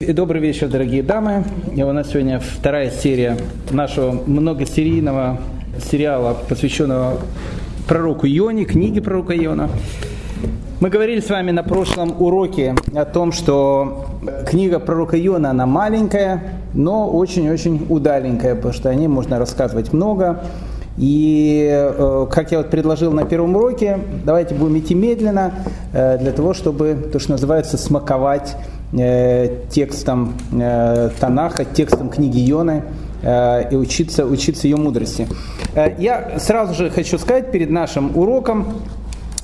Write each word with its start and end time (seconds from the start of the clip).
И 0.00 0.12
добрый 0.12 0.40
вечер, 0.40 0.68
дорогие 0.68 1.02
дамы. 1.02 1.42
И 1.74 1.82
у 1.82 1.90
нас 1.90 2.10
сегодня 2.10 2.38
вторая 2.38 2.88
серия 2.88 3.36
нашего 3.72 4.12
многосерийного 4.12 5.38
сериала, 5.90 6.36
посвященного 6.48 7.18
пророку 7.88 8.28
Ионе, 8.28 8.64
книге 8.64 9.02
пророка 9.02 9.36
Иона. 9.36 9.68
Мы 10.78 10.90
говорили 10.90 11.18
с 11.18 11.28
вами 11.28 11.50
на 11.50 11.64
прошлом 11.64 12.14
уроке 12.22 12.76
о 12.94 13.04
том, 13.06 13.32
что 13.32 14.06
книга 14.48 14.78
пророка 14.78 15.18
Иона, 15.18 15.50
она 15.50 15.66
маленькая, 15.66 16.44
но 16.74 17.10
очень-очень 17.10 17.86
удаленькая, 17.88 18.54
потому 18.54 18.74
что 18.74 18.90
о 18.90 18.94
ней 18.94 19.08
можно 19.08 19.40
рассказывать 19.40 19.92
много. 19.92 20.44
И, 20.96 21.68
э, 21.72 22.26
как 22.30 22.52
я 22.52 22.58
вот 22.58 22.70
предложил 22.70 23.10
на 23.10 23.24
первом 23.24 23.56
уроке, 23.56 23.98
давайте 24.24 24.54
будем 24.54 24.78
идти 24.78 24.94
медленно, 24.94 25.54
э, 25.92 26.18
для 26.18 26.30
того, 26.30 26.54
чтобы, 26.54 26.96
то, 27.12 27.18
что 27.18 27.32
называется, 27.32 27.76
смаковать 27.76 28.56
текстом 29.70 30.34
э, 30.52 31.10
Танаха, 31.20 31.64
текстом 31.64 32.08
книги 32.08 32.38
Йоны 32.38 32.84
э, 33.22 33.70
и 33.70 33.76
учиться, 33.76 34.24
учиться 34.24 34.66
ее 34.66 34.76
мудрости. 34.76 35.26
Я 35.98 36.38
сразу 36.38 36.74
же 36.74 36.90
хочу 36.90 37.18
сказать 37.18 37.52
перед 37.52 37.70
нашим 37.70 38.16
уроком, 38.16 38.80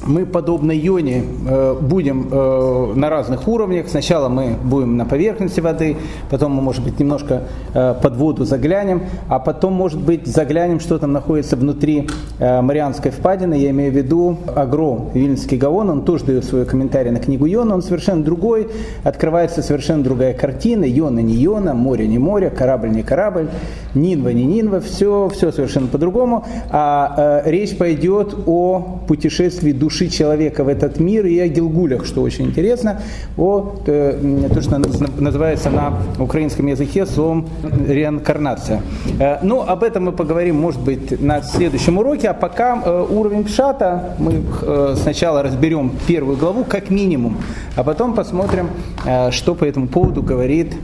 мы, 0.07 0.27
подобно 0.27 0.73
Йоне, 0.73 1.25
э, 1.49 1.77
будем 1.81 2.29
э, 2.31 2.93
на 2.95 3.11
разных 3.11 3.49
уровнях. 3.49 3.89
Сначала 3.89 4.29
мы 4.29 4.57
будем 4.63 4.97
на 4.97 5.05
поверхности 5.05 5.61
воды, 5.61 5.97
потом 6.31 6.53
мы, 6.53 6.63
может 6.63 6.85
быть, 6.85 6.99
немножко 6.99 7.45
э, 7.73 7.95
под 8.03 8.17
воду 8.17 8.45
заглянем, 8.45 9.03
а 9.29 9.39
потом, 9.39 9.73
может 9.73 10.01
быть, 10.01 10.27
заглянем, 10.27 10.81
что 10.81 10.99
там 10.99 11.13
находится 11.13 11.57
внутри 11.57 12.09
Марианской 12.39 13.11
впадины. 13.11 13.55
Я 13.55 13.71
имею 13.71 13.93
в 13.93 13.97
виду 13.97 14.39
Агро, 14.55 15.11
Вильнинский 15.15 15.57
Гаон, 15.57 15.91
он 15.91 16.05
тоже 16.05 16.25
дает 16.25 16.45
свой 16.45 16.65
комментарий 16.65 17.11
на 17.11 17.21
книгу 17.21 17.47
Йона, 17.47 17.75
он 17.75 17.83
совершенно 17.83 18.23
другой, 18.23 18.69
открывается 19.03 19.63
совершенно 19.63 20.03
другая 20.03 20.35
картина, 20.35 20.85
Йона 20.85 21.21
не 21.21 21.35
Йона, 21.35 21.75
море 21.75 22.07
не 22.07 22.19
море, 22.19 22.51
корабль 22.51 22.91
не 22.91 23.03
корабль, 23.03 23.49
Нинва 23.95 24.31
не 24.31 24.45
Нинва, 24.45 24.81
все, 24.81 25.31
все 25.33 25.53
совершенно 25.53 25.87
по-другому. 25.87 26.45
А 26.71 27.43
речь 27.45 27.77
пойдет 27.77 28.35
о 28.47 29.01
путешествии 29.07 29.73
души 29.73 29.94
души 29.95 30.09
человека 30.09 30.65
в 30.65 30.69
этот 30.69 30.99
мир. 31.01 31.27
И 31.27 31.39
о 31.39 31.49
Гилгулях, 31.49 32.05
что 32.05 32.23
очень 32.23 32.47
интересно, 32.47 33.01
о 33.37 33.77
э, 33.87 34.49
то, 34.53 34.61
что 34.61 34.79
называется 35.19 35.71
на 35.71 35.99
украинском 36.19 36.67
языке 36.67 37.07
словом 37.07 37.49
реинкарнация. 37.89 38.83
Э, 39.21 39.39
ну, 39.43 39.61
об 39.61 39.85
этом 39.85 40.05
мы 40.05 40.13
поговорим, 40.13 40.57
может 40.57 40.81
быть, 40.81 41.21
на 41.21 41.43
следующем 41.43 41.99
уроке, 41.99 42.29
а 42.29 42.35
пока 42.35 42.83
э, 42.85 43.07
уровень 43.09 43.45
пшата 43.45 44.17
мы 44.19 44.43
сначала 44.97 45.43
разберем 45.43 45.93
первую 46.07 46.37
главу 46.37 46.65
как 46.65 46.91
минимум, 46.91 47.37
а 47.77 47.85
потом 47.85 48.15
посмотрим, 48.15 48.69
что 49.31 49.55
по 49.55 49.65
этому 49.65 49.87
поводу 49.89 50.23
говорит 50.23 50.75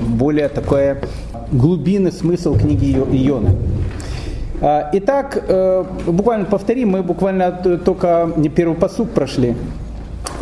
более 0.00 0.48
такое 0.48 1.02
глубинный 1.50 2.12
смысл 2.12 2.56
книги 2.56 2.92
Иона. 2.92 3.50
А, 4.62 4.90
итак, 4.92 5.42
э, 5.48 5.84
буквально 6.06 6.44
повторим, 6.44 6.90
мы 6.90 7.02
буквально 7.02 7.50
только 7.84 8.30
первый 8.54 8.76
посук 8.76 9.10
прошли. 9.10 9.56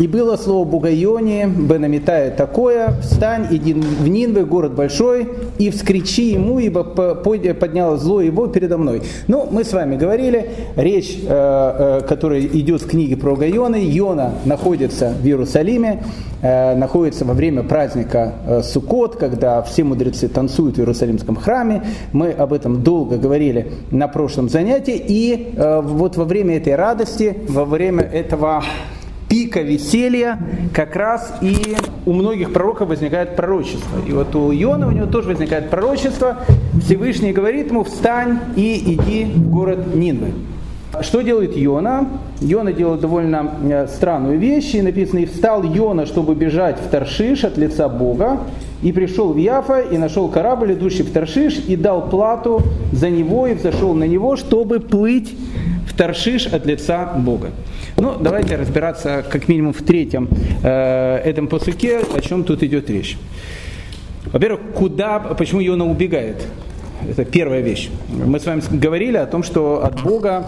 И 0.00 0.06
было 0.06 0.36
слово 0.38 0.64
Бога 0.64 0.88
Ионе, 0.90 1.46
Бенамитая 1.46 2.30
такое, 2.30 2.94
встань, 3.02 3.48
иди 3.50 3.74
в 3.74 4.08
Нинвы, 4.08 4.46
город 4.46 4.74
большой, 4.74 5.28
и 5.58 5.68
вскричи 5.68 6.32
ему, 6.32 6.58
ибо 6.58 6.84
подняло 6.84 7.98
зло 7.98 8.22
его 8.22 8.46
передо 8.46 8.78
мной. 8.78 9.02
Ну, 9.28 9.46
мы 9.50 9.62
с 9.62 9.74
вами 9.74 9.96
говорили, 9.96 10.52
речь, 10.76 11.18
э, 11.22 11.26
э, 11.28 12.00
которая 12.08 12.40
идет 12.40 12.80
в 12.80 12.88
книге 12.88 13.18
про 13.18 13.36
Гайона, 13.36 13.76
Иона 13.76 14.32
находится 14.46 15.12
в 15.20 15.26
Иерусалиме, 15.26 16.02
э, 16.40 16.74
находится 16.76 17.26
во 17.26 17.34
время 17.34 17.62
праздника 17.62 18.62
Суккот, 18.62 19.16
когда 19.16 19.60
все 19.60 19.84
мудрецы 19.84 20.28
танцуют 20.28 20.76
в 20.76 20.78
Иерусалимском 20.80 21.36
храме. 21.36 21.82
Мы 22.14 22.30
об 22.30 22.54
этом 22.54 22.82
долго 22.82 23.18
говорили 23.18 23.72
на 23.90 24.08
прошлом 24.08 24.48
занятии, 24.48 24.96
и 24.96 25.52
вот 25.58 26.16
во 26.16 26.24
время 26.24 26.56
этой 26.56 26.74
радости, 26.74 27.36
во 27.48 27.66
время 27.66 28.02
этого 28.02 28.64
пика 29.30 29.60
веселья 29.60 30.38
как 30.74 30.96
раз 30.96 31.32
и 31.40 31.76
у 32.04 32.12
многих 32.12 32.52
пророков 32.52 32.88
возникает 32.88 33.36
пророчество. 33.36 34.00
И 34.06 34.12
вот 34.12 34.34
у 34.34 34.52
Иона 34.52 34.88
у 34.88 34.90
него 34.90 35.06
тоже 35.06 35.28
возникает 35.28 35.70
пророчество. 35.70 36.38
Всевышний 36.84 37.32
говорит 37.32 37.68
ему, 37.68 37.84
встань 37.84 38.40
и 38.56 38.94
иди 38.94 39.24
в 39.24 39.48
город 39.48 39.94
Нинвы. 39.94 40.32
Что 41.00 41.22
делает 41.22 41.56
Йона? 41.56 42.08
Йона 42.40 42.72
делает 42.72 43.00
довольно 43.00 43.54
э, 43.62 43.86
странную 43.88 44.38
вещь. 44.38 44.74
И 44.74 44.82
написано, 44.82 45.20
и 45.20 45.26
встал 45.26 45.62
Йона, 45.62 46.06
чтобы 46.06 46.34
бежать 46.34 46.78
в 46.78 46.88
Таршиш 46.88 47.44
от 47.44 47.58
лица 47.58 47.88
Бога. 47.88 48.40
И 48.82 48.92
пришел 48.92 49.32
в 49.32 49.36
Яфа, 49.36 49.80
и 49.80 49.98
нашел 49.98 50.28
корабль, 50.28 50.72
идущий 50.72 51.02
в 51.02 51.12
Таршиш, 51.12 51.58
и 51.68 51.76
дал 51.76 52.08
плату 52.08 52.62
за 52.92 53.10
него, 53.10 53.46
и 53.46 53.54
взошел 53.54 53.92
на 53.94 54.04
него, 54.04 54.36
чтобы 54.36 54.80
плыть 54.80 55.34
в 55.86 55.94
Таршиш 55.94 56.46
от 56.46 56.64
лица 56.64 57.12
Бога. 57.18 57.50
Ну, 57.98 58.14
давайте 58.18 58.56
разбираться 58.56 59.22
как 59.28 59.48
минимум 59.48 59.74
в 59.74 59.82
третьем 59.82 60.28
э, 60.62 61.16
этом 61.18 61.46
посыке, 61.48 62.00
о 62.16 62.20
чем 62.20 62.44
тут 62.44 62.62
идет 62.62 62.88
речь. 62.88 63.18
Во-первых, 64.32 64.60
куда, 64.74 65.18
почему 65.18 65.60
Иона 65.60 65.90
убегает? 65.90 66.46
Это 67.08 67.24
первая 67.24 67.60
вещь. 67.60 67.90
Мы 68.08 68.38
с 68.38 68.46
вами 68.46 68.62
говорили 68.70 69.16
о 69.16 69.26
том, 69.26 69.42
что 69.42 69.84
от 69.84 70.02
Бога 70.02 70.46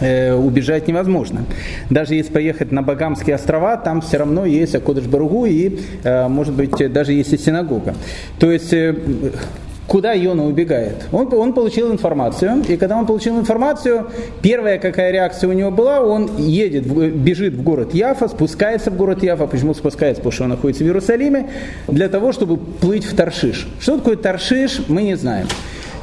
убежать 0.00 0.88
невозможно. 0.88 1.44
Даже 1.90 2.14
если 2.14 2.32
поехать 2.32 2.72
на 2.72 2.82
Багамские 2.82 3.36
острова, 3.36 3.76
там 3.76 4.00
все 4.00 4.18
равно 4.18 4.44
есть 4.44 4.74
Акодыш 4.74 5.04
Баругу 5.04 5.46
и, 5.46 5.78
э, 6.02 6.28
может 6.28 6.54
быть, 6.54 6.92
даже 6.92 7.12
есть 7.12 7.32
и 7.32 7.38
синагога. 7.38 7.94
То 8.38 8.50
есть 8.50 8.72
э, 8.72 8.94
Куда 9.86 10.12
Йона 10.12 10.46
убегает? 10.46 11.06
Он, 11.12 11.32
он 11.34 11.52
получил 11.52 11.92
информацию, 11.92 12.62
и 12.66 12.78
когда 12.78 12.96
он 12.96 13.04
получил 13.04 13.38
информацию, 13.38 14.06
первая 14.40 14.78
какая 14.78 15.12
реакция 15.12 15.50
у 15.50 15.52
него 15.52 15.70
была, 15.70 16.00
он 16.00 16.38
едет, 16.38 16.86
бежит 16.86 17.52
в 17.52 17.62
город 17.62 17.92
Яфа, 17.92 18.28
спускается 18.28 18.90
в 18.90 18.96
город 18.96 19.22
Яфа. 19.22 19.46
Почему 19.46 19.74
спускается? 19.74 20.22
Потому 20.22 20.32
что 20.32 20.44
он 20.44 20.50
находится 20.50 20.84
в 20.84 20.86
Иерусалиме, 20.86 21.50
для 21.86 22.08
того, 22.08 22.32
чтобы 22.32 22.56
плыть 22.56 23.04
в 23.04 23.14
Таршиш. 23.14 23.68
Что 23.78 23.98
такое 23.98 24.16
Таршиш, 24.16 24.80
мы 24.88 25.02
не 25.02 25.16
знаем. 25.16 25.48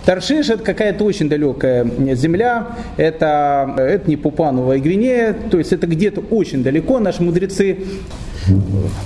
Таршиш 0.06 0.50
это 0.50 0.64
какая-то 0.64 1.04
очень 1.04 1.30
далекая 1.30 1.86
земля, 2.16 2.76
это, 2.98 3.76
это 3.78 4.10
не 4.10 4.18
Пупанова 4.18 4.78
Гвинея, 4.78 5.36
то 5.52 5.60
есть 5.60 5.74
это 5.74 5.86
где-то 5.86 6.22
очень 6.22 6.64
далеко. 6.64 7.00
Наши 7.00 7.22
мудрецы 7.22 7.78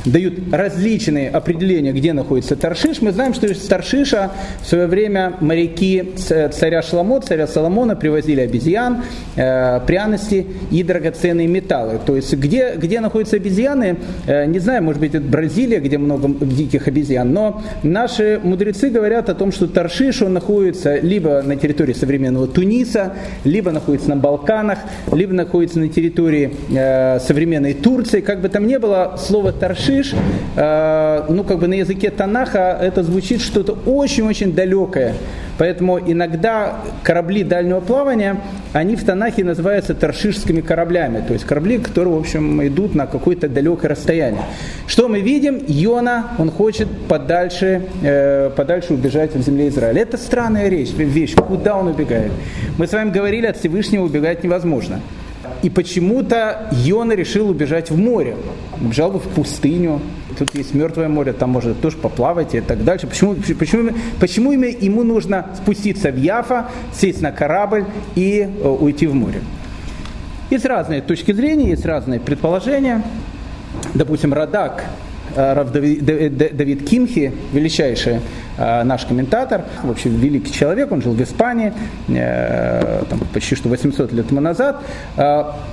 дают 0.06 0.54
различные 0.54 1.30
определения, 1.30 1.92
где 1.92 2.14
находится 2.14 2.56
Таршиш. 2.56 3.02
Мы 3.02 3.12
знаем, 3.12 3.34
что 3.34 3.48
из 3.48 3.60
Таршиша 3.60 4.32
в 4.62 4.68
свое 4.68 4.88
время 4.88 5.34
моряки 5.40 6.14
царя 6.16 6.82
Шламо, 6.82 7.22
царя 7.22 7.48
Соломона 7.48 7.96
привозили 7.96 8.42
обезьян, 8.42 9.04
э, 9.36 9.80
пряности 9.86 10.48
и 10.72 10.84
драгоценные 10.84 11.48
металлы. 11.48 12.00
То 12.06 12.16
есть 12.16 12.34
где, 12.34 12.76
где 12.76 13.00
находятся 13.00 13.36
обезьяны, 13.38 13.98
э, 14.28 14.46
не 14.46 14.60
знаю, 14.60 14.84
может 14.84 15.02
быть 15.02 15.16
это 15.16 15.26
Бразилия, 15.26 15.80
где 15.80 15.98
много 15.98 16.30
диких 16.46 16.88
обезьян, 16.88 17.32
но 17.32 17.62
наши 17.84 18.40
мудрецы 18.44 18.90
говорят 18.90 19.30
о 19.30 19.36
том, 19.36 19.52
что 19.52 19.68
Таршиш 19.68 20.22
он 20.22 20.34
находится 20.34 20.98
либо 21.00 21.42
на 21.42 21.56
территории 21.56 21.94
современного 21.94 22.48
Туниса, 22.48 23.14
либо 23.44 23.72
находится 23.72 24.10
на 24.10 24.16
Балканах, 24.16 24.80
либо 25.12 25.34
находится 25.34 25.80
на 25.80 25.90
территории 25.90 26.54
э, 26.74 27.20
современной 27.20 27.74
Турции. 27.74 28.22
Как 28.22 28.42
бы 28.42 28.50
там 28.50 28.68
ни 28.68 28.78
было, 28.78 29.18
слово 29.26 29.52
Таршиш, 29.52 30.14
э, 30.56 31.26
ну 31.30 31.44
как 31.44 31.60
бы 31.60 31.68
на 31.68 31.74
языке 31.74 32.10
Танаха 32.12 32.78
это 32.82 33.04
звучит 33.04 33.42
что-то 33.42 33.74
очень-очень 33.86 34.54
далекое. 34.54 35.16
Поэтому 35.58 36.00
иногда 36.00 36.82
корабли 37.04 37.44
дальнего 37.44 37.80
плавания, 37.80 38.42
они 38.74 38.96
в 38.96 39.06
Танахе 39.06 39.44
называются 39.44 39.96
таршишскими 39.96 40.60
кораблями, 40.60 41.24
то 41.26 41.34
есть 41.34 41.46
корабли, 41.46 41.78
которые, 41.78 42.14
в 42.14 42.20
общем, 42.20 42.66
идут 42.68 42.94
на 42.94 43.08
какое-то 43.08 43.48
далекое 43.48 43.92
расстояние. 43.92 44.42
Что 44.86 45.08
мы 45.08 45.22
видим? 45.22 45.62
Йона, 45.66 46.32
он 46.38 46.52
хочет 46.52 46.90
подальше, 47.08 47.84
э, 48.04 48.50
подальше 48.56 48.94
убежать 48.94 49.34
в 49.34 49.42
земле 49.42 49.70
Израиля. 49.70 50.02
Это 50.02 50.18
странная 50.18 50.68
речь, 50.68 50.92
вещь, 50.92 51.36
куда 51.36 51.78
он 51.78 51.88
убегает. 51.88 52.32
Мы 52.78 52.86
с 52.86 52.92
вами 52.92 53.12
говорили, 53.12 53.46
от 53.46 53.58
Всевышнего 53.58 54.04
убегать 54.04 54.44
невозможно. 54.44 55.00
И 55.62 55.70
почему-то 55.70 56.70
Йона 56.72 57.14
решил 57.14 57.50
убежать 57.50 57.92
в 57.92 57.98
море. 57.98 58.36
Убежал 58.82 59.12
бы 59.12 59.20
в 59.20 59.28
пустыню. 59.30 60.02
Тут 60.38 60.54
есть 60.56 60.74
мертвое 60.74 61.08
море, 61.08 61.34
там 61.34 61.52
можно 61.52 61.74
тоже 61.74 61.98
поплавать 61.98 62.56
и 62.56 62.62
так 62.62 62.84
дальше. 62.84 63.08
Почему, 63.08 63.36
почему, 63.36 63.92
почему 64.20 64.52
ему 64.52 65.04
нужно 65.04 65.50
спуститься 65.56 66.12
в 66.12 66.18
Яфа, 66.18 66.70
сесть 66.94 67.22
на 67.22 67.32
корабль 67.32 67.86
и 68.16 68.42
э, 68.42 68.68
уйти 68.68 69.08
в 69.08 69.16
море? 69.16 69.42
Есть 70.50 70.66
разные 70.66 71.02
точки 71.02 71.32
зрения, 71.32 71.70
есть 71.70 71.86
разные 71.86 72.20
предположения. 72.20 73.02
Допустим, 73.94 74.34
Радак 74.34 74.86
Рав 75.36 75.72
Давид 75.72 76.90
Кимхи, 76.90 77.32
величайший 77.54 78.20
наш 78.58 79.06
комментатор, 79.06 79.64
в 79.84 79.92
общем, 79.92 80.16
великий 80.16 80.52
человек, 80.54 80.92
он 80.92 81.02
жил 81.02 81.12
в 81.12 81.22
Испании 81.22 81.74
там, 82.08 83.20
почти 83.34 83.56
что 83.56 83.68
800 83.68 84.14
лет 84.14 84.30
тому 84.30 84.40
назад, 84.40 84.82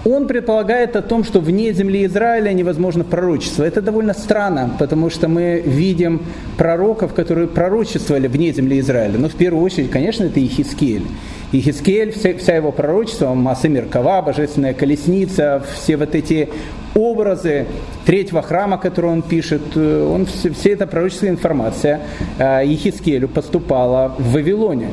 он 0.05 0.27
предполагает 0.27 0.97
о 0.97 1.03
том, 1.03 1.23
что 1.23 1.41
вне 1.41 1.73
земли 1.73 2.05
Израиля 2.07 2.53
невозможно 2.53 3.05
пророчество. 3.05 3.63
Это 3.63 3.81
довольно 3.83 4.15
странно, 4.15 4.75
потому 4.79 5.11
что 5.11 5.29
мы 5.29 5.63
видим 5.65 6.23
пророков, 6.59 7.15
которые 7.15 7.47
пророчествовали 7.47 8.27
вне 8.27 8.53
земли 8.53 8.81
Израиля. 8.81 9.19
Но 9.19 9.29
в 9.29 9.35
первую 9.35 9.63
очередь, 9.65 9.91
конечно, 9.91 10.25
это 10.25 10.45
Ихискель. 10.45 11.07
Ихискель, 11.53 12.13
вся, 12.13 12.35
вся 12.37 12.57
его 12.57 12.73
пророчество, 12.73 13.35
Масы 13.35 13.69
Меркава, 13.69 14.23
Божественная 14.23 14.75
колесница, 14.75 15.63
все 15.75 15.97
вот 15.97 16.15
эти 16.15 16.49
образы 16.95 17.67
третьего 18.05 18.43
храма, 18.43 18.79
который 18.79 19.11
он 19.11 19.23
пишет, 19.23 19.63
э, 19.75 20.09
он, 20.09 20.27
все, 20.27 20.51
все 20.51 20.71
эта 20.71 20.87
пророческая 20.87 21.31
информация 21.31 22.01
Ехискелю 22.39 23.29
э, 23.29 23.31
поступала 23.31 24.15
в 24.19 24.33
Вавилоне. 24.33 24.89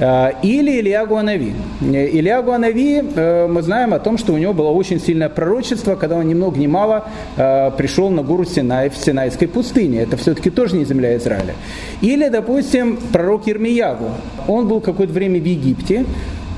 Э, 0.00 0.30
или 0.42 0.80
Илья 0.80 1.06
Гуанави. 1.06 1.54
Илья 1.80 2.42
Гуанави, 2.42 3.02
мы 3.48 3.62
знаем 3.62 3.94
о 3.94 3.98
том, 3.98 4.18
что 4.18 4.32
у 4.32 4.38
него 4.38 4.52
было 4.52 4.68
очень 4.68 5.00
сильное 5.00 5.28
пророчество, 5.28 5.96
когда 5.96 6.16
он 6.16 6.28
ни 6.28 6.34
много 6.34 6.58
ни 6.58 6.66
мало 6.66 7.04
пришел 7.36 8.10
на 8.10 8.22
гору 8.22 8.44
Синай 8.44 8.90
в 8.90 8.96
Синайской 8.96 9.48
пустыне. 9.48 10.02
Это 10.02 10.16
все-таки 10.16 10.50
тоже 10.50 10.76
не 10.76 10.84
земля 10.84 11.16
Израиля. 11.16 11.54
Или, 12.00 12.28
допустим, 12.28 12.98
пророк 13.12 13.48
Ирмиягу. 13.48 14.10
Он 14.46 14.68
был 14.68 14.80
какое-то 14.80 15.12
время 15.12 15.40
в 15.40 15.44
Египте, 15.44 16.04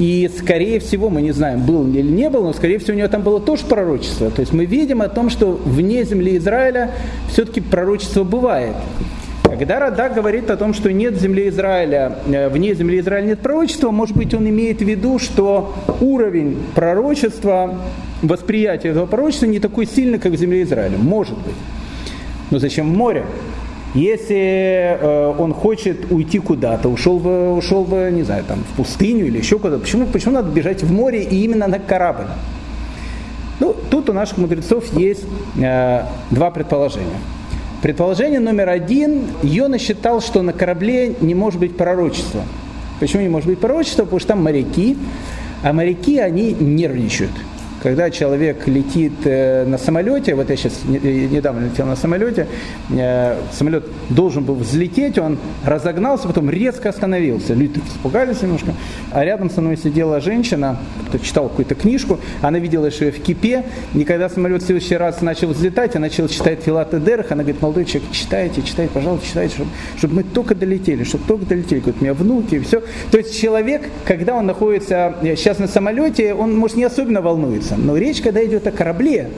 и, 0.00 0.30
скорее 0.34 0.80
всего, 0.80 1.10
мы 1.10 1.20
не 1.20 1.32
знаем, 1.32 1.66
был 1.66 1.86
или 1.86 2.00
не 2.00 2.30
был, 2.30 2.42
но, 2.42 2.54
скорее 2.54 2.78
всего, 2.78 2.94
у 2.94 2.96
него 2.96 3.08
там 3.08 3.20
было 3.20 3.38
тоже 3.38 3.66
пророчество. 3.66 4.30
То 4.30 4.40
есть 4.40 4.50
мы 4.54 4.64
видим 4.64 5.02
о 5.02 5.08
том, 5.08 5.28
что 5.28 5.60
вне 5.62 6.04
земли 6.04 6.38
Израиля 6.38 6.92
все-таки 7.28 7.60
пророчество 7.60 8.24
бывает. 8.24 8.74
Когда 9.42 9.78
Радак 9.78 10.14
говорит 10.14 10.48
о 10.48 10.56
том, 10.56 10.72
что 10.72 10.90
нет 10.90 11.20
земли 11.20 11.50
Израиля, 11.50 12.16
э, 12.26 12.48
вне 12.48 12.74
земли 12.74 12.98
Израиля 13.00 13.26
нет 13.26 13.40
пророчества, 13.40 13.90
может 13.90 14.16
быть, 14.16 14.32
он 14.32 14.48
имеет 14.48 14.78
в 14.78 14.86
виду, 14.86 15.18
что 15.18 15.74
уровень 16.00 16.56
пророчества, 16.74 17.78
восприятия 18.22 18.88
этого 18.88 19.04
пророчества 19.04 19.46
не 19.46 19.60
такой 19.60 19.84
сильный, 19.84 20.18
как 20.18 20.32
в 20.32 20.36
земле 20.36 20.62
Израиля. 20.62 20.96
Может 20.96 21.36
быть. 21.36 21.56
Но 22.50 22.58
зачем 22.58 22.90
в 22.90 22.96
море? 22.96 23.26
Если 23.94 24.98
э, 25.00 25.34
он 25.36 25.52
хочет 25.52 26.12
уйти 26.12 26.38
куда-то, 26.38 26.88
ушел 26.88 27.18
бы, 27.18 27.52
ушел 27.54 27.84
бы, 27.84 28.10
не 28.12 28.22
знаю, 28.22 28.44
там, 28.44 28.60
в 28.60 28.76
пустыню 28.76 29.26
или 29.26 29.38
еще 29.38 29.58
куда-то, 29.58 29.82
почему, 29.82 30.06
почему 30.06 30.34
надо 30.34 30.50
бежать 30.52 30.84
в 30.84 30.92
море 30.92 31.24
и 31.24 31.42
именно 31.44 31.66
на 31.66 31.80
корабль? 31.80 32.26
Ну, 33.58 33.74
тут 33.90 34.08
у 34.08 34.12
наших 34.12 34.38
мудрецов 34.38 34.84
есть 34.96 35.24
э, 35.60 36.04
два 36.30 36.50
предположения. 36.52 37.18
Предположение 37.82 38.38
номер 38.38 38.68
один. 38.68 39.24
Йона 39.42 39.78
считал, 39.78 40.20
что 40.20 40.42
на 40.42 40.52
корабле 40.52 41.16
не 41.20 41.34
может 41.34 41.58
быть 41.58 41.76
пророчества. 41.76 42.42
Почему 43.00 43.22
не 43.22 43.28
может 43.28 43.48
быть 43.48 43.58
пророчества? 43.58 44.04
Потому 44.04 44.20
что 44.20 44.28
там 44.28 44.44
моряки, 44.44 44.96
а 45.64 45.72
моряки, 45.72 46.18
они 46.18 46.52
нервничают 46.52 47.32
когда 47.82 48.10
человек 48.10 48.66
летит 48.68 49.12
э, 49.24 49.64
на 49.64 49.78
самолете, 49.78 50.34
вот 50.34 50.50
я 50.50 50.56
сейчас 50.56 50.80
э, 50.86 51.26
недавно 51.30 51.66
летел 51.66 51.86
на 51.86 51.96
самолете, 51.96 52.46
э, 52.90 53.36
самолет 53.52 53.84
должен 54.10 54.44
был 54.44 54.54
взлететь, 54.54 55.18
он 55.18 55.38
разогнался, 55.64 56.28
потом 56.28 56.50
резко 56.50 56.90
остановился. 56.90 57.54
Люди 57.54 57.80
испугались 57.86 58.42
немножко. 58.42 58.74
А 59.12 59.24
рядом 59.24 59.50
со 59.50 59.62
мной 59.62 59.76
сидела 59.76 60.20
женщина, 60.20 60.78
кто 61.08 61.18
читал 61.18 61.48
какую-то 61.48 61.74
книжку, 61.74 62.20
она 62.42 62.58
видела, 62.58 62.90
что 62.90 63.06
я 63.06 63.12
в 63.12 63.18
кипе, 63.18 63.64
и 63.94 64.04
когда 64.04 64.28
самолет 64.28 64.62
в 64.62 64.66
следующий 64.66 64.96
раз 64.96 65.22
начал 65.22 65.48
взлетать, 65.48 65.96
она 65.96 66.06
начала 66.06 66.28
читать 66.28 66.60
Филат 66.62 66.90
Дерах, 67.02 67.30
она 67.30 67.42
говорит, 67.42 67.62
молодой 67.62 67.86
человек, 67.86 68.10
читайте, 68.12 68.62
читайте, 68.62 68.92
пожалуйста, 68.92 69.26
читайте, 69.26 69.54
чтобы, 69.54 69.70
чтобы 69.96 70.14
мы 70.16 70.22
только 70.24 70.54
долетели, 70.54 71.04
чтобы 71.04 71.24
только 71.26 71.46
долетели. 71.46 71.80
Говорит, 71.80 72.00
у 72.00 72.04
меня 72.04 72.14
внуки, 72.14 72.56
и 72.56 72.58
все. 72.60 72.82
То 73.10 73.18
есть 73.18 73.40
человек, 73.40 73.88
когда 74.04 74.34
он 74.34 74.46
находится 74.46 75.14
сейчас 75.22 75.58
на 75.58 75.66
самолете, 75.66 76.34
он, 76.34 76.56
может, 76.56 76.76
не 76.76 76.84
особенно 76.84 77.22
волнуется 77.22 77.69
написано. 77.70 77.92
Но 77.92 77.96
речь, 77.96 78.20
когда 78.20 78.44
идет 78.44 78.66
о 78.66 78.70
корабле, 78.70 79.30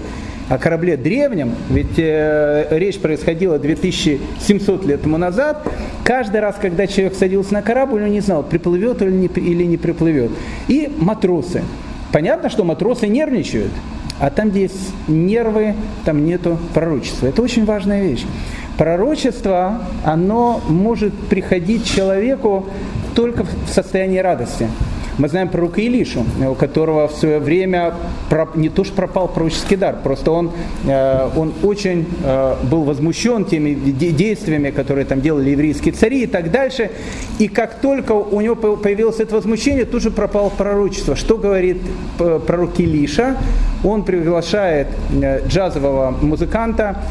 о 0.49 0.59
корабле 0.59 0.97
древнем, 0.97 1.55
ведь 1.71 1.99
э, 1.99 2.67
речь 2.71 2.99
происходила 2.99 3.59
2700 3.59 4.85
лет 4.85 5.03
тому 5.03 5.17
назад, 5.17 5.67
каждый 6.05 6.41
раз, 6.41 6.57
когда 6.61 6.87
человек 6.87 7.15
садился 7.15 7.55
на 7.55 7.63
корабль, 7.63 8.03
он 8.03 8.11
не 8.11 8.21
знал, 8.21 8.43
приплывет 8.43 9.03
или 9.03 9.11
не, 9.11 9.27
или 9.27 9.65
не 9.65 9.77
приплывет. 9.77 10.31
И 10.69 10.93
матросы. 10.99 11.63
Понятно, 12.13 12.51
что 12.51 12.65
матросы 12.65 13.07
нервничают, 13.07 13.73
а 14.21 14.31
там, 14.31 14.51
где 14.51 14.63
есть 14.63 14.93
нервы, 15.09 15.75
там 16.05 16.27
нету 16.27 16.59
пророчества. 16.75 17.29
Это 17.29 17.41
очень 17.41 17.65
важная 17.65 18.03
вещь. 18.03 18.25
Пророчество, 18.77 19.83
оно 20.05 20.61
может 20.69 21.15
приходить 21.15 21.87
человеку 21.87 22.67
только 23.15 23.45
в 23.45 23.69
состоянии 23.69 24.19
радости. 24.19 24.69
Мы 25.19 25.29
знаем 25.29 25.49
про 25.49 25.61
рука 25.61 25.83
Илишу, 25.83 26.25
у 26.49 26.55
которого 26.55 27.07
в 27.07 27.13
свое 27.13 27.39
время 27.39 27.95
не 28.55 28.71
то 28.71 28.83
что 28.83 28.95
пропал 28.95 29.29
пророческий 29.29 29.77
дар, 29.77 29.97
просто 30.03 30.31
он, 30.31 30.53
э, 30.87 31.29
он 31.37 31.53
очень 31.63 32.07
э, 32.25 32.57
был 32.71 32.83
возмущен 32.85 33.45
теми 33.45 33.75
действиями, 33.75 34.71
которые 34.71 35.05
там 35.05 35.21
делали 35.21 35.51
еврейские 35.51 35.93
цари 35.93 36.23
и 36.23 36.27
так 36.27 36.51
дальше. 36.51 36.91
И 37.39 37.49
как 37.49 37.81
только 37.81 38.13
у 38.13 38.41
него 38.41 38.55
появилось 38.55 39.21
это 39.21 39.35
возмущение, 39.35 39.85
тут 39.85 40.03
же 40.03 40.11
пропало 40.11 40.49
пророчество. 40.49 41.15
Что 41.15 41.37
говорит 41.37 41.79
э, 42.19 42.41
пророк 42.47 42.81
Илиша? 42.81 43.37
Он 43.85 44.05
приглашает 44.05 44.87
джазового 45.49 46.17
музыканта, 46.23 47.03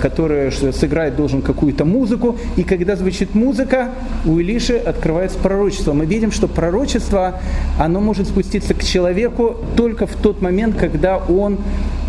который 0.00 0.52
сыграть 0.52 1.16
должен 1.16 1.42
какую-то 1.42 1.84
музыку, 1.84 2.36
и 2.56 2.62
когда 2.62 2.94
звучит 2.94 3.34
музыка, 3.34 3.88
у 4.24 4.38
Илиши 4.38 4.76
открывается 4.76 5.36
пророчество. 5.38 5.92
Мы 5.92 6.06
видим, 6.06 6.30
что 6.30 6.46
пророчество 6.46 7.40
оно 7.78 8.00
может 8.00 8.28
спуститься 8.28 8.74
к 8.74 8.84
человеку 8.84 9.56
только 9.76 10.06
в 10.06 10.14
тот 10.14 10.42
момент, 10.42 10.76
когда 10.76 11.16
он 11.16 11.58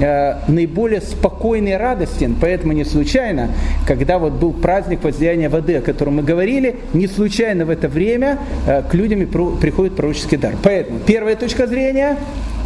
э, 0.03 0.35
наиболее 0.47 1.01
спокойный 1.01 1.71
и 1.71 1.75
радостен. 1.75 2.35
Поэтому 2.39 2.73
не 2.73 2.83
случайно, 2.83 3.49
когда 3.87 4.19
вот 4.19 4.33
был 4.33 4.53
праздник 4.53 5.03
возлияния 5.03 5.49
воды, 5.49 5.77
о 5.77 5.81
котором 5.81 6.17
мы 6.17 6.23
говорили, 6.23 6.75
не 6.93 7.07
случайно 7.07 7.65
в 7.65 7.69
это 7.69 7.87
время 7.87 8.39
э, 8.67 8.83
к 8.83 8.93
людям 8.93 9.25
приходит 9.57 9.95
пророческий 9.95 10.37
дар. 10.37 10.53
Поэтому 10.61 10.99
первая 10.99 11.35
точка 11.35 11.67
зрения, 11.67 12.17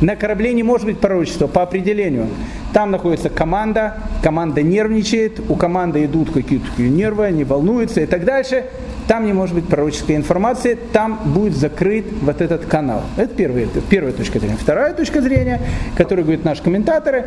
на 0.02 0.16
корабле 0.16 0.54
не 0.54 0.64
может 0.64 0.86
быть 0.86 1.00
пророчества 1.00 1.48
по 1.48 1.64
определению. 1.64 2.28
Там 2.74 2.92
находится 2.92 3.30
команда, 3.30 3.98
команда 4.22 4.62
нервничает, 4.62 5.40
у 5.50 5.56
команды 5.56 6.06
идут 6.06 6.32
какие-то 6.32 6.82
нервы, 6.82 7.26
они 7.26 7.44
волнуются 7.44 8.02
и 8.02 8.06
так 8.06 8.26
дальше. 8.26 8.66
Там 9.08 9.26
не 9.26 9.32
может 9.32 9.56
быть 9.56 9.68
пророческой 9.68 10.18
информации, 10.18 10.78
там 10.92 11.22
будет 11.34 11.56
закрыт 11.56 12.06
вот 12.22 12.42
этот 12.42 12.66
канал. 12.66 13.04
Это 13.16 13.34
первая, 13.34 13.68
первая 13.90 14.12
точка 14.12 14.40
зрения. 14.40 14.58
Вторая 14.60 14.94
точка 14.94 15.22
зрения, 15.22 15.62
которую 15.96 16.26
говорят 16.26 16.44
наши 16.44 16.62
комментаторы, 16.62 17.27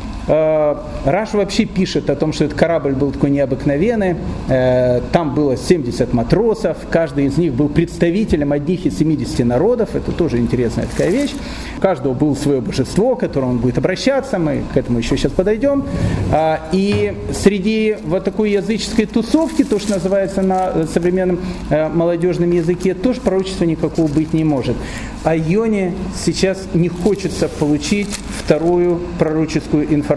Раш 0.27 1.33
вообще 1.33 1.65
пишет 1.65 2.09
о 2.09 2.15
том, 2.15 2.31
что 2.31 2.45
этот 2.45 2.57
корабль 2.57 2.93
был 2.93 3.11
такой 3.11 3.31
необыкновенный. 3.31 4.15
Э, 4.49 5.01
там 5.11 5.33
было 5.33 5.57
70 5.57 6.13
матросов, 6.13 6.77
каждый 6.89 7.25
из 7.25 7.37
них 7.37 7.53
был 7.53 7.69
представителем 7.69 8.51
одних 8.51 8.85
из 8.85 8.97
70 8.99 9.45
народов. 9.45 9.95
Это 9.95 10.11
тоже 10.11 10.37
интересная 10.37 10.85
такая 10.85 11.09
вещь. 11.09 11.33
У 11.77 11.81
каждого 11.81 12.13
было 12.13 12.35
свое 12.35 12.61
божество, 12.61 13.15
к 13.15 13.21
которому 13.21 13.53
он 13.53 13.57
будет 13.57 13.79
обращаться. 13.79 14.37
Мы 14.37 14.63
к 14.73 14.77
этому 14.77 14.99
еще 14.99 15.17
сейчас 15.17 15.31
подойдем. 15.31 15.85
Э, 16.31 16.57
и 16.71 17.17
среди 17.33 17.97
вот 18.03 18.23
такой 18.23 18.51
языческой 18.51 19.07
тусовки, 19.07 19.63
то, 19.63 19.79
что 19.79 19.93
называется 19.93 20.41
на 20.41 20.85
современном 20.85 21.39
молодежном 21.69 22.51
языке, 22.51 22.93
тоже 22.93 23.21
пророчества 23.21 23.65
никакого 23.65 24.07
быть 24.07 24.33
не 24.33 24.43
может. 24.43 24.75
А 25.23 25.35
Йоне 25.35 25.93
сейчас 26.15 26.67
не 26.73 26.89
хочется 26.89 27.47
получить 27.47 28.09
вторую 28.39 28.99
пророческую 29.19 29.93
информацию. 29.93 30.10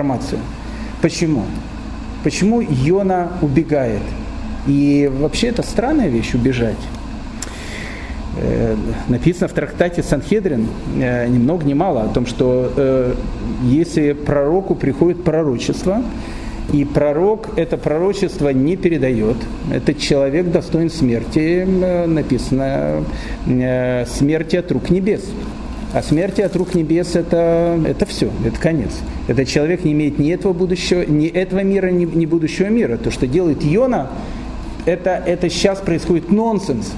Почему? 1.00 1.44
Почему 2.24 2.60
Йона 2.60 3.32
убегает? 3.42 4.02
И 4.66 5.10
вообще 5.20 5.48
это 5.48 5.62
странная 5.62 6.08
вещь 6.08 6.34
убежать. 6.34 6.78
Э, 8.36 8.74
написано 9.08 9.46
в 9.48 9.52
трактате 9.52 10.02
Санхедрин 10.02 10.66
э, 10.96 11.28
ни 11.28 11.38
много 11.38 11.64
ни 11.64 11.74
мало 11.74 12.02
о 12.02 12.08
том, 12.08 12.26
что 12.26 12.72
э, 12.76 13.14
если 13.62 14.12
пророку 14.12 14.74
приходит 14.74 15.22
пророчество, 15.22 16.02
и 16.72 16.84
пророк 16.84 17.50
это 17.56 17.76
пророчество 17.76 18.48
не 18.48 18.76
передает. 18.76 19.36
Этот 19.72 19.98
человек 19.98 20.50
достоин 20.50 20.90
смерти, 20.90 21.62
написано, 22.06 23.04
смерти 24.06 24.56
от 24.56 24.72
рук 24.72 24.90
небес. 24.90 25.22
А 25.94 26.02
смерти 26.02 26.40
от 26.40 26.56
рук 26.56 26.74
небес 26.74 27.14
это, 27.14 27.80
это 27.86 28.04
все, 28.04 28.28
это 28.44 28.58
конец. 28.58 28.90
Этот 29.28 29.46
человек 29.46 29.84
не 29.84 29.92
имеет 29.92 30.18
ни 30.18 30.32
этого 30.32 30.52
будущего, 30.52 31.02
ни 31.02 31.28
этого 31.28 31.60
мира, 31.60 31.86
ни, 31.86 32.04
ни 32.04 32.26
будущего 32.26 32.66
мира. 32.66 32.96
То, 32.96 33.12
что 33.12 33.28
делает 33.28 33.62
Йона, 33.62 34.10
это, 34.86 35.22
это 35.24 35.48
сейчас 35.48 35.78
происходит 35.78 36.32
нонсенс. 36.32 36.92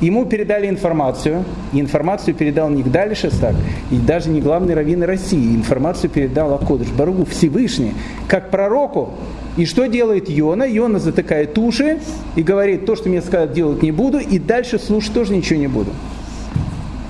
Ему 0.00 0.26
передали 0.26 0.68
информацию, 0.68 1.44
и 1.72 1.78
информацию 1.78 2.34
передал 2.34 2.70
не 2.70 2.82
Гдали 2.82 3.14
Шестак, 3.14 3.54
и 3.92 3.96
даже 3.98 4.30
не 4.30 4.40
главный 4.40 4.74
раввин 4.74 5.04
России, 5.04 5.54
информацию 5.54 6.10
передал 6.10 6.52
Акодыш 6.54 6.88
Баругу 6.88 7.24
Всевышний, 7.26 7.94
как 8.26 8.50
пророку, 8.50 9.10
И 9.56 9.64
что 9.66 9.86
делает 9.86 10.28
Йона? 10.28 10.64
Йона 10.64 10.98
затыкает 10.98 11.56
уши 11.56 12.00
и 12.34 12.42
говорит, 12.42 12.84
то, 12.84 12.96
что 12.96 13.08
мне 13.08 13.22
сказать, 13.22 13.52
делать 13.52 13.82
не 13.82 13.92
буду, 13.92 14.18
и 14.18 14.40
дальше 14.40 14.80
слушать 14.80 15.14
тоже 15.14 15.32
ничего 15.32 15.60
не 15.60 15.68
буду. 15.68 15.92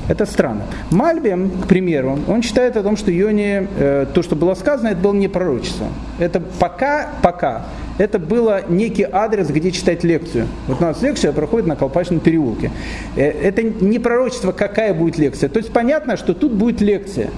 Это 0.09 0.27
странно. 0.27 0.65
Мальбим, 0.91 1.51
к 1.63 1.67
примеру, 1.67 2.19
он 2.29 2.43
считает 2.43 2.77
о 2.77 2.83
том, 2.83 2.97
что 2.97 3.11
Йоне, 3.11 3.69
э, 3.79 4.07
то, 4.13 4.23
что 4.23 4.37
было 4.37 4.55
сказано, 4.55 4.89
это 4.89 5.01
было 5.01 5.15
не 5.15 5.29
пророчество. 5.29 5.87
Это 6.19 6.41
пока, 6.41 7.09
пока. 7.23 7.67
Это 7.97 8.19
было 8.19 8.63
некий 8.69 9.07
адрес, 9.11 9.49
где 9.49 9.71
читать 9.71 10.05
лекцию. 10.05 10.47
Вот 10.67 10.81
у 10.81 10.85
нас 10.85 11.01
лекция 11.01 11.33
проходит 11.33 11.67
на 11.67 11.77
Колпачном 11.77 12.21
переулке. 12.21 12.71
Э, 13.17 13.23
это 13.23 13.63
не 13.63 13.99
пророчество, 13.99 14.53
какая 14.53 14.93
будет 14.93 15.17
лекция. 15.17 15.49
То 15.49 15.59
есть 15.59 15.73
понятно, 15.73 16.17
что 16.17 16.35
тут 16.35 16.53
будет 16.53 16.81
лекция. 16.83 17.31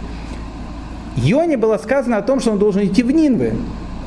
Йоне 1.16 1.56
было 1.56 1.78
сказано 1.78 2.18
о 2.18 2.22
том, 2.22 2.40
что 2.40 2.50
он 2.52 2.58
должен 2.58 2.84
идти 2.84 3.02
в 3.02 3.10
Нинвы. 3.10 3.52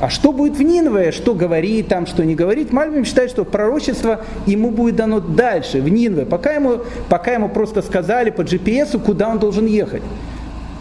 А 0.00 0.08
что 0.08 0.32
будет 0.32 0.56
в 0.56 0.62
Нинве, 0.62 1.12
что 1.12 1.34
говорит 1.34 1.88
там, 1.88 2.06
что 2.06 2.24
не 2.24 2.34
говорит, 2.34 2.72
Мальбим 2.72 3.04
считает, 3.04 3.30
что 3.30 3.44
пророчество 3.44 4.22
ему 4.46 4.70
будет 4.70 4.96
дано 4.96 5.20
дальше, 5.20 5.82
в 5.82 5.88
Нинве, 5.90 6.24
пока 6.24 6.54
ему, 6.54 6.78
пока 7.10 7.32
ему 7.32 7.50
просто 7.50 7.82
сказали 7.82 8.30
по 8.30 8.40
GPS, 8.40 8.98
куда 8.98 9.28
он 9.28 9.38
должен 9.38 9.66
ехать. 9.66 10.02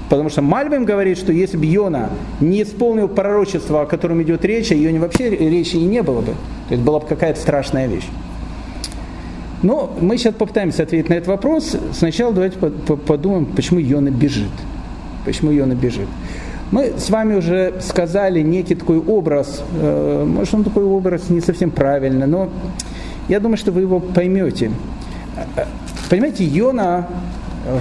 Потому 0.10 0.30
что 0.30 0.42
Мальбим 0.42 0.86
говорит, 0.86 1.18
что 1.18 1.34
если 1.34 1.58
бы 1.58 1.66
Йона 1.66 2.10
не 2.40 2.64
исполнил 2.64 3.10
пророчество, 3.10 3.82
о 3.82 3.86
котором 3.86 4.24
идет 4.24 4.46
речь, 4.46 4.72
о 4.72 4.76
Йоне 4.76 5.00
вообще 5.00 5.30
речи 5.30 5.76
и 5.76 5.84
не 5.84 6.02
было 6.02 6.22
бы. 6.22 6.34
То 6.70 6.76
есть 6.76 6.84
была 6.84 7.00
бы 7.00 7.06
какая-то 7.06 7.40
страшная 7.40 7.88
вещь. 7.88 8.08
Но 9.62 9.94
мы 10.00 10.18
сейчас 10.18 10.34
попытаемся 10.34 10.84
ответить 10.84 11.10
на 11.10 11.16
этот 11.16 11.28
вопрос. 11.28 11.76
Сначала 11.94 12.34
давайте 12.34 12.58
подумаем, 12.58 13.46
почему 13.46 13.80
Йона 13.80 14.10
бежит. 14.10 14.50
Почему 15.26 15.52
Йона 15.52 15.74
бежит. 15.74 16.08
Мы 16.72 16.94
с 16.98 17.10
вами 17.10 17.36
уже 17.36 17.74
сказали 17.82 18.42
некий 18.42 18.76
такой 18.76 19.00
образ, 19.00 19.64
э, 19.74 20.24
может 20.28 20.54
он 20.54 20.64
такой 20.64 20.84
образ 20.84 21.30
не 21.30 21.42
совсем 21.42 21.72
правильный, 21.72 22.28
но 22.28 22.50
я 23.28 23.40
думаю, 23.40 23.58
что 23.58 23.72
вы 23.72 23.82
его 23.82 24.00
поймете. 24.00 24.72
Понимаете, 26.12 26.44
Йона, 26.44 27.08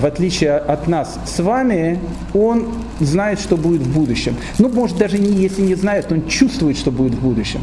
в 0.00 0.06
отличие 0.06 0.52
от 0.52 0.88
нас 0.88 1.18
с 1.26 1.38
вами, 1.40 1.98
он 2.32 2.68
знает, 3.00 3.40
что 3.40 3.58
будет 3.58 3.82
в 3.82 3.92
будущем. 3.92 4.36
Ну, 4.58 4.70
может, 4.70 4.96
даже 4.96 5.18
не, 5.18 5.32
если 5.32 5.62
не 5.62 5.74
знает, 5.74 6.10
он 6.10 6.26
чувствует, 6.26 6.78
что 6.78 6.90
будет 6.90 7.12
в 7.12 7.20
будущем. 7.20 7.60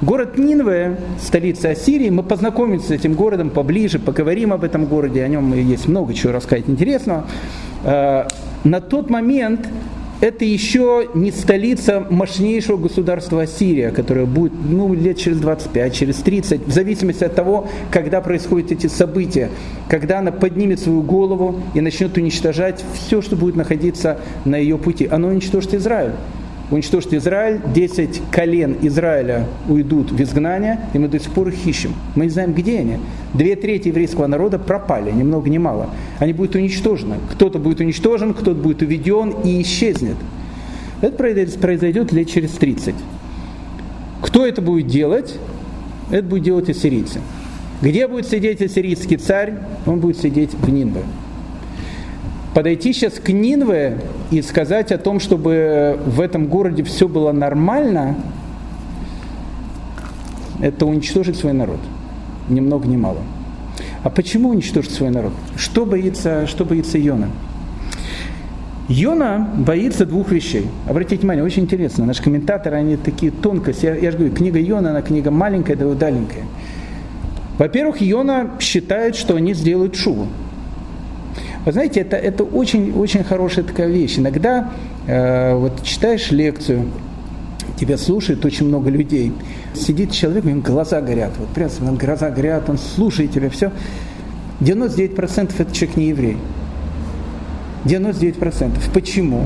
Город 0.00 0.38
Нинве, 0.38 0.98
столица 1.22 1.70
Ассирии, 1.70 2.08
мы 2.08 2.22
познакомимся 2.22 2.88
с 2.88 2.90
этим 2.90 3.12
городом 3.14 3.50
поближе, 3.50 3.98
поговорим 3.98 4.52
об 4.54 4.64
этом 4.64 4.86
городе, 4.86 5.22
о 5.22 5.28
нем 5.28 5.54
есть 5.54 5.88
много 5.88 6.14
чего 6.14 6.32
рассказать 6.32 6.68
интересного. 6.68 7.26
Э, 7.84 8.24
на 8.64 8.80
тот 8.80 9.10
момент 9.10 9.66
это 10.20 10.44
еще 10.44 11.08
не 11.14 11.30
столица 11.30 12.06
мощнейшего 12.08 12.76
государства 12.76 13.42
Ассирия, 13.42 13.90
которое 13.90 14.26
будет 14.26 14.52
ну, 14.52 14.92
лет 14.94 15.18
через 15.18 15.38
25, 15.38 15.94
через 15.94 16.16
30, 16.16 16.66
в 16.66 16.72
зависимости 16.72 17.24
от 17.24 17.34
того, 17.34 17.68
когда 17.90 18.20
происходят 18.20 18.72
эти 18.72 18.86
события, 18.86 19.50
когда 19.88 20.20
она 20.20 20.32
поднимет 20.32 20.80
свою 20.80 21.02
голову 21.02 21.60
и 21.74 21.80
начнет 21.80 22.16
уничтожать 22.16 22.84
все, 22.94 23.20
что 23.20 23.36
будет 23.36 23.56
находиться 23.56 24.18
на 24.44 24.56
ее 24.56 24.78
пути. 24.78 25.06
Оно 25.10 25.28
уничтожит 25.28 25.74
Израиль 25.74 26.12
уничтожить 26.70 27.14
Израиль, 27.14 27.60
10 27.74 28.22
колен 28.30 28.76
Израиля 28.82 29.46
уйдут 29.68 30.10
в 30.10 30.20
изгнание, 30.20 30.80
и 30.92 30.98
мы 30.98 31.08
до 31.08 31.20
сих 31.20 31.30
пор 31.30 31.48
их 31.48 31.66
ищем. 31.66 31.94
Мы 32.14 32.24
не 32.24 32.30
знаем, 32.30 32.52
где 32.52 32.80
они. 32.80 32.98
Две 33.34 33.56
трети 33.56 33.88
еврейского 33.88 34.26
народа 34.26 34.58
пропали, 34.58 35.10
ни 35.10 35.22
много 35.22 35.48
ни 35.48 35.58
мало. 35.58 35.90
Они 36.18 36.32
будут 36.32 36.54
уничтожены. 36.56 37.16
Кто-то 37.30 37.58
будет 37.58 37.80
уничтожен, 37.80 38.34
кто-то 38.34 38.60
будет 38.60 38.82
уведен 38.82 39.34
и 39.44 39.62
исчезнет. 39.62 40.16
Это 41.00 41.16
произойдет 41.16 42.12
лет 42.12 42.28
через 42.28 42.50
30. 42.52 42.94
Кто 44.22 44.46
это 44.46 44.62
будет 44.62 44.86
делать? 44.86 45.34
Это 46.10 46.26
будет 46.26 46.42
делать 46.42 46.70
ассирийцы. 46.70 47.20
Где 47.82 48.08
будет 48.08 48.26
сидеть 48.26 48.62
ассирийский 48.62 49.18
царь? 49.18 49.54
Он 49.84 50.00
будет 50.00 50.18
сидеть 50.18 50.54
в 50.54 50.70
Нинбе 50.70 51.02
подойти 52.56 52.94
сейчас 52.94 53.18
к 53.18 53.28
Нинве 53.28 53.98
и 54.30 54.40
сказать 54.40 54.90
о 54.90 54.96
том, 54.96 55.20
чтобы 55.20 55.98
в 56.06 56.22
этом 56.22 56.46
городе 56.46 56.84
все 56.84 57.06
было 57.06 57.30
нормально, 57.30 58.16
это 60.62 60.86
уничтожить 60.86 61.36
свой 61.36 61.52
народ. 61.52 61.80
Ни 62.48 62.60
много 62.60 62.88
ни 62.88 62.96
мало. 62.96 63.18
А 64.02 64.08
почему 64.08 64.48
уничтожить 64.48 64.92
свой 64.92 65.10
народ? 65.10 65.34
Что 65.56 65.84
боится, 65.84 66.46
что 66.46 66.64
боится 66.64 66.96
Йона? 66.96 67.28
Йона 68.88 69.50
боится 69.58 70.06
двух 70.06 70.30
вещей. 70.32 70.66
Обратите 70.88 71.18
внимание, 71.18 71.44
очень 71.44 71.64
интересно. 71.64 72.06
Наши 72.06 72.22
комментаторы, 72.22 72.78
они 72.78 72.96
такие 72.96 73.32
тонкости. 73.32 73.84
Я, 73.84 73.96
я 73.96 74.10
же 74.12 74.16
говорю, 74.16 74.34
книга 74.34 74.58
Йона, 74.58 74.92
она 74.92 75.02
книга 75.02 75.30
маленькая, 75.30 75.76
да 75.76 75.86
удаленькая. 75.86 76.44
Во-первых, 77.58 78.00
Йона 78.00 78.52
считает, 78.60 79.14
что 79.14 79.36
они 79.36 79.52
сделают 79.52 79.94
шуву. 79.94 80.28
Вы 81.66 81.72
знаете, 81.72 81.98
это, 81.98 82.16
это 82.16 82.44
очень, 82.44 82.92
очень 82.92 83.24
хорошая 83.24 83.64
такая 83.64 83.88
вещь. 83.88 84.18
Иногда 84.18 84.70
э, 85.08 85.52
вот 85.56 85.82
читаешь 85.82 86.30
лекцию, 86.30 86.84
тебя 87.76 87.98
слушает 87.98 88.44
очень 88.44 88.66
много 88.66 88.88
людей. 88.88 89.32
Сидит 89.74 90.12
человек, 90.12 90.44
у 90.44 90.48
него 90.48 90.60
глаза 90.60 91.00
горят. 91.00 91.32
Вот 91.36 91.48
прям 91.48 91.96
глаза 91.96 92.30
горят, 92.30 92.70
он 92.70 92.78
слушает 92.78 93.32
тебя, 93.32 93.50
все. 93.50 93.72
99% 94.60 95.54
это 95.58 95.74
человек 95.74 95.96
не 95.96 96.08
еврей. 96.10 96.36
99%. 97.84 98.78
Почему? 98.94 99.42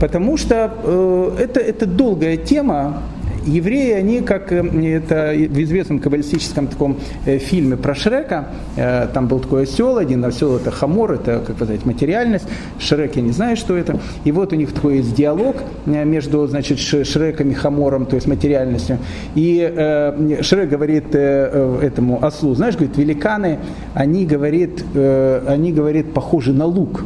Потому 0.00 0.36
что 0.36 0.74
э, 0.82 1.36
это, 1.40 1.58
это 1.58 1.86
долгая 1.86 2.36
тема, 2.36 3.02
евреи, 3.46 3.92
они, 3.92 4.20
как 4.20 4.52
э, 4.52 4.62
это 4.96 5.32
в 5.32 5.62
известном 5.62 5.98
каббалистическом 5.98 6.66
таком 6.68 6.98
э, 7.26 7.38
фильме 7.38 7.76
про 7.76 7.94
Шрека, 7.94 8.48
э, 8.76 9.08
там 9.12 9.28
был 9.28 9.40
такой 9.40 9.64
осел 9.64 9.98
один, 9.98 10.24
осел 10.24 10.56
это 10.56 10.70
хамор, 10.70 11.12
это, 11.12 11.42
как 11.46 11.58
вы 11.58 11.66
знаете, 11.66 11.86
материальность, 11.86 12.46
Шрек, 12.78 13.16
я 13.16 13.22
не 13.22 13.32
знаю, 13.32 13.56
что 13.56 13.76
это, 13.76 13.98
и 14.24 14.32
вот 14.32 14.52
у 14.52 14.56
них 14.56 14.72
такой 14.72 14.98
есть 14.98 15.14
диалог 15.14 15.56
между, 15.86 16.46
значит, 16.46 16.78
Шреком 16.78 17.50
и 17.50 17.54
хамором, 17.54 18.06
то 18.06 18.16
есть 18.16 18.26
материальностью, 18.26 18.98
и 19.34 20.38
Шрек 20.42 20.68
говорит 20.68 21.14
этому 21.14 22.24
ослу, 22.24 22.54
знаешь, 22.54 22.74
говорит, 22.74 22.96
великаны, 22.96 23.58
они, 23.94 24.26
говорит, 24.26 24.84
они, 24.94 25.72
говорит, 25.72 26.12
похожи 26.12 26.52
на 26.52 26.64
лук, 26.64 27.04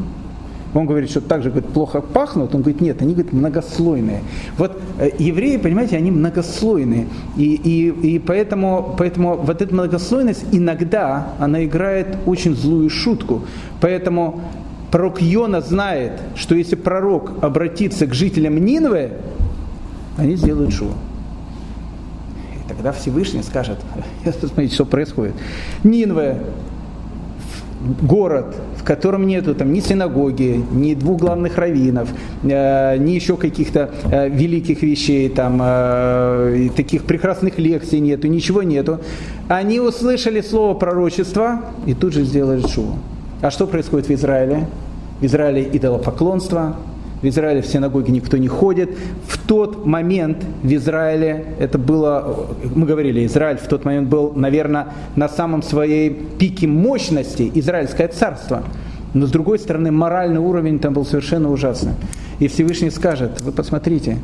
он 0.78 0.86
говорит, 0.86 1.10
что 1.10 1.20
так 1.20 1.42
же 1.42 1.50
говорит, 1.50 1.70
плохо 1.70 2.00
пахнут. 2.00 2.54
Он 2.54 2.62
говорит, 2.62 2.80
нет, 2.80 3.02
они 3.02 3.12
говорит, 3.12 3.32
многослойные. 3.32 4.22
Вот 4.56 4.80
э, 4.98 5.10
евреи, 5.18 5.56
понимаете, 5.56 5.96
они 5.96 6.10
многослойные. 6.10 7.08
И, 7.36 7.54
и, 7.54 8.14
и 8.14 8.18
поэтому, 8.18 8.94
поэтому 8.96 9.36
вот 9.36 9.60
эта 9.60 9.74
многослойность 9.74 10.44
иногда 10.52 11.32
она 11.40 11.64
играет 11.64 12.16
очень 12.26 12.54
злую 12.54 12.90
шутку. 12.90 13.42
Поэтому 13.80 14.40
пророк 14.92 15.20
Йона 15.20 15.62
знает, 15.62 16.12
что 16.36 16.54
если 16.54 16.76
пророк 16.76 17.32
обратится 17.42 18.06
к 18.06 18.14
жителям 18.14 18.64
Нинвы, 18.64 19.12
они 20.16 20.36
сделают 20.36 20.72
шоу. 20.72 20.92
И 22.54 22.68
тогда 22.68 22.92
Всевышний 22.92 23.42
скажет, 23.42 23.78
смотрите, 24.24 24.74
что 24.74 24.84
происходит. 24.84 25.34
Нинве, 25.82 26.40
город, 28.02 28.56
в 28.76 28.84
котором 28.84 29.26
нету 29.26 29.54
там 29.54 29.72
ни 29.72 29.80
синагоги, 29.80 30.62
ни 30.72 30.94
двух 30.94 31.20
главных 31.20 31.56
раввинов, 31.58 32.08
э, 32.42 32.96
ни 32.98 33.12
еще 33.12 33.36
каких-то 33.36 33.90
э, 34.10 34.28
великих 34.28 34.82
вещей, 34.82 35.28
там, 35.28 35.60
э, 35.62 36.68
таких 36.76 37.04
прекрасных 37.04 37.58
лекций 37.58 38.00
нету, 38.00 38.28
ничего 38.28 38.62
нету. 38.62 39.00
Они 39.48 39.80
услышали 39.80 40.40
слово 40.40 40.74
пророчества 40.74 41.60
и 41.86 41.94
тут 41.94 42.12
же 42.12 42.24
сделали 42.24 42.66
шоу. 42.66 42.98
А 43.40 43.50
что 43.50 43.66
происходит 43.66 44.08
в 44.08 44.12
Израиле? 44.12 44.66
В 45.20 45.24
Израиле 45.24 45.68
идолопоклонство, 45.72 46.76
в 47.22 47.26
Израиле 47.26 47.62
в 47.62 47.66
синагоге 47.66 48.12
никто 48.12 48.36
не 48.36 48.48
ходит. 48.48 48.90
В 49.26 49.38
тот 49.38 49.84
момент 49.84 50.44
в 50.62 50.72
Израиле, 50.72 51.46
это 51.58 51.78
было, 51.78 52.48
мы 52.74 52.86
говорили, 52.86 53.26
Израиль 53.26 53.58
в 53.58 53.66
тот 53.66 53.84
момент 53.84 54.08
был, 54.08 54.32
наверное, 54.34 54.88
на 55.16 55.28
самом 55.28 55.62
своей 55.62 56.10
пике 56.10 56.66
мощности, 56.66 57.50
Израильское 57.54 58.08
царство. 58.08 58.62
Но 59.14 59.26
с 59.26 59.30
другой 59.30 59.58
стороны, 59.58 59.90
моральный 59.90 60.40
уровень 60.40 60.78
там 60.78 60.92
был 60.92 61.04
совершенно 61.04 61.50
ужасный. 61.50 61.92
И 62.38 62.46
Всевышний 62.46 62.90
скажет, 62.90 63.40
вы 63.40 63.52
посмотрите, 63.52 64.18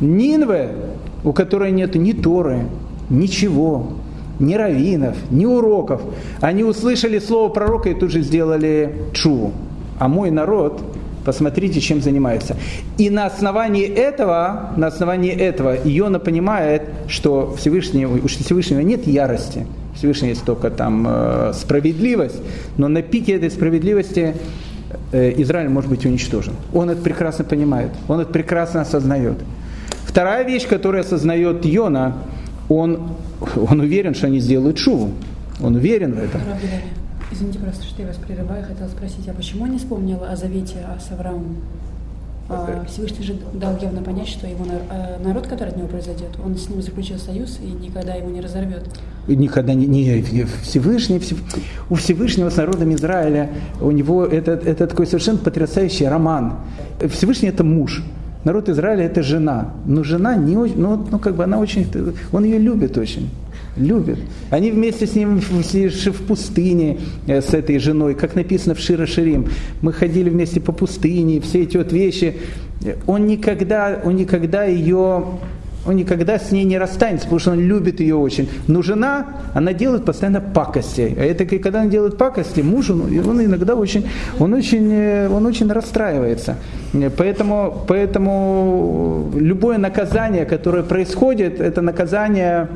Нинве, 0.00 0.72
у 1.24 1.32
которой 1.32 1.70
нет 1.70 1.94
ни 1.94 2.12
Торы, 2.12 2.66
ничего, 3.08 3.92
ни 4.38 4.54
раввинов, 4.54 5.16
ни 5.30 5.46
уроков, 5.46 6.02
они 6.40 6.64
услышали 6.64 7.18
слово 7.18 7.48
пророка 7.48 7.88
и 7.88 7.94
тут 7.94 8.10
же 8.10 8.20
сделали 8.20 8.94
чуву. 9.12 9.52
А 9.98 10.08
мой 10.08 10.30
народ, 10.30 10.82
Посмотрите, 11.26 11.80
чем 11.80 12.00
занимается. 12.00 12.56
И 12.98 13.10
на 13.10 13.26
основании 13.26 13.84
этого, 13.84 14.70
на 14.76 14.86
основании 14.86 15.32
этого 15.32 15.74
Иона 15.74 16.20
понимает, 16.20 16.82
что 17.08 17.52
Всевышнего, 17.58 18.14
у 18.14 18.28
Всевышнего 18.28 18.78
нет 18.78 19.08
ярости. 19.08 19.66
Всевышний 19.96 20.28
есть 20.28 20.44
только 20.44 20.70
там 20.70 21.04
э, 21.08 21.52
справедливость, 21.52 22.40
но 22.76 22.86
на 22.86 23.02
пике 23.02 23.32
этой 23.32 23.50
справедливости 23.50 24.36
э, 25.10 25.32
Израиль 25.42 25.68
может 25.68 25.90
быть 25.90 26.06
уничтожен. 26.06 26.54
Он 26.72 26.90
это 26.90 27.02
прекрасно 27.02 27.44
понимает, 27.44 27.90
он 28.06 28.20
это 28.20 28.30
прекрасно 28.30 28.82
осознает. 28.82 29.38
Вторая 30.04 30.44
вещь, 30.44 30.68
которую 30.68 31.00
осознает 31.00 31.64
Йона, 31.64 32.18
он, 32.68 33.16
он 33.56 33.80
уверен, 33.80 34.14
что 34.14 34.28
они 34.28 34.38
сделают 34.38 34.78
шуву. 34.78 35.10
Он 35.60 35.74
уверен 35.74 36.12
в 36.12 36.18
этом. 36.18 36.40
Извините 37.32 37.58
просто, 37.58 37.84
что 37.84 38.02
я 38.02 38.08
вас 38.08 38.16
прерываю. 38.16 38.64
Хотела 38.64 38.88
спросить, 38.88 39.28
а 39.28 39.32
почему 39.32 39.66
не 39.66 39.78
вспомнила 39.78 40.28
о 40.30 40.36
завете 40.36 40.86
с 41.00 41.12
Авраамом? 41.12 41.56
А, 42.48 42.84
Всевышний 42.88 43.24
же 43.24 43.34
дал 43.54 43.76
явно 43.80 44.02
понять, 44.02 44.28
что 44.28 44.46
его 44.46 44.64
э, 44.64 45.18
народ, 45.24 45.48
который 45.48 45.70
от 45.70 45.76
него 45.76 45.88
произойдет, 45.88 46.30
он 46.44 46.56
с 46.56 46.68
ним 46.68 46.80
заключил 46.80 47.18
союз 47.18 47.58
и 47.60 47.66
никогда 47.66 48.14
его 48.14 48.30
не 48.30 48.40
разорвет. 48.40 48.84
И 49.26 49.34
никогда 49.34 49.74
не, 49.74 49.86
не 49.86 50.22
Всевышний, 50.62 51.20
у 51.90 51.96
Всевышнего 51.96 52.48
с 52.48 52.56
народом 52.56 52.94
Израиля, 52.94 53.50
у 53.80 53.90
него 53.90 54.24
это, 54.24 54.52
это 54.52 54.86
такой 54.86 55.08
совершенно 55.08 55.38
потрясающий 55.38 56.06
роман. 56.06 56.54
Всевышний 57.10 57.48
это 57.48 57.64
муж, 57.64 58.04
народ 58.44 58.68
Израиля 58.68 59.06
это 59.06 59.24
жена. 59.24 59.72
Но 59.84 60.04
жена 60.04 60.36
не 60.36 60.56
очень, 60.56 60.78
ну, 60.78 61.04
ну 61.10 61.18
как 61.18 61.34
бы 61.34 61.42
она 61.42 61.58
очень, 61.58 61.88
он 62.30 62.44
ее 62.44 62.58
любит 62.58 62.96
очень 62.96 63.28
любит. 63.76 64.18
Они 64.50 64.70
вместе 64.70 65.06
с 65.06 65.14
ним 65.14 65.40
в 65.40 66.22
пустыне 66.26 66.98
э, 67.26 67.40
с 67.40 67.54
этой 67.54 67.78
женой, 67.78 68.14
как 68.14 68.34
написано 68.34 68.74
в 68.74 68.80
Шира 68.80 69.06
Ширим. 69.06 69.48
Мы 69.82 69.92
ходили 69.92 70.30
вместе 70.30 70.60
по 70.60 70.72
пустыне, 70.72 71.40
все 71.40 71.62
эти 71.62 71.76
вот 71.76 71.92
вещи. 71.92 72.36
Он 73.06 73.26
никогда, 73.26 74.00
он 74.04 74.16
никогда 74.16 74.64
ее 74.64 75.24
он 75.86 75.94
никогда 75.94 76.38
с 76.38 76.50
ней 76.50 76.64
не 76.64 76.78
расстанется, 76.78 77.26
потому 77.26 77.38
что 77.38 77.52
он 77.52 77.60
любит 77.60 78.00
ее 78.00 78.16
очень. 78.16 78.48
Но 78.66 78.82
жена, 78.82 79.26
она 79.54 79.72
делает 79.72 80.04
постоянно 80.04 80.40
пакости. 80.40 81.14
А 81.16 81.22
это 81.22 81.46
когда 81.46 81.82
она 81.82 81.90
делает 81.90 82.18
пакости, 82.18 82.60
муж, 82.60 82.90
он, 82.90 83.02
он 83.02 83.44
иногда 83.44 83.76
очень, 83.76 84.06
он 84.40 84.52
очень, 84.52 84.92
э, 84.92 85.28
он 85.28 85.46
очень 85.46 85.70
расстраивается. 85.70 86.56
Поэтому, 87.16 87.84
поэтому 87.86 89.30
любое 89.36 89.78
наказание, 89.78 90.44
которое 90.44 90.82
происходит, 90.82 91.60
это 91.60 91.82
наказание 91.82 92.68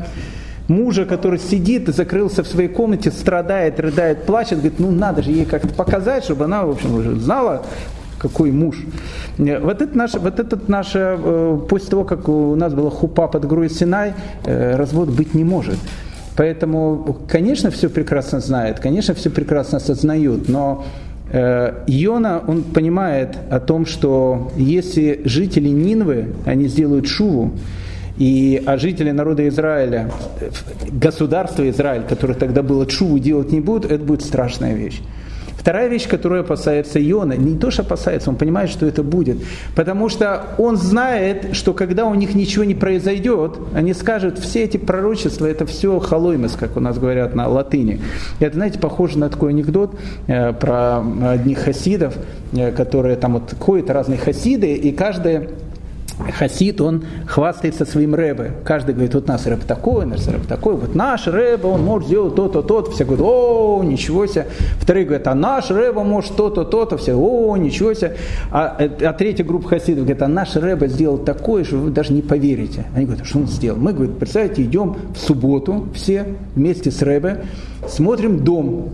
мужа, 0.71 1.05
который 1.05 1.39
сидит 1.39 1.89
и 1.89 1.93
закрылся 1.93 2.43
в 2.43 2.47
своей 2.47 2.69
комнате, 2.69 3.11
страдает, 3.11 3.79
рыдает, 3.81 4.25
плачет, 4.25 4.59
говорит, 4.61 4.79
ну 4.79 4.91
надо 4.91 5.23
же 5.23 5.33
ей 5.33 5.45
как-то 5.45 5.69
показать, 5.69 6.25
чтобы 6.25 6.45
она, 6.45 6.65
в 6.65 6.71
общем, 6.71 6.95
уже 6.95 7.17
знала, 7.17 7.63
какой 8.19 8.53
муж. 8.53 8.77
Вот 9.39 9.83
это 9.83 9.97
наше, 9.97 10.19
вот 10.19 10.39
этот 10.39 10.69
наше, 10.69 11.19
э, 11.19 11.61
после 11.69 11.89
того, 11.89 12.05
как 12.05 12.29
у 12.29 12.55
нас 12.55 12.73
была 12.73 12.91
хупа 12.91 13.29
под 13.29 13.47
горой 13.47 13.71
Синай, 13.71 14.15
э, 14.45 14.77
развод 14.77 15.09
быть 15.09 15.35
не 15.35 15.45
может. 15.45 15.79
Поэтому, 16.37 17.19
конечно, 17.29 17.71
все 17.71 17.89
прекрасно 17.89 18.41
знает, 18.41 18.79
конечно, 18.79 19.15
все 19.15 19.31
прекрасно 19.31 19.79
осознают, 19.79 20.49
но 20.49 20.85
э, 21.33 21.85
Иона, 21.87 22.43
он 22.47 22.63
понимает 22.63 23.37
о 23.51 23.59
том, 23.59 23.87
что 23.87 24.53
если 24.57 25.23
жители 25.25 25.69
Нинвы, 25.69 26.27
они 26.47 26.69
сделают 26.69 27.09
шуву, 27.09 27.53
и, 28.21 28.63
а 28.67 28.77
жители 28.77 29.13
народа 29.13 29.49
Израиля, 29.49 30.11
государство 30.93 31.69
Израиль, 31.71 32.03
которое 32.07 32.35
тогда 32.35 32.63
было 32.63 32.85
чуву, 32.85 33.19
делать 33.19 33.51
не 33.51 33.61
будут, 33.61 33.91
это 33.91 34.05
будет 34.05 34.21
страшная 34.21 34.75
вещь. 34.75 35.01
Вторая 35.57 35.89
вещь, 35.89 36.07
которую 36.07 36.43
опасается 36.43 36.99
Иона, 37.01 37.33
не 37.33 37.57
то, 37.57 37.71
что 37.71 37.81
опасается, 37.81 38.29
он 38.29 38.37
понимает, 38.37 38.69
что 38.69 38.85
это 38.85 39.03
будет. 39.03 39.39
Потому 39.75 40.11
что 40.11 40.55
он 40.59 40.77
знает, 40.77 41.55
что 41.57 41.73
когда 41.73 42.05
у 42.05 42.15
них 42.15 42.35
ничего 42.35 42.65
не 42.65 42.75
произойдет, 42.75 43.59
они 43.75 43.95
скажут, 43.95 44.39
все 44.39 44.65
эти 44.65 44.77
пророчества, 44.77 45.47
это 45.47 45.65
все 45.65 45.99
халоймес, 45.99 46.57
как 46.61 46.77
у 46.77 46.81
нас 46.81 46.99
говорят 46.99 47.35
на 47.35 47.49
латыни. 47.49 48.03
Это, 48.39 48.55
знаете, 48.55 48.79
похоже 48.79 49.19
на 49.19 49.31
такой 49.31 49.51
анекдот 49.51 49.99
э, 50.27 50.53
про 50.53 51.03
одних 51.31 51.59
хасидов, 51.59 52.15
э, 52.53 52.71
которые 52.71 53.17
там 53.17 53.35
вот 53.35 53.55
ходят 53.59 53.89
разные 53.89 54.19
хасиды, 54.19 54.75
и 54.75 54.93
каждый 54.93 55.49
Хасид, 56.33 56.81
он 56.81 57.05
хвастается 57.27 57.85
своим 57.85 58.15
рэбе. 58.15 58.53
Каждый 58.65 58.93
говорит, 58.93 59.15
вот 59.15 59.27
наш 59.29 59.47
рэб 59.47 59.65
такой, 59.65 60.07
наш 60.07 60.27
рэб 60.27 60.47
такой, 60.47 60.77
вот 60.77 60.95
наш 60.95 61.27
рэбе, 61.27 61.67
он 61.67 61.83
может 61.83 62.09
сделать 62.09 62.35
то-то, 62.35 62.63
то-то. 62.63 62.91
Все 62.91 63.05
говорят, 63.05 63.25
о, 63.27 63.83
ничего 63.85 64.27
себе. 64.27 64.47
Вторые 64.79 65.07
говорят, 65.07 65.27
а 65.27 65.35
наш 65.35 65.71
рэбе 65.71 66.03
может 66.03 66.37
то-то, 66.37 66.65
то-то. 66.65 66.97
Все, 66.97 67.15
о, 67.15 67.57
ничего 67.57 67.95
себе. 67.95 68.17
А, 68.51 68.77
а 68.79 69.13
третья 69.13 69.45
группа 69.45 69.69
хасидов 69.69 70.05
говорит, 70.05 70.23
а 70.23 70.29
наш 70.29 70.57
рэбе 70.57 70.89
сделал 70.89 71.19
такое, 71.19 71.65
что 71.65 71.77
вы 71.77 71.91
даже 71.91 72.13
не 72.13 72.23
поверите. 72.23 72.87
Они 72.95 73.07
говорят, 73.07 73.25
а 73.25 73.29
что 73.29 73.39
он 73.39 73.47
сделал? 73.47 73.79
Мы, 73.79 73.93
говорят, 73.93 74.19
представьте, 74.19 74.63
идем 74.63 74.97
в 75.15 75.19
субботу 75.19 75.89
все 75.95 76.27
вместе 76.55 76.91
с 76.91 77.03
рэбе, 77.03 77.45
смотрим 77.89 78.45
дом, 78.45 78.91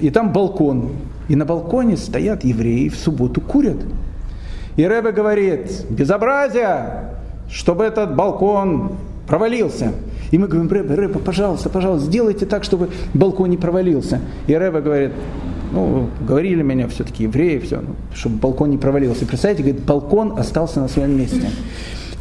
и 0.00 0.10
там 0.10 0.32
балкон. 0.32 0.90
И 1.28 1.36
на 1.36 1.44
балконе 1.44 1.96
стоят 1.96 2.44
евреи 2.44 2.88
в 2.88 2.96
субботу 2.96 3.40
курят. 3.40 3.76
И 4.78 4.86
Рэбе 4.86 5.10
говорит, 5.10 5.86
безобразие, 5.90 7.10
чтобы 7.50 7.82
этот 7.82 8.14
балкон 8.14 8.92
провалился. 9.26 9.92
И 10.30 10.38
мы 10.38 10.46
говорим, 10.46 10.70
Рэбе, 10.70 10.94
Рэбе, 10.94 11.18
пожалуйста, 11.18 11.68
пожалуйста, 11.68 12.06
сделайте 12.06 12.46
так, 12.46 12.62
чтобы 12.62 12.88
балкон 13.12 13.50
не 13.50 13.56
провалился. 13.56 14.20
И 14.46 14.54
Рэбе 14.54 14.80
говорит, 14.80 15.10
ну, 15.72 16.08
говорили 16.20 16.62
меня 16.62 16.86
все-таки 16.86 17.24
евреи, 17.24 17.58
все, 17.58 17.80
ну, 17.80 17.96
чтобы 18.14 18.36
балкон 18.36 18.70
не 18.70 18.78
провалился. 18.78 19.26
Представляете, 19.26 19.64
говорит, 19.64 19.84
балкон 19.84 20.38
остался 20.38 20.78
на 20.78 20.86
своем 20.86 21.18
месте. 21.18 21.50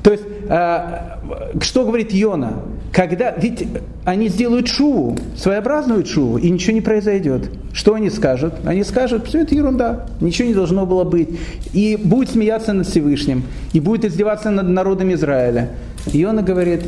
То 0.07 0.13
есть, 0.13 0.23
э, 0.47 0.99
что 1.59 1.83
говорит 1.83 2.13
Йона? 2.13 2.63
Когда, 2.93 3.31
ведь 3.31 3.67
они 4.05 4.29
сделают 4.29 4.69
шуву, 4.69 5.17
своеобразную 5.35 6.05
шуву, 6.05 6.37
и 6.37 6.49
ничего 6.49 6.75
не 6.75 6.79
произойдет. 6.79 7.49
Что 7.73 7.93
они 7.93 8.09
скажут? 8.09 8.53
Они 8.63 8.85
скажут, 8.85 9.27
все 9.27 9.41
это 9.41 9.53
ерунда, 9.53 10.05
ничего 10.21 10.47
не 10.47 10.53
должно 10.53 10.85
было 10.85 11.03
быть. 11.03 11.37
И 11.73 11.99
будет 12.01 12.29
смеяться 12.29 12.71
над 12.71 12.87
Всевышним, 12.87 13.43
и 13.73 13.81
будет 13.81 14.05
издеваться 14.05 14.49
над 14.49 14.69
народом 14.69 15.13
Израиля. 15.13 15.71
Йона 16.05 16.41
говорит, 16.41 16.83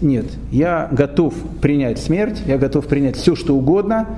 нет, 0.00 0.26
я 0.50 0.88
готов 0.90 1.34
принять 1.60 2.00
смерть, 2.00 2.42
я 2.44 2.58
готов 2.58 2.88
принять 2.88 3.16
все, 3.16 3.36
что 3.36 3.54
угодно, 3.54 4.08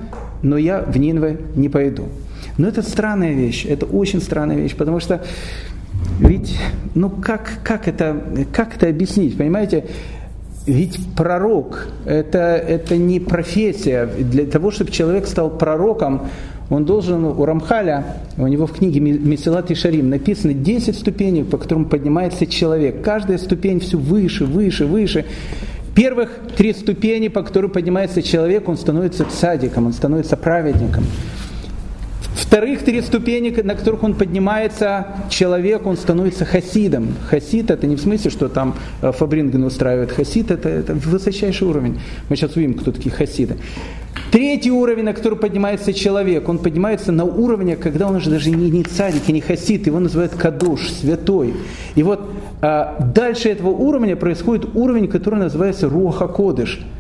но 0.43 0.57
я 0.57 0.81
в 0.81 0.97
Нинве 0.97 1.41
не 1.57 1.69
пойду. 1.69 2.09
Но 2.57 2.69
это 2.69 2.81
странная 2.81 3.35
вещь, 3.35 3.67
это 3.67 3.85
очень 3.85 4.23
странная 4.23 4.57
вещь, 4.57 4.75
потому 4.75 4.99
что 4.99 5.21
ведь, 6.21 6.59
ну 6.95 7.11
как, 7.11 7.59
как, 7.63 7.89
это, 7.89 8.47
как 8.53 8.77
это 8.77 8.89
объяснить, 8.89 9.37
понимаете? 9.37 9.87
Ведь 10.67 10.99
пророк 11.15 11.89
это, 12.07 12.39
это 12.39 12.97
не 12.97 13.21
профессия. 13.21 14.07
Для 14.07 14.47
того, 14.47 14.71
чтобы 14.71 14.91
человек 14.91 15.27
стал 15.27 15.51
пророком, 15.51 16.29
он 16.71 16.87
должен, 16.87 17.25
у 17.25 17.45
Рамхаля, 17.45 18.05
у 18.39 18.47
него 18.47 18.67
в 18.67 18.73
книге 18.73 19.01
Месилат 19.01 19.71
и 19.71 19.75
Шарим 19.75 20.09
написано 20.09 20.55
10 20.55 20.97
ступеней, 20.97 21.45
по 21.45 21.59
которым 21.59 21.85
поднимается 21.85 22.47
человек. 22.47 23.03
Каждая 23.03 23.37
ступень 23.37 23.81
все 23.81 23.99
выше, 23.99 24.47
выше, 24.47 24.87
выше. 24.87 25.27
Первых 25.95 26.31
три 26.57 26.73
ступени, 26.73 27.29
по 27.29 27.43
которым 27.43 27.71
поднимается 27.71 28.23
человек, 28.23 28.69
он 28.69 28.77
становится 28.77 29.27
цадиком, 29.27 29.87
он 29.87 29.93
становится 29.93 30.37
праведником. 30.37 31.05
Вторых 32.55 32.85
три 32.85 33.03
ступени, 33.03 33.51
на 33.63 33.75
которых 33.75 34.05
он 34.05 34.15
поднимается, 34.15 35.09
человек, 35.29 35.85
он 35.87 35.97
становится 35.97 36.45
хасидом. 36.45 37.09
Хасид 37.29 37.73
это 37.73 37.89
не 37.89 37.97
в 37.97 38.01
смысле, 38.01 38.31
что 38.31 38.49
там 38.49 38.77
э, 39.03 39.11
Фабринген 39.11 39.65
устраивает. 39.65 40.13
Хасид 40.13 40.53
это, 40.53 40.69
это 40.69 40.95
высочайший 40.95 41.67
уровень. 41.67 41.99
Мы 42.29 42.37
сейчас 42.37 42.55
увидим, 42.55 42.75
кто 42.75 42.93
такие 42.93 43.11
хасиды. 43.11 43.57
Третий 44.31 44.71
уровень, 44.71 45.03
на 45.03 45.15
который 45.15 45.37
поднимается 45.37 45.93
человек, 45.93 46.49
он 46.49 46.59
поднимается 46.59 47.11
на 47.11 47.25
уровне, 47.25 47.75
когда 47.75 48.07
он 48.07 48.15
уже 48.15 48.31
даже 48.31 48.51
не, 48.51 48.71
не 48.71 48.85
царик 48.85 49.23
и 49.27 49.33
не 49.33 49.41
хасид, 49.41 49.89
его 49.89 49.99
называют 49.99 50.37
кадуш, 50.37 50.93
святой. 50.93 51.55
И 51.97 52.05
вот 52.05 52.21
а, 52.63 52.97
дальше 53.13 53.49
этого 53.49 53.71
уровня 53.71 54.15
происходит 54.15 54.77
уровень, 54.77 55.09
который 55.09 55.41
называется 55.41 55.89
руха 55.89 56.29
кодыш– 56.29 56.87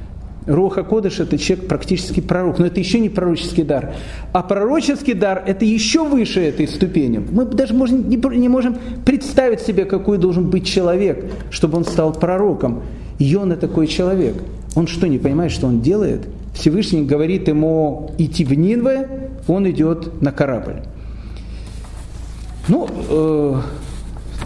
Руха 0.47 0.83
Кодыш– 0.83 1.21
это 1.21 1.39
человек 1.39 1.69
практически 1.69 2.21
пророк, 2.21 2.59
но 2.59 2.67
это 2.67 2.79
еще 2.79 3.01
не 3.01 3.09
пророческий 3.09 3.63
дар. 3.63 3.95
А 4.33 4.43
пророческий 4.43 5.15
дар– 5.15 5.43
это 5.47 5.65
еще 5.65 6.07
выше 6.07 6.41
этой 6.41 6.69
ступени. 6.69 7.19
Мы 7.19 7.47
даже 7.47 7.73
можем, 7.73 8.09
не, 8.09 8.17
не 8.37 8.49
можем 8.49 8.77
представить 9.07 9.61
себе, 9.61 9.87
какой 9.87 10.19
должен 10.19 10.51
быть 10.51 10.67
человек, 10.67 11.25
чтобы 11.51 11.79
он 11.79 11.85
стал 11.85 12.13
пророком. 12.13 12.83
И 13.19 13.35
он 13.37 13.57
такой 13.57 13.87
человек. 13.87 14.35
Он 14.75 14.87
что, 14.87 15.07
не 15.07 15.19
понимает, 15.19 15.51
что 15.51 15.67
он 15.67 15.81
делает? 15.81 16.27
Всевышний 16.53 17.05
говорит 17.05 17.49
ему 17.49 18.11
идти 18.19 18.45
в 18.45 18.53
Нинве, 18.53 19.31
он 19.49 19.69
идет 19.71 20.21
на 20.21 20.31
корабль. 20.31 20.83
Ну, 22.69 22.89
э, 23.09 23.61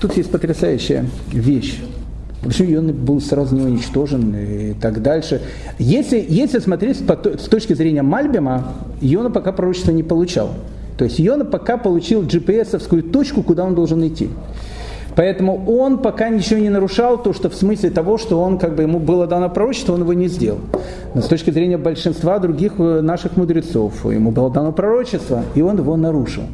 тут 0.01 0.17
есть 0.17 0.31
потрясающая 0.31 1.07
вещь. 1.33 1.81
Почему 2.43 2.79
он 2.79 2.93
был 2.93 3.21
сразу 3.21 3.57
не 3.57 3.63
уничтожен 3.63 4.35
и 4.35 4.75
так 4.75 5.03
дальше. 5.03 5.41
Если, 5.79 6.25
если 6.29 6.61
смотреть 6.61 6.99
с 6.99 7.49
точки 7.49 7.73
зрения 7.73 8.03
Мальбима, 8.03 8.75
Йона 9.01 9.31
пока 9.31 9.53
пророчество 9.53 9.91
не 9.91 10.05
получал. 10.05 10.51
То 10.97 11.05
есть 11.05 11.19
Йона 11.19 11.45
пока 11.45 11.77
получил 11.77 12.23
GPS-овскую 12.23 13.11
точку, 13.11 13.43
куда 13.43 13.65
он 13.65 13.75
должен 13.75 14.07
идти. 14.07 14.31
Поэтому 15.19 15.65
он 15.67 15.99
пока 15.99 16.29
ничего 16.29 16.61
не 16.61 16.69
нарушал, 16.69 17.21
то, 17.21 17.33
что 17.33 17.51
в 17.51 17.55
смысле 17.57 17.91
того, 17.91 18.19
что 18.19 18.41
он, 18.41 18.57
как 18.57 18.77
бы, 18.77 18.83
ему 18.83 19.01
было 19.01 19.27
дано 19.27 19.51
пророчество, 19.51 19.95
он 19.95 20.03
его 20.03 20.13
не 20.13 20.29
сделал. 20.29 20.61
Но 21.15 21.23
с 21.23 21.27
точки 21.27 21.51
зрения 21.51 21.77
большинства 21.77 22.39
других 22.39 22.75
э, 22.79 23.01
наших 23.01 23.37
мудрецов, 23.37 24.05
ему 24.05 24.31
было 24.31 24.49
дано 24.49 24.71
пророчество, 24.71 25.43
и 25.57 25.63
он 25.63 25.79
его 25.79 25.97
нарушил. 25.97 26.45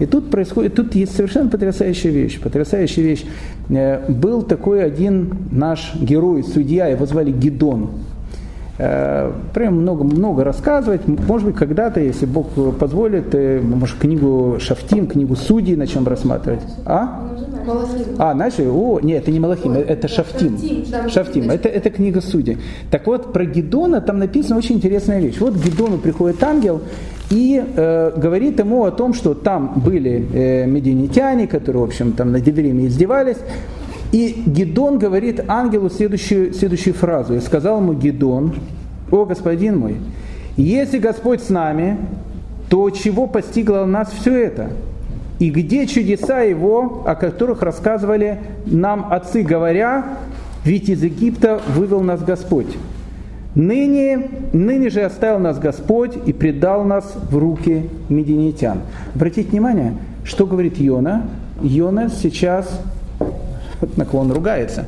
И 0.00 0.06
тут 0.06 0.30
происходит, 0.30 0.74
тут 0.74 0.94
есть 0.94 1.14
совершенно 1.14 1.48
потрясающая 1.48 2.10
вещь. 2.10 2.40
Потрясающая 2.40 3.02
вещь. 3.02 3.24
Э, 3.68 4.10
был 4.10 4.42
такой 4.42 4.84
один 4.84 5.34
наш 5.50 5.94
герой, 5.94 6.42
судья, 6.42 6.86
его 6.86 7.06
звали 7.06 7.30
Гидон. 7.30 7.90
Э, 8.78 9.32
прям 9.54 9.80
много, 9.80 10.04
много 10.04 10.44
рассказывать. 10.44 11.06
Может 11.06 11.46
быть, 11.46 11.56
когда-то, 11.56 12.00
если 12.00 12.26
Бог 12.26 12.48
позволит, 12.78 13.34
может, 13.62 13.96
книгу 13.96 14.58
Шафтим, 14.60 15.06
книгу 15.06 15.34
Судей 15.34 15.76
начнем 15.76 16.06
рассматривать. 16.06 16.62
А? 16.84 17.22
А, 18.18 18.34
начали? 18.34 18.68
О, 18.68 19.00
нет, 19.00 19.22
это 19.22 19.30
не 19.30 19.40
Малахим, 19.40 19.72
это 19.72 20.08
Шафтим. 20.08 20.56
Шафтим, 21.08 21.50
это, 21.50 21.68
это 21.68 21.90
книга 21.90 22.20
Судей. 22.20 22.58
Так 22.90 23.06
вот, 23.06 23.32
про 23.32 23.44
Гедона 23.44 24.00
там 24.00 24.18
написана 24.18 24.56
очень 24.56 24.76
интересная 24.76 25.20
вещь. 25.20 25.38
Вот 25.40 25.54
к 25.54 25.56
Гедону 25.56 25.98
приходит 25.98 26.42
ангел 26.42 26.82
и 27.30 27.62
э, 27.64 28.12
говорит 28.16 28.58
ему 28.58 28.84
о 28.84 28.90
том, 28.90 29.12
что 29.12 29.34
там 29.34 29.80
были 29.84 30.26
э, 30.32 30.66
мединитяне, 30.66 31.46
которые, 31.46 31.82
в 31.82 31.86
общем, 31.86 32.12
там 32.12 32.32
над 32.32 32.46
евреями 32.46 32.86
издевались, 32.86 33.38
и 34.12 34.42
Гедон 34.46 34.98
говорит 34.98 35.44
ангелу 35.48 35.90
следующую, 35.90 36.54
следующую 36.54 36.94
фразу. 36.94 37.34
И 37.34 37.40
сказал 37.40 37.80
ему 37.80 37.94
Гедон, 37.94 38.54
о 39.10 39.24
господин 39.24 39.78
мой, 39.78 39.96
если 40.56 40.98
Господь 40.98 41.42
с 41.42 41.48
нами, 41.48 41.98
то 42.70 42.90
чего 42.90 43.26
постигло 43.26 43.84
нас 43.84 44.10
все 44.10 44.44
это? 44.44 44.70
И 45.38 45.50
где 45.50 45.86
чудеса 45.86 46.40
Его, 46.40 47.02
о 47.06 47.14
которых 47.14 47.62
рассказывали 47.62 48.38
нам 48.64 49.12
отцы, 49.12 49.42
говоря, 49.42 50.18
ведь 50.64 50.88
из 50.88 51.02
Египта 51.02 51.60
вывел 51.74 52.00
нас 52.00 52.22
Господь. 52.22 52.76
Ныне, 53.56 54.28
ныне 54.52 54.90
же 54.90 55.00
оставил 55.00 55.38
нас 55.38 55.58
Господь 55.58 56.12
и 56.26 56.32
предал 56.32 56.84
нас 56.84 57.16
в 57.30 57.36
руки 57.36 57.88
мединитян. 58.10 58.82
Обратите 59.14 59.48
внимание, 59.50 59.94
что 60.24 60.46
говорит 60.46 60.78
Йона. 60.78 61.24
Йона 61.62 62.10
сейчас 62.10 62.68
на 63.96 64.04
кого 64.04 64.20
он 64.20 64.32
ругается. 64.32 64.84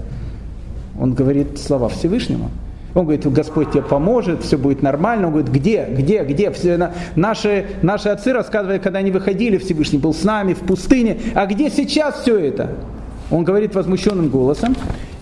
Он 1.00 1.14
говорит 1.14 1.58
слова 1.58 1.88
Всевышнему. 1.88 2.50
Он 2.94 3.04
говорит, 3.04 3.30
Господь 3.30 3.70
тебе 3.70 3.82
поможет, 3.82 4.42
все 4.42 4.58
будет 4.58 4.82
нормально. 4.82 5.28
Он 5.28 5.32
говорит, 5.32 5.52
где, 5.52 5.86
где, 5.90 6.24
где? 6.24 6.50
Все, 6.50 6.90
наши, 7.16 7.66
наши 7.82 8.08
отцы 8.08 8.32
рассказывали, 8.32 8.78
когда 8.78 8.98
они 8.98 9.10
выходили, 9.10 9.58
Всевышний 9.58 9.98
был 9.98 10.12
с 10.12 10.24
нами 10.24 10.54
в 10.54 10.60
пустыне. 10.60 11.18
А 11.34 11.46
где 11.46 11.70
сейчас 11.70 12.20
все 12.20 12.38
это? 12.38 12.70
Он 13.30 13.44
говорит 13.44 13.74
возмущенным 13.74 14.28
голосом. 14.28 14.74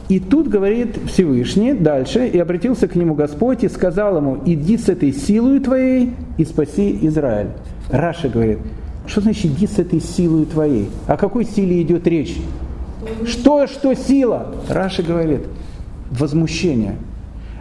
И 0.08 0.20
тут 0.20 0.48
говорит 0.48 0.96
Всевышний 1.08 1.72
дальше, 1.72 2.28
и 2.28 2.38
обратился 2.38 2.86
к 2.86 2.94
нему 2.94 3.14
Господь 3.14 3.64
и 3.64 3.68
сказал 3.68 4.16
ему, 4.16 4.38
иди 4.44 4.78
с 4.78 4.88
этой 4.88 5.12
силой 5.12 5.58
твоей 5.58 6.12
и 6.38 6.44
спаси 6.44 6.96
Израиль. 7.02 7.48
Раша 7.90 8.28
говорит, 8.28 8.58
что 9.06 9.20
значит 9.20 9.46
иди 9.46 9.66
с 9.66 9.78
этой 9.78 10.00
силой 10.00 10.46
твоей? 10.46 10.88
О 11.08 11.16
какой 11.16 11.44
силе 11.44 11.82
идет 11.82 12.06
речь? 12.06 12.36
Что, 13.24 13.66
что 13.66 13.94
сила? 13.94 14.54
Раша 14.68 15.02
говорит, 15.02 15.42
возмущение. 16.10 16.96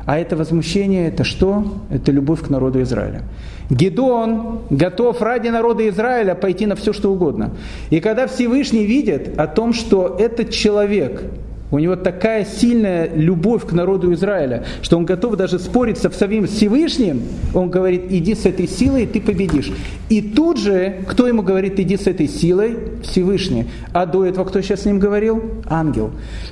А 0.06 0.20
это 0.20 0.36
возмущение, 0.36 1.08
это 1.08 1.24
что? 1.24 1.66
Это 1.90 2.12
любовь 2.12 2.42
к 2.42 2.50
народу 2.52 2.80
Израиля. 2.84 3.24
Гедон 3.72 4.60
готов 4.70 5.20
ради 5.22 5.48
народа 5.48 5.90
Израиля 5.90 6.36
пойти 6.36 6.68
на 6.68 6.76
все, 6.76 6.94
что 6.94 7.12
угодно. 7.12 7.52
И 7.90 8.00
когда 8.00 8.28
Всевышний 8.28 8.86
видит 8.86 9.40
о 9.40 9.48
том, 9.48 9.74
что 9.74 10.16
этот 10.20 10.52
человек 10.52 11.24
у 11.72 11.80
него 11.80 11.96
такая 11.96 12.46
сильная 12.46 13.10
любовь 13.14 13.66
к 13.66 13.74
народу 13.74 14.14
Израиля, 14.14 14.66
что 14.84 14.98
он 14.98 15.06
готов 15.06 15.36
даже 15.36 15.58
спорить 15.58 15.98
со 15.98 16.12
самим 16.12 16.46
Всевышним. 16.46 17.24
Он 17.56 17.70
говорит, 17.70 18.04
иди 18.10 18.36
с 18.36 18.46
этой 18.46 18.68
силой, 18.68 19.08
ты 19.08 19.20
победишь. 19.20 19.72
И 20.08 20.22
тут 20.22 20.60
же, 20.60 21.02
кто 21.08 21.28
ему 21.28 21.42
говорит, 21.42 21.80
иди 21.80 21.98
с 21.98 22.06
этой 22.06 22.28
силой? 22.28 22.78
Всевышний. 23.02 23.66
А 23.94 24.06
до 24.06 24.26
этого 24.26 24.46
кто 24.46 24.62
сейчас 24.62 24.82
с 24.82 24.86
ним 24.86 25.00
говорил? 25.00 25.42
Ангел. 25.68 26.12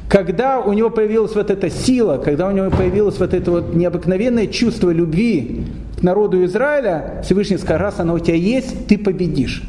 Когда 0.09 0.59
у 0.59 0.73
него 0.73 0.89
появилась 0.89 1.35
вот 1.35 1.51
эта 1.51 1.69
сила, 1.69 2.17
когда 2.17 2.47
у 2.47 2.51
него 2.51 2.71
появилось 2.71 3.19
вот 3.19 3.35
это 3.35 3.51
вот 3.51 3.75
необыкновенное 3.75 4.47
чувство 4.47 4.89
любви 4.89 5.63
к 5.99 6.01
народу 6.01 6.43
Израиля, 6.45 7.21
Всевышний 7.23 7.57
сказал, 7.57 7.81
раз 7.81 7.99
оно 7.99 8.15
у 8.15 8.19
тебя 8.19 8.35
есть, 8.35 8.87
ты 8.87 8.97
победишь. 8.97 9.61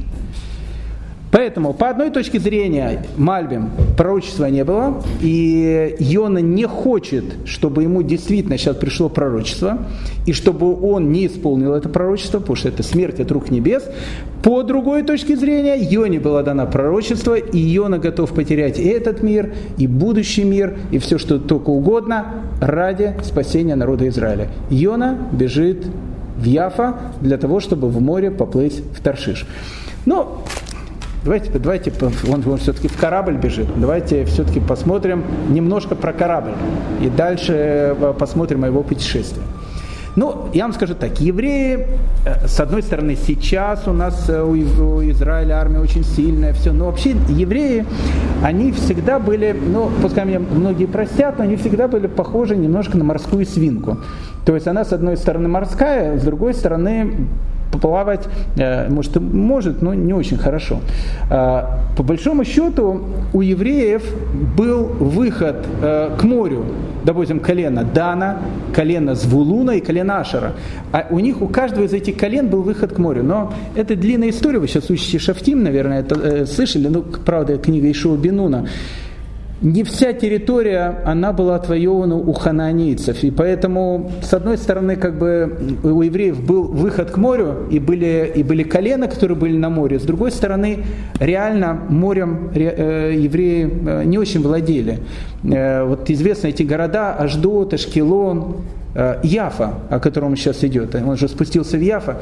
Поэтому, 1.35 1.73
по 1.73 1.91
одной 1.91 2.11
точке 2.11 2.39
зрения, 2.39 3.03
Мальбим 3.17 3.71
пророчества 3.97 4.47
не 4.47 4.63
было, 4.63 5.03
и 5.21 5.97
Йона 5.99 6.39
не 6.39 6.65
хочет, 6.65 7.25
чтобы 7.45 7.83
ему 7.83 8.05
действительно 8.05 8.57
сейчас 8.57 8.77
пришло 8.77 9.09
пророчество, 9.09 9.79
и 10.27 10.33
чтобы 10.33 10.81
он 10.81 11.11
не 11.11 11.27
исполнил 11.27 11.75
это 11.75 11.89
пророчество, 11.89 12.39
потому 12.39 12.55
что 12.55 12.69
это 12.69 12.85
смерть 12.85 13.19
от 13.19 13.33
рук 13.33 13.51
небес. 13.51 13.83
По 14.45 14.63
другой 14.63 15.03
точке 15.03 15.37
зрения, 15.37 15.77
Йоне 15.77 16.21
было 16.21 16.45
дано 16.45 16.69
пророчество, 16.69 17.35
и 17.35 17.59
Йона 17.59 17.99
готов 17.99 18.33
потерять 18.33 18.79
и 18.79 18.87
этот 18.87 19.25
мир, 19.25 19.55
и 19.77 19.89
будущий 19.89 20.45
мир, 20.45 20.77
и 20.93 20.99
все, 20.99 21.19
что 21.19 21.41
только 21.41 21.71
угодно, 21.71 22.45
ради 22.61 23.13
спасения 23.25 23.75
народа 23.75 24.07
Израиля. 24.07 24.51
Йона 24.71 25.19
бежит 25.33 25.85
в 26.37 26.45
Яфа 26.45 26.95
для 27.21 27.39
того, 27.39 27.59
чтобы 27.59 27.89
в 27.89 28.01
море 28.01 28.31
поплыть 28.31 28.85
в 28.97 29.03
Таршиш. 29.03 29.47
Но 30.07 30.45
Давайте, 31.25 31.51
давайте, 31.59 31.93
он, 32.03 32.43
он 32.47 32.59
все-таки 32.59 32.87
в 32.87 32.99
корабль 32.99 33.37
бежит. 33.37 33.67
Давайте 33.77 34.27
все-таки 34.27 34.61
посмотрим 34.61 35.25
немножко 35.49 35.95
про 35.95 36.13
корабль. 36.13 36.53
И 37.01 37.09
дальше 37.09 37.97
э, 37.99 38.15
посмотрим 38.19 38.65
о 38.65 38.67
его 38.67 38.83
путешествии. 38.83 39.43
Ну, 40.17 40.49
я 40.53 40.65
вам 40.65 40.75
скажу 40.75 40.95
так, 40.95 41.21
евреи, 41.21 41.87
э, 42.27 42.47
с 42.47 42.61
одной 42.61 42.83
стороны, 42.83 43.17
сейчас 43.17 43.89
у 43.89 43.95
нас 43.95 44.29
э, 44.29 44.43
у 44.43 44.55
Израиля 45.11 45.55
армия 45.55 45.81
очень 45.81 46.05
сильная, 46.05 46.53
все, 46.53 46.73
но 46.73 46.87
вообще 46.87 47.17
евреи, 47.31 47.87
они 48.43 48.71
всегда 48.73 49.19
были, 49.19 49.53
ну, 49.53 49.91
пускай 50.03 50.27
меня 50.27 50.41
многие 50.41 50.87
простят, 50.87 51.39
но 51.39 51.45
они 51.45 51.57
всегда 51.57 51.89
были 51.89 52.07
похожи 52.07 52.55
немножко 52.55 52.99
на 52.99 53.05
морскую 53.05 53.47
свинку. 53.47 53.97
То 54.45 54.55
есть 54.55 54.69
она, 54.69 54.85
с 54.85 54.93
одной 54.93 55.17
стороны, 55.17 55.49
морская, 55.49 56.19
с 56.19 56.23
другой 56.23 56.53
стороны, 56.53 57.27
поплавать, 57.75 58.29
э, 58.57 58.89
может, 58.89 59.21
может, 59.21 59.83
но 59.83 59.95
не 59.95 60.15
очень 60.15 60.39
хорошо. 60.39 60.81
А, 61.31 61.81
по 61.97 62.03
большому 62.03 62.45
счету 62.45 63.01
у 63.33 63.41
евреев 63.41 64.03
был 64.57 64.85
выход 64.85 65.57
э, 65.83 66.11
к 66.17 66.25
морю, 66.25 66.65
допустим, 67.05 67.41
колено 67.41 67.85
Дана, 67.85 68.39
колено 68.73 69.15
Звулуна 69.15 69.73
и 69.73 69.81
колено 69.81 70.21
Ашера. 70.21 70.53
А 70.93 71.07
у 71.11 71.19
них, 71.19 71.43
у 71.43 71.49
каждого 71.49 71.85
из 71.85 71.93
этих 71.93 72.17
колен 72.17 72.49
был 72.49 72.63
выход 72.63 72.93
к 72.93 72.99
морю. 72.99 73.25
Но 73.25 73.53
это 73.75 73.97
длинная 73.97 74.31
история, 74.31 74.59
вы 74.59 74.69
сейчас 74.69 74.91
учите 74.91 75.19
Шафтим, 75.19 75.63
наверное, 75.63 76.01
это 76.01 76.15
э, 76.15 76.47
слышали, 76.47 76.89
ну, 76.89 77.03
правда, 77.03 77.59
книга 77.59 77.91
Ишуа 77.91 78.17
Бенуна 78.17 78.67
не 79.65 79.83
вся 79.83 80.13
территория, 80.13 81.01
она 81.07 81.33
была 81.33 81.57
отвоевана 81.57 82.17
у 82.17 82.33
хананейцев. 82.35 83.25
И 83.25 83.31
поэтому, 83.31 84.11
с 84.23 84.35
одной 84.35 84.59
стороны, 84.59 84.97
как 84.97 85.19
бы 85.19 85.79
у 85.83 86.03
евреев 86.03 86.45
был 86.45 86.65
выход 86.65 87.11
к 87.11 87.17
морю, 87.17 87.67
и 87.71 87.79
были, 87.79 88.31
и 88.35 88.43
были 88.43 88.63
колена, 88.63 89.09
которые 89.09 89.39
были 89.39 89.57
на 89.57 89.71
море. 89.71 89.99
С 89.99 90.03
другой 90.03 90.33
стороны, 90.33 90.85
реально 91.19 91.81
морем 91.89 92.51
э, 92.55 93.15
евреи 93.17 93.71
э, 93.87 94.05
не 94.05 94.19
очень 94.19 94.43
владели. 94.43 94.99
Э, 95.43 95.85
вот 95.85 96.11
известны 96.11 96.49
эти 96.49 96.63
города 96.63 97.15
Аждот, 97.15 97.73
Ашкелон, 97.73 98.57
Яфа, 99.25 99.75
о 99.91 99.99
котором 99.99 100.37
сейчас 100.37 100.63
идет. 100.63 100.95
Он 100.95 101.17
же 101.17 101.27
спустился 101.27 101.77
в 101.77 101.81
Яфа. 101.81 102.19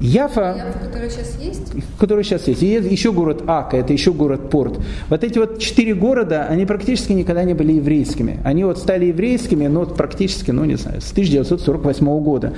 Яфа, 0.00 0.54
Яфа, 0.56 0.78
которая 0.78 1.10
сейчас 1.10 1.36
есть? 1.40 1.72
Которая 1.98 2.24
сейчас 2.24 2.46
есть. 2.46 2.62
И 2.62 2.66
еще 2.66 3.12
город 3.12 3.42
Ака, 3.46 3.76
это 3.76 3.92
еще 3.92 4.12
город 4.12 4.48
Порт. 4.50 4.78
Вот 5.08 5.24
эти 5.24 5.38
вот 5.38 5.58
четыре 5.58 5.94
города, 5.94 6.46
они 6.48 6.66
практически 6.66 7.12
никогда 7.12 7.42
не 7.44 7.54
были 7.54 7.72
еврейскими. 7.72 8.38
Они 8.44 8.64
вот 8.64 8.78
стали 8.78 9.06
еврейскими, 9.06 9.66
но 9.66 9.80
вот 9.80 9.96
практически, 9.96 10.52
ну 10.52 10.64
не 10.64 10.76
знаю, 10.76 11.00
с 11.00 11.10
1948 11.10 12.20
года. 12.20 12.54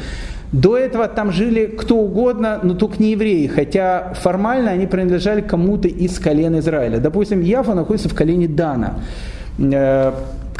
До 0.52 0.76
этого 0.76 1.08
там 1.08 1.32
жили 1.32 1.66
кто 1.66 1.96
угодно, 1.96 2.60
но 2.62 2.74
только 2.74 3.02
не 3.02 3.12
евреи, 3.12 3.46
хотя 3.46 4.14
формально 4.14 4.72
они 4.72 4.86
принадлежали 4.86 5.40
кому-то 5.40 5.88
из 5.88 6.18
колен 6.18 6.58
Израиля. 6.58 6.98
Допустим, 6.98 7.40
Яфа 7.40 7.74
находится 7.74 8.08
в 8.08 8.14
колене 8.14 8.48
Дана. 8.48 8.98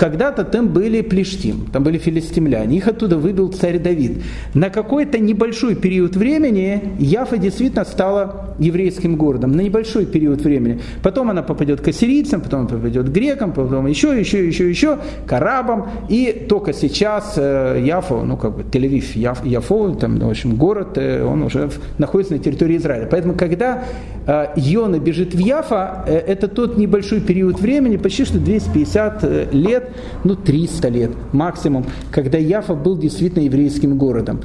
Э, 0.00 0.10
когда-то 0.10 0.44
там 0.44 0.68
были 0.68 1.02
плештим, 1.02 1.66
там 1.72 1.84
были 1.84 1.98
филистимляне, 1.98 2.76
их 2.76 2.88
оттуда 2.88 3.18
выбил 3.18 3.52
царь 3.52 3.78
Давид. 3.78 4.22
На 4.54 4.70
какой-то 4.70 5.18
небольшой 5.18 5.74
период 5.74 6.16
времени 6.16 6.94
Яфа 6.98 7.38
действительно 7.38 7.84
стала 7.84 8.54
еврейским 8.58 9.16
городом, 9.16 9.52
на 9.52 9.60
небольшой 9.60 10.06
период 10.06 10.42
времени. 10.42 10.80
Потом 11.02 11.30
она 11.30 11.42
попадет 11.42 11.80
к 11.80 11.88
ассирийцам, 11.88 12.40
потом 12.40 12.66
попадет 12.66 13.08
к 13.08 13.12
грекам, 13.12 13.52
потом 13.52 13.86
еще, 13.86 14.18
еще, 14.18 14.46
еще, 14.46 14.68
еще, 14.68 14.98
к 15.26 15.32
арабам. 15.32 15.88
И 16.08 16.46
только 16.48 16.72
сейчас 16.72 17.34
э, 17.36 17.82
Яфа, 17.84 18.22
ну 18.22 18.36
как 18.36 18.56
бы 18.56 18.62
Тель-Авив, 18.62 19.16
Яф, 19.18 19.44
Яфо, 19.44 19.94
там, 19.94 20.18
в 20.18 20.28
общем, 20.28 20.56
город, 20.56 20.96
э, 20.96 21.24
он 21.24 21.42
уже 21.42 21.70
находится 21.98 22.34
на 22.34 22.38
территории 22.38 22.76
Израиля. 22.76 23.08
Поэтому, 23.10 23.34
когда 23.34 23.84
э, 24.26 24.46
Йона 24.56 24.98
бежит 24.98 25.34
в 25.34 25.38
Яфа, 25.38 26.04
это 26.06 26.48
тот 26.48 26.76
небольшой 26.76 27.20
период 27.20 27.60
времени, 27.60 27.96
почти 27.96 28.24
что 28.24 28.38
250 28.38 29.52
лет, 29.52 29.89
ну, 30.24 30.36
300 30.36 30.88
лет 30.88 31.10
максимум, 31.32 31.86
когда 32.10 32.38
Яфа 32.38 32.74
был 32.74 32.96
действительно 32.96 33.42
еврейским 33.42 33.96
городом. 33.98 34.40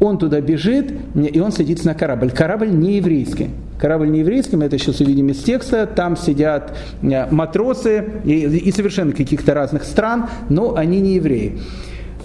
Он 0.00 0.18
туда 0.18 0.40
бежит, 0.40 0.92
и 1.14 1.40
он 1.40 1.52
садится 1.52 1.86
на 1.86 1.94
корабль. 1.94 2.30
Корабль 2.30 2.70
не 2.70 2.96
еврейский. 2.96 3.50
Корабль 3.78 4.10
не 4.10 4.20
еврейский, 4.20 4.56
мы 4.56 4.64
это 4.64 4.78
сейчас 4.78 5.00
увидим 5.00 5.28
из 5.28 5.42
текста. 5.42 5.86
Там 5.86 6.16
сидят 6.16 6.76
э, 7.02 7.30
матросы 7.30 8.04
и, 8.24 8.72
совершенно 8.72 9.12
каких-то 9.12 9.52
разных 9.54 9.84
стран, 9.84 10.28
но 10.48 10.76
они 10.76 11.00
не 11.00 11.14
евреи. 11.16 11.58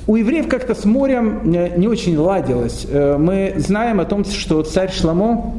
У 0.07 0.15
евреев 0.15 0.47
как-то 0.47 0.73
с 0.73 0.86
морем 0.86 1.53
э, 1.53 1.77
не 1.77 1.88
очень 1.88 2.17
ладилось. 2.17 2.88
Э, 2.89 3.17
мы 3.17 3.53
знаем 3.57 3.99
о 3.99 4.05
том, 4.05 4.23
что 4.25 4.63
царь 4.63 4.91
Шламо 4.91 5.55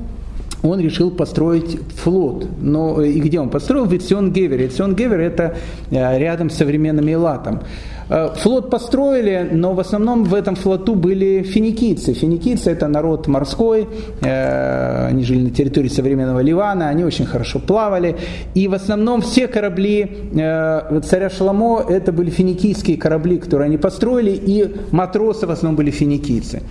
он 0.62 0.80
решил 0.80 1.10
построить 1.10 1.78
флот. 1.96 2.46
Но 2.60 3.02
и 3.02 3.20
где 3.20 3.40
он 3.40 3.50
построил? 3.50 3.84
В 3.84 3.92
Эцион-Гевере. 3.92 4.66
Эцион-Гевер 4.66 5.20
это 5.20 5.56
рядом 5.90 6.50
с 6.50 6.56
современным 6.56 7.10
Элатом. 7.10 7.60
Э, 8.08 8.28
флот 8.36 8.70
построили, 8.70 9.48
но 9.52 9.72
в 9.72 9.80
основном 9.80 10.24
в 10.24 10.34
этом 10.34 10.54
флоту 10.54 10.94
были 10.94 11.42
финикийцы. 11.42 12.12
Финикийцы 12.12 12.70
это 12.70 12.86
народ 12.86 13.26
морской, 13.26 13.88
э, 14.20 15.06
они 15.06 15.24
жили 15.24 15.44
на 15.44 15.50
территории 15.50 15.88
современного 15.88 16.40
Ливана, 16.40 16.88
они 16.88 17.04
очень 17.04 17.24
хорошо 17.24 17.58
плавали. 17.58 18.16
И 18.54 18.68
в 18.68 18.74
основном 18.74 19.22
все 19.22 19.48
корабли 19.48 20.28
э, 20.34 21.00
царя 21.04 21.30
Шаламо 21.30 21.84
это 21.88 22.12
были 22.12 22.28
финикийские 22.28 22.98
корабли, 22.98 23.38
которые 23.38 23.66
они 23.66 23.78
построили, 23.78 24.30
и 24.32 24.74
матросы 24.90 25.46
в 25.46 25.50
основном 25.50 25.76
были 25.76 25.90
финикийцы. 25.90 26.62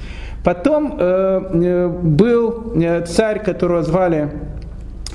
Потом 0.44 0.98
был 0.98 2.74
царь, 3.06 3.44
которого 3.44 3.84
звали 3.84 4.30
Э, 4.32 4.61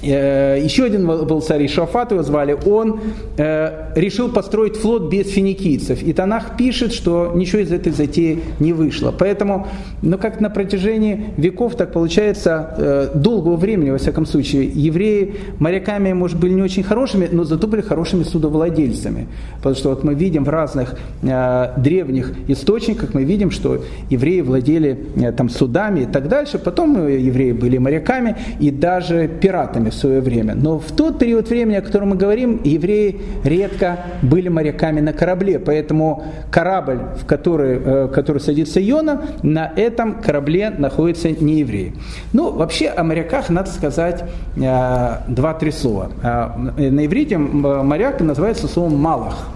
еще 0.03 0.85
один 0.85 1.07
был 1.07 1.41
царь 1.41 1.67
Ишафат, 1.67 2.13
его 2.13 2.23
звали, 2.23 2.57
он 2.67 3.01
э, 3.39 3.93
решил 3.95 4.31
построить 4.31 4.77
флот 4.77 5.11
без 5.11 5.31
финикийцев. 5.31 6.03
И 6.03 6.13
Танах 6.13 6.57
пишет, 6.57 6.93
что 6.93 7.33
ничего 7.35 7.63
из 7.63 7.73
этой 7.73 7.93
затеи 7.93 8.41
не 8.61 8.73
вышло. 8.73 9.15
Поэтому, 9.17 9.67
ну 10.03 10.19
как 10.19 10.41
на 10.41 10.51
протяжении 10.51 11.31
веков, 11.37 11.77
так 11.77 11.93
получается, 11.93 12.75
э, 12.77 13.11
долгого 13.15 13.57
времени, 13.57 13.91
во 13.91 13.99
всяком 13.99 14.27
случае, 14.27 14.67
евреи 14.67 15.37
моряками, 15.59 16.13
может, 16.13 16.39
были 16.39 16.53
не 16.53 16.63
очень 16.63 16.83
хорошими, 16.83 17.29
но 17.33 17.45
зато 17.45 17.67
были 17.67 17.81
хорошими 17.81 18.23
судовладельцами. 18.23 19.29
Потому 19.57 19.75
что 19.75 19.89
вот 19.91 20.05
мы 20.05 20.15
видим 20.15 20.45
в 20.45 20.49
разных 20.49 20.97
древних 21.23 22.33
источниках, 22.49 23.15
мы 23.15 23.25
видим, 23.25 23.51
что 23.51 23.83
евреи 24.11 24.41
владели 24.43 24.99
там 25.37 25.49
судами 25.49 26.01
и 26.01 26.07
так 26.07 26.29
дальше. 26.29 26.59
Потом 26.59 27.09
евреи 27.09 27.53
были 27.53 27.79
моряками 27.79 28.37
и 28.61 28.71
даже 28.71 29.29
пиратами 29.29 29.86
в 29.91 29.95
свое 29.95 30.21
время. 30.21 30.55
Но 30.55 30.79
в 30.79 30.93
тот 30.93 31.19
период 31.19 31.49
времени, 31.49 31.77
о 31.77 31.83
котором 31.83 32.11
мы 32.11 32.17
говорим, 32.17 32.61
евреи 32.65 33.21
редко 33.45 33.99
были 34.23 34.49
моряками 34.49 35.01
на 35.01 35.13
корабле. 35.13 35.59
Поэтому 35.59 36.25
корабль, 36.51 37.01
в 37.21 37.27
который, 37.27 37.81
э, 37.85 38.09
который 38.13 38.39
садится 38.39 38.81
Йона, 38.81 39.23
на 39.43 39.73
этом 39.77 40.21
корабле 40.21 40.71
находится 40.71 41.31
не 41.31 41.61
евреи. 41.61 41.95
Ну, 42.33 42.53
вообще 42.53 42.89
о 42.89 43.03
моряках 43.05 43.51
надо 43.51 43.71
сказать 43.71 44.25
э, 44.57 45.13
два-три 45.29 45.71
слова. 45.71 46.11
Э, 46.23 46.91
на 46.91 47.07
иврите 47.07 47.39
моряк 47.39 48.21
называется 48.21 48.69
словом 48.69 48.97
«малах». 48.97 49.49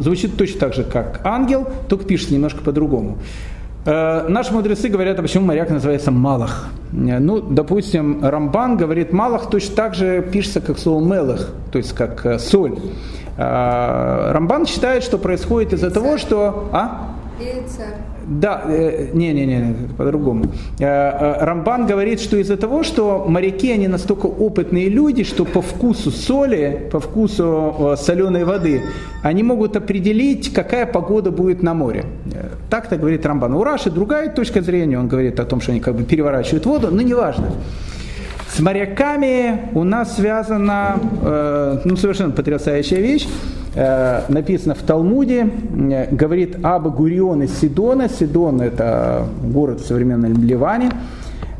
Звучит 0.00 0.36
точно 0.36 0.58
так 0.58 0.74
же, 0.74 0.82
как 0.82 1.20
ангел, 1.22 1.68
только 1.88 2.04
пишется 2.04 2.34
немножко 2.34 2.62
по-другому. 2.62 3.18
Э, 3.86 4.26
наши 4.28 4.52
мудрецы 4.52 4.88
говорят, 4.88 5.18
а 5.18 5.22
почему 5.22 5.46
моряк 5.46 5.70
называется 5.70 6.10
Малах. 6.10 6.68
Э, 6.92 7.18
ну, 7.18 7.40
допустим, 7.40 8.22
Рамбан 8.22 8.76
говорит 8.76 9.12
Малах 9.12 9.48
точно 9.48 9.74
так 9.74 9.94
же 9.94 10.22
пишется, 10.22 10.60
как 10.60 10.78
слово 10.78 11.02
Мелах, 11.02 11.48
то 11.72 11.78
есть 11.78 11.94
как 11.94 12.24
э, 12.26 12.38
соль. 12.38 12.78
Рамбан 13.36 14.66
считает, 14.66 15.02
что 15.02 15.16
происходит 15.16 15.72
из-за 15.72 15.90
того, 15.90 16.18
что... 16.18 16.68
А? 16.72 17.14
Да, 18.30 18.62
не-не-не, 19.12 19.58
э, 19.58 19.74
по-другому. 19.98 20.44
Э, 20.78 20.84
э, 20.84 21.44
Рамбан 21.44 21.86
говорит, 21.86 22.20
что 22.20 22.36
из-за 22.36 22.56
того, 22.56 22.84
что 22.84 23.24
моряки, 23.28 23.72
они 23.72 23.88
настолько 23.88 24.26
опытные 24.26 24.88
люди, 24.88 25.24
что 25.24 25.44
по 25.44 25.60
вкусу 25.60 26.12
соли, 26.12 26.88
по 26.92 27.00
вкусу 27.00 27.96
соленой 27.98 28.44
воды, 28.44 28.82
они 29.24 29.42
могут 29.42 29.76
определить, 29.76 30.52
какая 30.52 30.86
погода 30.86 31.32
будет 31.32 31.64
на 31.64 31.74
море. 31.74 32.04
Так-то 32.70 32.96
говорит 32.96 33.26
Рамбан. 33.26 33.52
У 33.54 33.64
Раши 33.64 33.90
другая 33.90 34.30
точка 34.30 34.62
зрения, 34.62 34.96
он 34.96 35.08
говорит 35.08 35.40
о 35.40 35.44
том, 35.44 35.60
что 35.60 35.72
они 35.72 35.80
как 35.80 35.96
бы 35.96 36.04
переворачивают 36.04 36.66
воду, 36.66 36.88
но 36.92 37.02
неважно. 37.02 37.46
С 38.52 38.60
моряками 38.60 39.70
у 39.74 39.84
нас 39.84 40.16
связана 40.16 40.96
ну, 41.84 41.96
совершенно 41.96 42.32
потрясающая 42.32 43.00
вещь. 43.00 43.26
Э, 43.74 44.22
написано 44.28 44.74
в 44.74 44.82
Талмуде, 44.82 45.46
э, 45.46 46.08
говорит 46.10 46.56
об 46.64 46.88
Гурион 46.88 47.46
Сидона. 47.46 48.08
Сидон– 48.08 48.60
это 48.62 49.26
город 49.42 49.80
в 49.80 49.86
современном 49.86 50.42
Ливане. 50.42 50.90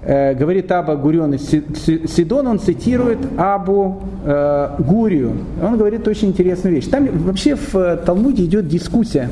Э, 0.02 0.34
говорит 0.34 0.70
Аба 0.72 0.96
Гурион 0.96 1.34
из 1.34 1.48
Сидон, 1.48 2.46
он 2.46 2.58
цитирует 2.58 3.18
Абу 3.36 4.02
Гурию. 4.78 5.32
Он 5.62 5.78
говорит 5.78 6.06
очень 6.06 6.28
интересную 6.28 6.76
вещь. 6.76 6.88
Там 6.88 7.08
вообще 7.24 7.56
в 7.56 7.96
Талмуде 8.04 8.44
идет 8.44 8.68
дискуссия 8.68 9.30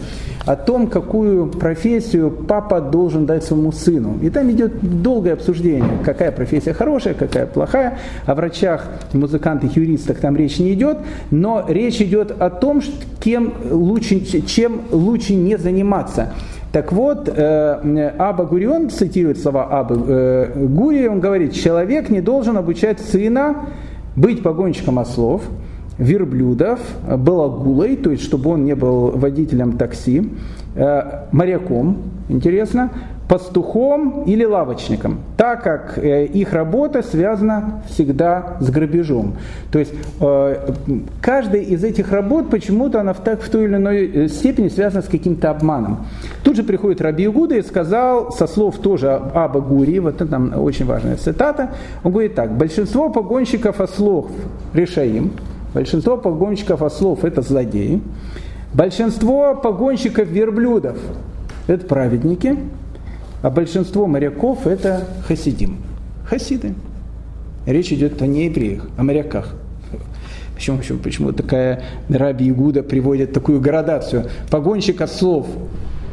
о 0.49 0.57
том, 0.57 0.87
какую 0.87 1.49
профессию 1.49 2.31
папа 2.31 2.81
должен 2.81 3.27
дать 3.27 3.45
своему 3.45 3.71
сыну. 3.71 4.19
И 4.23 4.31
там 4.31 4.51
идет 4.51 5.03
долгое 5.03 5.35
обсуждение, 5.35 5.85
какая 6.03 6.33
профессия 6.33 6.73
хорошая, 6.73 7.13
какая 7.13 7.45
плохая. 7.45 7.99
О 8.25 8.35
врачах, 8.35 8.89
музыкантах, 9.13 9.77
юристах 9.77 10.21
там 10.21 10.37
речь 10.37 10.59
не 10.59 10.73
идет, 10.73 10.99
но 11.31 11.67
речь 11.69 12.01
идет 12.01 12.31
о 12.31 12.49
том, 12.49 12.81
кем 13.21 13.53
лучше, 13.71 14.21
чем 14.47 14.81
лучше 14.91 15.35
не 15.35 15.59
заниматься. 15.59 16.33
Так 16.73 16.93
вот, 16.93 17.29
э, 17.29 18.13
Аба 18.19 18.45
Гурион 18.45 18.91
цитирует 18.91 19.39
слова 19.39 19.65
Абы 19.65 19.97
э, 20.07 20.67
Гурия, 20.67 21.11
он 21.11 21.21
говорит, 21.21 21.55
человек 21.55 22.11
не 22.11 22.21
должен 22.21 22.59
обучать 22.59 23.01
сына 23.01 23.69
быть 24.17 24.43
погонщиком 24.43 24.99
ослов, 24.99 25.43
верблюдов, 25.97 26.79
балагулой, 27.07 27.97
то 27.97 28.11
есть 28.11 28.23
чтобы 28.23 28.51
он 28.51 28.65
не 28.67 28.75
был 28.75 29.13
водителем 29.13 29.79
такси, 29.79 30.31
э, 30.75 31.25
моряком, 31.33 32.03
интересно, 32.29 32.91
пастухом 33.29 34.25
или 34.25 34.45
лавочником, 34.45 35.21
так 35.37 35.63
как 35.63 35.99
э, 35.99 36.25
их 36.27 36.53
работа 36.53 37.03
связана 37.03 37.83
всегда 37.89 38.57
с 38.61 38.71
грабежом. 38.71 39.35
То 39.71 39.79
есть 39.79 39.93
э, 40.21 40.73
каждая 41.21 41.63
из 41.63 41.85
этих 41.85 42.11
работ 42.11 42.49
почему-то 42.51 43.01
она 43.01 43.13
в, 43.13 43.21
так, 43.21 43.43
в 43.43 43.51
той 43.51 43.65
или 43.65 43.77
иной 43.77 44.29
степени 44.29 44.69
связана 44.69 45.03
с 45.03 45.07
каким-то 45.07 45.51
обманом. 45.51 46.07
Тут 46.43 46.57
же 46.57 46.63
приходит 46.63 47.03
Раби 47.03 47.27
Игуда 47.27 47.57
и 47.57 47.63
сказал, 47.63 48.33
со 48.33 48.47
слов 48.47 48.79
тоже 48.79 49.21
Аба 49.35 49.61
Гури, 49.61 49.99
вот 49.99 50.17
это 50.17 50.27
там 50.27 50.55
очень 50.59 50.87
важная 50.87 51.17
цитата, 51.17 51.71
он 52.03 52.13
говорит 52.13 52.35
так, 52.35 52.57
большинство 52.57 53.11
погонщиков 53.11 53.81
ослов 53.81 54.31
решаим, 54.73 55.33
Большинство 55.75 56.17
погонщиков 56.17 56.83
ослов– 56.83 57.23
это 57.25 57.43
злодеи. 57.43 58.01
Большинство 58.73 59.55
погонщиков 59.55 60.27
верблюдов– 60.29 60.97
это 61.67 61.87
праведники. 61.87 62.59
А 63.43 63.51
большинство 63.51 64.07
моряков– 64.07 64.67
это 64.67 65.05
хасидим. 65.27 65.79
Хасиды. 66.25 66.75
Речь 67.67 67.93
идет 67.93 68.21
о 68.23 68.27
не 68.27 68.47
евреях, 68.47 68.89
о 68.97 69.03
моряках. 69.03 69.55
Почему, 70.55 70.79
почему, 70.79 70.99
почему 70.99 71.33
такая 71.33 71.85
Раби 72.09 72.49
Игуда 72.49 72.83
приводит 72.83 73.33
такую 73.33 73.61
градацию? 73.61 74.29
Погонщик 74.51 75.01
ослов 75.01 75.47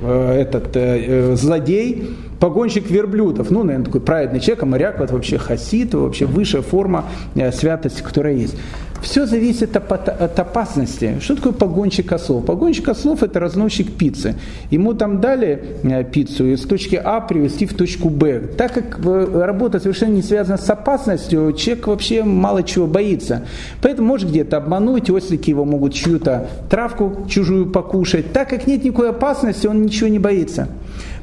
э, 0.03 0.41
этот 0.41 0.75
э, 0.75 1.31
э, 1.31 1.35
злодей, 1.35 2.15
погонщик 2.39 2.91
верблюдов, 2.91 3.49
ну, 3.49 3.63
наверное, 3.63 3.85
такой 3.85 4.01
праведный 4.01 4.39
человек, 4.39 4.61
а 4.61 4.65
моряк 4.67 5.01
это 5.01 5.13
вообще 5.13 5.39
хасид, 5.39 5.95
вообще 5.95 6.27
высшая 6.27 6.61
форма 6.61 7.05
э, 7.33 7.51
святости, 7.51 8.03
которая 8.03 8.35
есть. 8.35 8.55
Все 9.05 9.27
зависит 9.27 9.77
от, 9.77 10.09
от 10.09 10.39
опасности. 10.39 11.19
Что 11.21 11.35
такое 11.35 11.53
погонщик 11.53 12.11
ослов? 12.11 12.43
Погонщик 12.43 12.89
ослов– 12.89 13.21
это 13.23 13.39
разносчик 13.39 13.91
пиццы. 13.93 14.33
Ему 14.71 14.95
там 14.95 15.21
дали 15.21 15.63
э, 15.83 16.03
пиццу 16.03 16.47
из 16.47 16.61
точки 16.61 16.95
А 16.95 17.21
привезти 17.21 17.67
в 17.67 17.75
точку 17.75 18.09
Б. 18.09 18.39
Так 18.57 18.73
как 18.73 18.99
э, 19.05 19.45
работа 19.45 19.79
совершенно 19.79 20.15
не 20.15 20.23
связана 20.23 20.57
с 20.57 20.67
опасностью, 20.67 21.53
человек 21.53 21.85
вообще 21.85 22.23
мало 22.23 22.63
чего 22.63 22.87
боится. 22.87 23.45
Поэтому 23.79 24.07
может 24.07 24.29
где-то 24.29 24.57
обмануть, 24.57 25.11
ослики 25.11 25.51
его 25.51 25.65
могут 25.65 25.93
чью-то 25.93 26.49
травку 26.71 27.27
чужую 27.29 27.67
покушать. 27.67 28.33
Так 28.33 28.49
как 28.49 28.65
нет 28.65 28.83
никакой 28.83 29.11
опасности, 29.11 29.67
он 29.67 29.83
ничего 29.83 30.09
не 30.09 30.19
боится. 30.19 30.67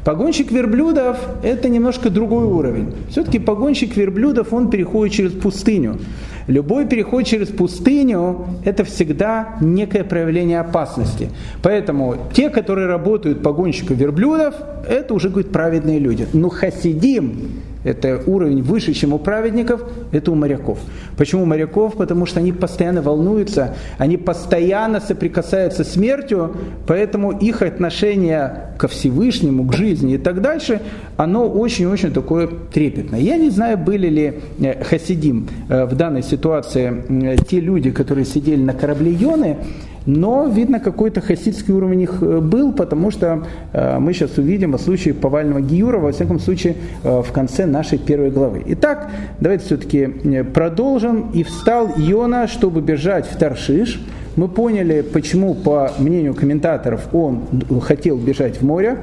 Погонщик 0.05 0.53
верблюдов– 0.53 1.17
это 1.43 1.69
немножко 1.69 2.11
другой 2.11 2.45
уровень. 2.45 2.93
Все-таки 3.11 3.41
погонщик 3.41 3.97
верблюдов, 3.97 4.53
он 4.53 4.71
переходит 4.71 5.15
через 5.15 5.33
пустыню. 5.33 5.99
Любой 6.47 6.87
переход 6.87 7.25
через 7.25 7.49
пустыню– 7.49 8.47
это 8.65 8.85
всегда 8.85 9.57
некое 9.61 10.05
проявление 10.05 10.61
опасности. 10.61 11.31
Поэтому 11.63 12.17
те, 12.33 12.51
которые 12.51 12.87
работают 12.87 13.43
погонщиком 13.43 13.97
верблюдов, 13.97 14.55
это 14.89 15.15
уже, 15.15 15.29
говорит, 15.29 15.53
праведные 15.53 15.99
люди. 15.99 16.27
Но 16.33 16.49
хасидим, 16.49 17.63
это 17.85 18.23
уровень 18.27 18.63
выше, 18.63 18.93
чем 18.93 19.13
у 19.13 19.19
праведников, 19.19 19.83
это 20.13 20.31
у 20.31 20.35
моряков. 20.35 20.79
Почему 21.17 21.43
у 21.43 21.47
моряков? 21.47 21.95
Потому 21.95 22.27
что 22.27 22.41
они 22.41 22.53
постоянно 22.53 23.03
волнуются, 23.03 23.75
они 23.99 24.17
постоянно 24.17 25.01
соприкасаются 25.01 25.85
с 25.85 25.93
смертью, 25.93 26.57
поэтому 26.87 27.33
их 27.33 27.63
отношение 27.63 28.73
ко 28.79 28.89
Всевышнему, 28.89 29.65
к 29.65 29.75
жизни 29.75 30.15
и 30.15 30.19
так 30.19 30.41
дальше, 30.41 30.81
оно 31.17 31.49
очень-очень 31.49 32.13
такое 32.13 32.49
трепетное. 32.73 33.21
Я 33.21 33.37
не 33.37 33.51
знаю, 33.51 33.79
были 33.79 34.09
ли 34.09 34.41
э, 34.61 34.83
хасидим 34.85 35.49
э, 35.69 35.85
в 35.85 35.95
данной 35.95 36.23
ситуации 36.23 37.37
те 37.49 37.61
люди, 37.61 37.91
которые 37.91 38.25
сидели 38.25 38.63
на 38.63 38.73
корабле 38.73 39.13
Йоны, 39.13 39.59
но, 40.07 40.47
видно, 40.47 40.81
какой-то 40.81 41.21
хасидский 41.21 41.73
уровень 41.73 41.93
у 41.93 42.01
них 42.01 42.19
э, 42.21 42.41
был, 42.41 42.73
потому 42.73 43.11
что 43.11 43.47
э, 43.73 43.99
мы 43.99 44.13
сейчас 44.13 44.39
увидим 44.39 44.75
о 44.75 44.79
случае 44.79 45.15
повального 45.15 45.61
Гиюра, 45.61 45.99
во 45.99 46.13
всяком 46.13 46.41
случае, 46.41 46.77
э, 47.03 47.23
в 47.23 47.33
конце 47.33 47.67
нашей 47.67 47.99
первой 47.99 48.31
главы. 48.31 48.63
Итак, 48.67 49.11
давайте 49.41 49.65
все-таки 49.65 50.43
продолжим. 50.55 51.31
«И 51.33 51.43
встал 51.45 51.89
Иона, 51.97 52.49
чтобы 52.49 52.81
бежать 52.81 53.27
в 53.27 53.37
Таршиш». 53.37 54.01
Мы 54.35 54.49
поняли, 54.49 55.03
почему, 55.03 55.55
по 55.55 55.93
мнению 55.99 56.35
комментаторов, 56.35 57.09
он 57.13 57.43
хотел 57.83 58.17
бежать 58.17 58.61
в 58.61 58.65
море 58.65 58.99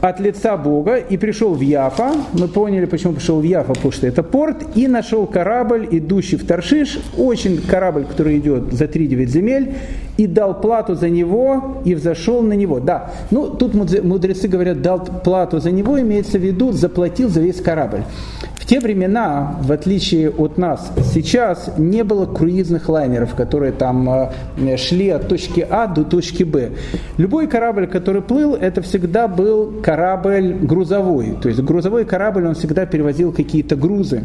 от 0.00 0.20
лица 0.20 0.56
Бога 0.56 0.96
и 0.96 1.16
пришел 1.16 1.54
в 1.54 1.60
Яфа. 1.60 2.12
Мы 2.32 2.48
поняли, 2.48 2.86
почему 2.86 3.12
пришел 3.12 3.40
в 3.40 3.44
Яфа, 3.44 3.74
потому 3.74 3.92
что 3.92 4.06
это 4.06 4.22
порт. 4.22 4.76
И 4.76 4.88
нашел 4.88 5.26
корабль, 5.26 5.86
идущий 5.90 6.36
в 6.36 6.46
Таршиш. 6.46 6.98
Очень 7.16 7.60
корабль, 7.60 8.04
который 8.04 8.38
идет 8.38 8.72
за 8.72 8.86
3-9 8.86 9.26
земель. 9.26 9.74
И 10.16 10.26
дал 10.26 10.60
плату 10.60 10.94
за 10.94 11.08
него 11.08 11.82
и 11.84 11.94
взошел 11.94 12.42
на 12.42 12.54
него. 12.54 12.80
Да, 12.80 13.12
ну 13.30 13.48
тут 13.48 13.74
мудрецы 13.74 14.48
говорят, 14.48 14.82
дал 14.82 15.00
плату 15.00 15.60
за 15.60 15.70
него, 15.70 16.00
имеется 16.00 16.38
в 16.38 16.42
виду, 16.42 16.72
заплатил 16.72 17.28
за 17.28 17.40
весь 17.40 17.60
корабль 17.60 18.02
те 18.70 18.78
времена, 18.78 19.56
в 19.62 19.72
отличие 19.72 20.30
от 20.30 20.56
нас 20.56 20.92
сейчас, 21.12 21.72
не 21.76 22.04
было 22.04 22.24
круизных 22.24 22.88
лайнеров, 22.88 23.34
которые 23.34 23.72
там 23.72 24.08
э, 24.08 24.76
шли 24.76 25.08
от 25.08 25.26
точки 25.26 25.66
А 25.68 25.88
до 25.88 26.04
точки 26.04 26.44
Б. 26.44 26.70
Любой 27.16 27.48
корабль, 27.48 27.88
который 27.88 28.22
плыл, 28.22 28.54
это 28.54 28.80
всегда 28.80 29.26
был 29.26 29.82
корабль 29.82 30.52
грузовой. 30.52 31.36
То 31.42 31.48
есть 31.48 31.60
грузовой 31.60 32.04
корабль, 32.04 32.46
он 32.46 32.54
всегда 32.54 32.86
перевозил 32.86 33.32
какие-то 33.32 33.74
грузы. 33.74 34.22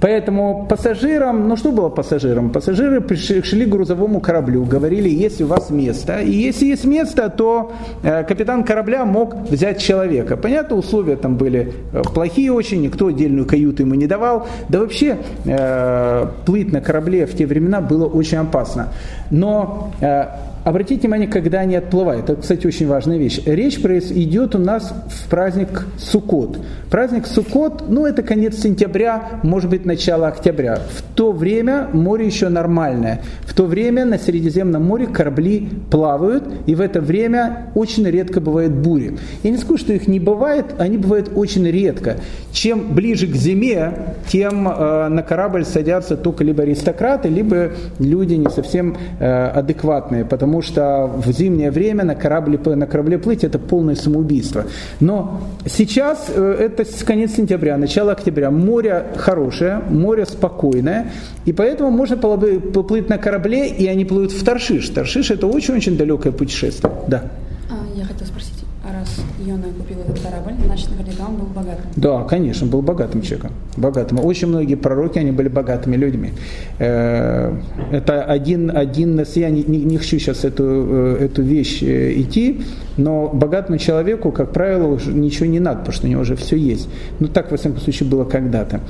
Поэтому 0.00 0.66
пассажирам, 0.68 1.48
ну 1.48 1.56
что 1.56 1.72
было 1.72 1.88
пассажирам? 1.88 2.50
Пассажиры 2.50 3.00
пришли, 3.00 3.42
шли 3.42 3.64
к 3.64 3.68
грузовому 3.68 4.20
кораблю, 4.20 4.64
говорили, 4.64 5.08
есть 5.08 5.40
у 5.40 5.46
вас 5.46 5.70
место. 5.70 6.20
И 6.20 6.30
если 6.30 6.66
есть 6.66 6.84
место, 6.84 7.28
то 7.30 7.72
э, 8.02 8.22
капитан 8.22 8.62
корабля 8.62 9.04
мог 9.04 9.34
взять 9.50 9.80
человека. 9.80 10.36
Понятно, 10.36 10.76
условия 10.76 11.16
там 11.16 11.36
были 11.36 11.72
э, 11.92 12.02
плохие 12.02 12.52
очень, 12.52 12.82
никто 12.82 13.08
отдельную 13.08 13.44
каюту 13.46 13.77
ему 13.82 13.94
не 13.94 14.06
давал. 14.06 14.46
Да 14.68 14.80
вообще 14.80 15.18
э, 15.44 16.26
плыть 16.44 16.72
на 16.72 16.80
корабле 16.80 17.26
в 17.26 17.36
те 17.36 17.46
времена 17.46 17.80
было 17.80 18.06
очень 18.06 18.38
опасно. 18.38 18.88
Но 19.30 19.92
э, 20.00 20.26
Обратите 20.68 21.00
внимание, 21.00 21.28
когда 21.28 21.60
они 21.60 21.76
отплывают. 21.76 22.28
Это, 22.28 22.42
кстати, 22.42 22.66
очень 22.66 22.86
важная 22.86 23.16
вещь. 23.16 23.40
Речь 23.46 23.78
идет 23.78 24.54
у 24.54 24.58
нас 24.58 24.92
в 25.08 25.30
праздник 25.30 25.86
Суккот. 25.96 26.58
Праздник 26.90 27.26
Суккот, 27.26 27.84
ну, 27.88 28.04
это 28.04 28.22
конец 28.22 28.58
сентября, 28.58 29.40
может 29.42 29.70
быть, 29.70 29.86
начало 29.86 30.28
октября. 30.28 30.76
В 30.76 31.16
то 31.16 31.32
время 31.32 31.88
море 31.94 32.26
еще 32.26 32.50
нормальное. 32.50 33.22
В 33.46 33.54
то 33.54 33.64
время 33.64 34.04
на 34.04 34.18
Средиземном 34.18 34.84
море 34.84 35.06
корабли 35.06 35.70
плавают, 35.90 36.44
и 36.66 36.74
в 36.74 36.82
это 36.82 37.00
время 37.00 37.70
очень 37.74 38.06
редко 38.06 38.42
бывает 38.42 38.74
бури. 38.74 39.16
Я 39.42 39.50
не 39.50 39.56
скажу, 39.56 39.78
что 39.78 39.94
их 39.94 40.06
не 40.06 40.20
бывает, 40.20 40.66
они 40.78 40.98
бывают 40.98 41.30
очень 41.34 41.66
редко. 41.66 42.16
Чем 42.52 42.94
ближе 42.94 43.26
к 43.26 43.34
зиме, 43.34 44.14
тем 44.28 44.68
э, 44.68 45.08
на 45.08 45.22
корабль 45.22 45.64
садятся 45.64 46.18
только 46.18 46.44
либо 46.44 46.64
аристократы, 46.64 47.30
либо 47.30 47.70
люди 47.98 48.34
не 48.34 48.50
совсем 48.50 48.96
э, 49.18 49.46
адекватные, 49.46 50.26
потому 50.26 50.57
потому 50.58 50.62
что 50.62 51.06
в 51.24 51.32
зимнее 51.32 51.70
время 51.70 52.04
на 52.04 52.14
корабле, 52.14 52.58
на 52.74 52.86
корабле 52.86 53.18
плыть 53.18 53.44
это 53.44 53.58
полное 53.58 53.94
самоубийство. 53.94 54.64
Но 55.00 55.40
сейчас 55.66 56.26
э, 56.28 56.56
это 56.58 56.84
конец 57.04 57.36
сентября, 57.36 57.76
начало 57.76 58.12
октября. 58.12 58.50
Море 58.50 59.06
хорошее, 59.16 59.82
море 59.88 60.26
спокойное, 60.26 61.12
и 61.44 61.52
поэтому 61.52 61.90
можно 61.90 62.16
поплыть 62.16 63.08
на 63.08 63.18
корабле, 63.18 63.68
и 63.68 63.86
они 63.86 64.04
плывут 64.04 64.32
в 64.32 64.44
Таршиш. 64.44 64.88
Таршиш 64.88 65.30
это 65.30 65.46
очень-очень 65.46 65.96
далекое 65.96 66.32
путешествие. 66.32 66.92
Да. 67.06 67.22
А, 67.70 67.74
я 67.96 68.04
хотела 68.04 68.26
спросить, 68.26 68.57
раз 68.92 69.20
Йона 69.38 69.64
купил 69.78 69.98
этот 70.00 70.20
корабль, 70.20 70.54
значит, 70.64 70.90
наверняка 70.90 71.24
он 71.28 71.36
был 71.36 71.46
богатым. 71.46 71.84
Да, 71.96 72.22
конечно, 72.24 72.66
был 72.66 72.82
богатым 72.82 73.22
человеком. 73.22 73.52
Богатым. 73.76 74.24
Очень 74.24 74.48
многие 74.48 74.74
пророки, 74.74 75.18
они 75.18 75.32
были 75.32 75.48
богатыми 75.48 75.96
людьми. 75.96 76.30
Э, 76.78 77.54
это 77.92 78.24
один, 78.24 78.76
один 78.76 79.24
я 79.34 79.50
не, 79.50 79.62
не, 79.62 79.78
не 79.78 79.96
хочу 79.96 80.18
сейчас 80.18 80.44
эту, 80.44 80.64
э, 80.64 81.24
эту 81.26 81.42
вещь 81.42 81.82
э, 81.82 82.20
идти, 82.20 82.62
но 82.96 83.28
богатому 83.28 83.78
человеку, 83.78 84.32
как 84.32 84.52
правило, 84.52 84.86
уже 84.86 85.12
ничего 85.12 85.46
не 85.46 85.60
надо, 85.60 85.78
потому 85.80 85.94
что 85.94 86.06
у 86.06 86.10
него 86.10 86.22
уже 86.22 86.36
все 86.36 86.56
есть. 86.56 86.88
Ну, 87.20 87.28
так, 87.28 87.50
во 87.50 87.56
всяком 87.56 87.80
случае, 87.80 88.08
было 88.08 88.24
когда-то. 88.24 88.80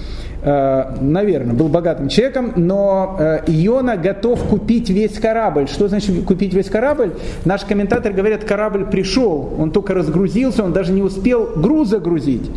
Наверное, 0.41 1.53
был 1.53 1.69
богатым 1.69 2.09
человеком, 2.09 2.53
но 2.57 3.19
Иона 3.49 3.97
готов 3.97 4.43
купить 4.45 4.89
весь 4.89 5.19
корабль. 5.19 5.67
Что 5.67 5.89
значит 5.89 6.25
купить 6.25 6.55
весь 6.55 6.69
корабль? 6.69 7.13
Наш 7.45 7.65
комментатор 7.65 8.13
говорит, 8.13 8.45
корабль 8.45 8.87
пришел, 8.87 9.53
он 9.59 9.73
только 9.73 9.88
разгрузился, 9.95 10.65
он 10.65 10.73
даже 10.73 10.93
не 10.93 11.03
успел 11.03 11.51
груз 11.57 11.89
загрузить 11.89 12.51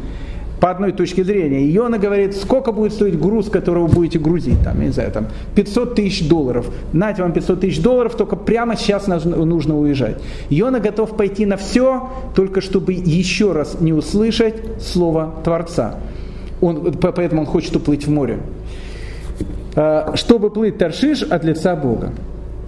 по 0.61 0.69
одной 0.69 0.91
точке 0.91 1.23
зрения. 1.23 1.75
Иона 1.75 1.97
говорит, 1.97 2.35
сколько 2.35 2.71
будет 2.71 2.93
стоить 2.93 3.19
груз, 3.19 3.49
который 3.49 3.81
вы 3.81 3.89
будете 3.89 4.19
грузить, 4.19 4.61
там, 4.63 4.79
я 4.79 4.85
не 4.85 4.93
знаю, 4.93 5.11
там, 5.11 5.27
500 5.55 5.95
тысяч 5.95 6.29
долларов. 6.29 6.69
Нате 6.93 7.23
вам 7.23 7.33
500 7.33 7.61
тысяч 7.61 7.81
долларов, 7.81 8.15
только 8.15 8.35
прямо 8.35 8.77
сейчас 8.77 9.07
нужно, 9.07 9.43
нужно 9.43 9.77
уезжать. 9.77 10.17
Иона 10.51 10.79
готов 10.79 11.17
пойти 11.17 11.47
на 11.47 11.57
все, 11.57 12.09
только 12.35 12.61
чтобы 12.61 12.93
еще 12.93 13.53
раз 13.53 13.81
не 13.81 13.91
услышать 13.91 14.55
слово 14.79 15.33
Творца. 15.43 15.95
Он, 16.61 16.93
поэтому 16.93 17.41
он 17.41 17.47
хочет 17.47 17.75
уплыть 17.75 18.05
в 18.05 18.11
море. 18.11 18.37
А, 19.75 20.13
чтобы 20.15 20.51
плыть 20.51 20.77
Таршиш 20.77 21.23
от 21.23 21.43
лица 21.43 21.75
Бога. 21.75 22.11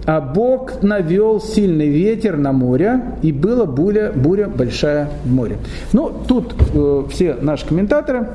А 0.06 0.20
Бог 0.20 0.82
навел 0.82 1.40
сильный 1.40 1.88
ветер 1.88 2.36
на 2.36 2.52
море, 2.52 3.00
и 3.22 3.32
была 3.32 3.64
буря, 3.64 4.12
буря 4.14 4.48
большая 4.48 5.08
в 5.24 5.32
море. 5.32 5.56
Ну, 5.92 6.12
тут 6.28 6.54
э, 6.74 7.04
все 7.10 7.34
наши 7.40 7.66
комментаторы, 7.66 8.28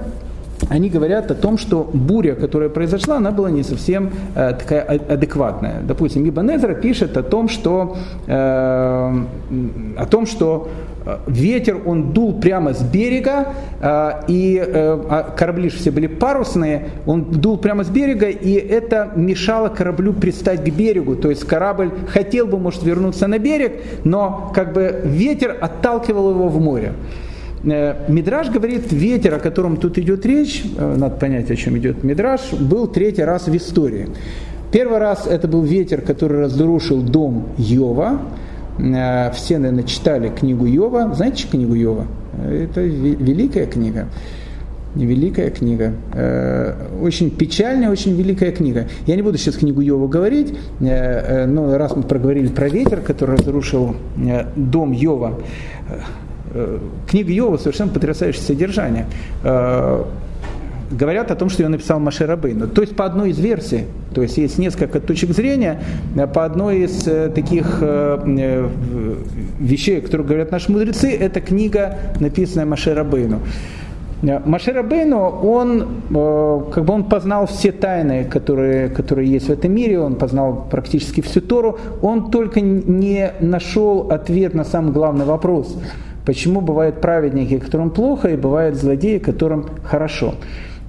они 0.68 0.90
говорят 0.90 1.32
о 1.32 1.36
том, 1.36 1.58
что 1.58 1.90
буря, 1.94 2.36
которая 2.36 2.70
произошла, 2.70 3.18
она 3.18 3.32
была 3.32 3.50
не 3.52 3.64
совсем 3.64 4.10
э, 4.36 4.54
такая 4.54 4.82
адекватная. 4.82 5.82
Допустим, 5.88 6.28
Ибн 6.28 6.50
пишет 6.82 7.18
о 7.18 7.24
том, 7.24 7.50
что, 7.50 7.98
э, 8.28 8.32
о 8.32 10.06
том, 10.10 10.26
что 10.26 10.70
ветер, 11.28 11.82
он 11.86 12.14
дул 12.14 12.40
прямо 12.40 12.74
с 12.74 12.82
берега, 12.82 13.54
э, 13.80 14.12
и 14.28 14.62
э, 14.66 15.00
а 15.10 15.34
корабли 15.36 15.70
все 15.70 15.92
были 15.92 16.08
парусные, 16.08 16.90
он 17.06 17.24
дул 17.24 17.58
прямо 17.58 17.84
с 17.84 17.90
берега, 17.90 18.28
и 18.28 18.54
это 18.54 19.12
мешало 19.16 19.70
кораблю 19.70 20.14
пристать 20.14 20.64
к 20.64 20.70
берегу. 20.70 21.16
То 21.16 21.30
есть 21.30 21.46
корабль 21.46 21.92
хотел 22.08 22.48
бы, 22.48 22.60
может, 22.60 22.84
вернуться 22.84 23.28
на 23.28 23.40
берег, 23.40 23.82
но 24.04 24.52
как 24.54 24.74
бы 24.74 25.02
ветер 25.04 25.58
отталкивал 25.60 26.32
его 26.32 26.48
в 26.48 26.60
море. 26.60 26.94
Мидраж 27.62 28.50
говорит, 28.50 28.92
ветер, 28.94 29.34
о 29.34 29.40
котором 29.40 29.76
тут 29.76 29.98
идет 29.98 30.26
речь, 30.26 30.64
надо 30.78 31.16
понять, 31.16 31.52
о 31.52 31.58
чем 31.58 31.78
идет 31.78 32.06
Мидраж, 32.06 32.54
был 32.54 32.88
третий 32.88 33.24
раз 33.24 33.48
в 33.48 33.56
истории. 33.56 34.08
Первый 34.72 35.00
раз 35.00 35.28
это 35.28 35.50
был 35.50 35.64
ветер, 35.64 36.00
который 36.00 36.44
разрушил 36.44 37.02
дом 37.02 37.48
Йова, 37.58 38.20
Э, 38.20 38.49
все, 39.34 39.58
наверное, 39.58 39.84
читали 39.84 40.30
книгу 40.30 40.66
Йова. 40.66 41.14
Знаете 41.14 41.48
книгу 41.48 41.74
Йова? 41.74 42.08
Это 42.50 42.82
великая 42.82 43.66
книга. 43.66 44.08
Великая 44.96 45.52
книга. 45.52 45.94
Э, 46.14 46.74
очень 47.02 47.30
печальная, 47.30 47.92
очень 47.92 48.16
великая 48.16 48.52
книга. 48.52 48.88
Я 49.06 49.16
не 49.16 49.22
буду 49.22 49.38
сейчас 49.38 49.58
книгу 49.58 49.82
Йова 49.82 50.08
говорить, 50.08 50.58
э, 50.80 51.46
но 51.46 51.78
раз 51.78 51.96
мы 51.96 52.04
проговорили 52.04 52.48
про 52.48 52.70
ветер, 52.70 53.02
который 53.02 53.38
разрушил 53.38 53.96
дом 54.56 54.92
Йова, 54.92 55.40
книга 57.08 57.32
Йова 57.32 57.58
совершенно 57.58 57.92
потрясающее 57.92 58.42
содержание 58.42 59.06
говорят 60.92 61.32
о 61.32 61.36
том, 61.36 61.50
что 61.50 61.64
ее 61.64 61.70
написал 61.70 62.00
Маше 62.00 62.26
Рабейну. 62.26 62.68
То 62.68 62.82
есть 62.82 62.96
по 62.96 63.06
одной 63.06 63.32
из 63.32 63.40
версий, 63.40 63.86
то 64.14 64.22
есть 64.22 64.38
есть 64.38 64.58
несколько 64.58 65.00
точек 65.00 65.32
зрения, 65.32 65.82
э, 66.16 66.28
по 66.28 66.46
одной 66.46 66.82
из 66.82 67.08
э, 67.08 67.30
таких 67.30 67.80
э, 67.82 68.70
вещей, 69.60 70.02
которые 70.02 70.28
говорят 70.28 70.52
наши 70.52 70.72
мудрецы, 70.72 71.12
это 71.16 71.42
книга, 71.42 71.98
написанная 72.20 72.66
Маше 72.66 72.94
Рабейну. 72.94 73.40
Маше 74.22 74.74
Рабейну, 74.74 75.18
он, 75.18 76.02
как 76.74 76.84
бы 76.84 76.94
он 76.94 77.06
познал 77.06 77.48
все 77.48 77.72
тайны, 77.72 78.26
которые, 78.26 78.90
которые 78.90 79.32
есть 79.32 79.48
в 79.48 79.50
этом 79.50 79.72
мире, 79.72 79.98
он 79.98 80.16
познал 80.16 80.68
практически 80.70 81.22
всю 81.22 81.40
Тору, 81.40 81.80
он 82.02 82.30
только 82.30 82.60
не 82.60 83.32
нашел 83.40 84.12
ответ 84.12 84.54
на 84.54 84.66
самый 84.66 84.92
главный 84.92 85.24
вопрос– 85.24 85.78
Почему 86.30 86.62
бывают 86.62 87.02
праведники, 87.02 87.58
которым 87.58 87.90
плохо, 87.90 88.28
и 88.28 88.38
бывают 88.38 88.76
злодеи, 88.76 89.18
которым 89.18 89.66
хорошо. 89.84 90.36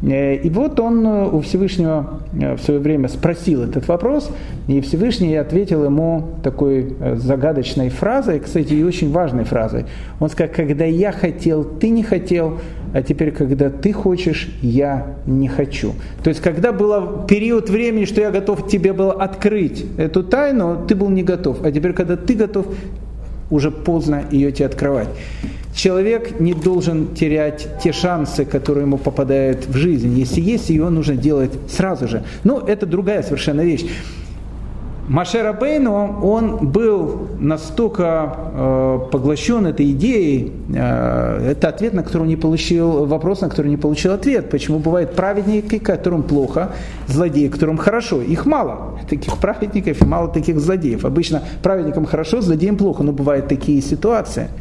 Э, 0.03 0.37
и 0.37 0.49
вот 0.51 0.81
он 0.81 1.07
э, 1.07 1.29
у 1.31 1.41
Всевышнего 1.41 2.21
э, 2.33 2.55
в 2.55 2.61
свое 2.61 2.81
время 2.81 3.09
спросил 3.09 3.63
этот 3.63 3.87
вопрос, 3.89 4.31
и 4.67 4.81
Всевышний 4.81 5.35
ответил 5.37 5.85
ему 5.85 6.37
такой 6.43 6.95
загадочной 7.17 7.91
фразой, 7.91 8.41
кстати, 8.41 8.73
и 8.73 8.83
очень 8.83 9.13
важной 9.13 9.45
фразой. 9.45 9.87
Он 10.19 10.31
сказал, 10.31 10.53
когда 10.55 10.85
я 10.85 11.13
хотел, 11.13 11.65
ты 11.65 11.91
не 11.91 12.03
хотел, 12.03 12.59
а 12.95 13.03
теперь, 13.03 13.31
когда 13.31 13.71
ты 13.71 13.93
хочешь, 13.93 14.51
я 14.63 15.17
не 15.27 15.49
хочу. 15.49 15.93
То 16.23 16.31
есть, 16.31 16.41
когда 16.41 16.73
был 16.73 17.25
период 17.27 17.69
времени, 17.71 18.05
что 18.05 18.21
я 18.21 18.31
готов 18.31 18.69
тебе 18.69 18.93
был 18.93 19.11
открыть 19.11 19.85
эту 19.99 20.25
тайну, 20.25 20.87
ты 20.89 20.95
был 20.95 21.09
не 21.11 21.23
готов, 21.23 21.65
а 21.65 21.71
теперь, 21.71 21.93
когда 21.93 22.17
ты 22.17 22.35
готов, 22.35 22.67
уже 23.51 23.71
поздно 23.71 24.25
ее 24.31 24.53
тебе 24.53 24.67
открывать. 24.67 25.09
Человек 25.75 26.41
не 26.41 26.53
должен 26.53 27.15
терять 27.15 27.69
те 27.83 27.93
шансы, 27.93 28.45
которые 28.45 28.85
ему 28.85 28.99
попадают 28.99 29.67
в 29.67 29.77
жизнь. 29.77 30.19
Если 30.19 30.41
есть, 30.41 30.69
ее 30.71 30.89
нужно 30.89 31.17
делать 31.17 31.53
сразу 31.69 32.09
же. 32.09 32.25
Ну, 32.43 32.59
это 32.59 32.87
другая 32.87 33.23
совершенно 33.23 33.61
вещь. 33.61 33.87
Машер 35.11 35.45
Абейну, 35.45 36.21
он 36.23 36.69
был 36.69 37.29
настолько 37.41 38.33
э, 38.55 38.99
поглощен 39.11 39.67
этой 39.67 39.91
идеей, 39.91 40.53
э, 40.73 41.51
это 41.51 41.69
ответ, 41.69 41.95
на 41.95 42.05
который 42.05 42.29
не 42.29 42.37
получил, 42.37 43.07
вопрос, 43.07 43.41
на 43.41 43.49
который 43.49 43.73
не 43.73 43.77
получил 43.77 44.13
ответ. 44.13 44.51
Почему 44.51 44.79
бывают 44.79 45.17
праведники, 45.17 45.81
которым 45.81 46.23
плохо, 46.23 46.71
злодеи, 47.09 47.49
которым 47.49 47.77
хорошо. 47.77 48.23
Их 48.23 48.47
мало, 48.47 49.01
таких 49.09 49.37
праведников 49.39 50.01
и 50.01 50.05
мало 50.05 50.29
таких 50.29 50.61
злодеев. 50.61 51.05
Обычно 51.05 51.43
праведникам 51.61 52.07
хорошо, 52.07 52.41
злодеям 52.41 52.77
плохо, 52.77 53.03
но 53.03 53.11
бывают 53.11 53.49
такие 53.49 53.83
ситуации– 53.83 54.49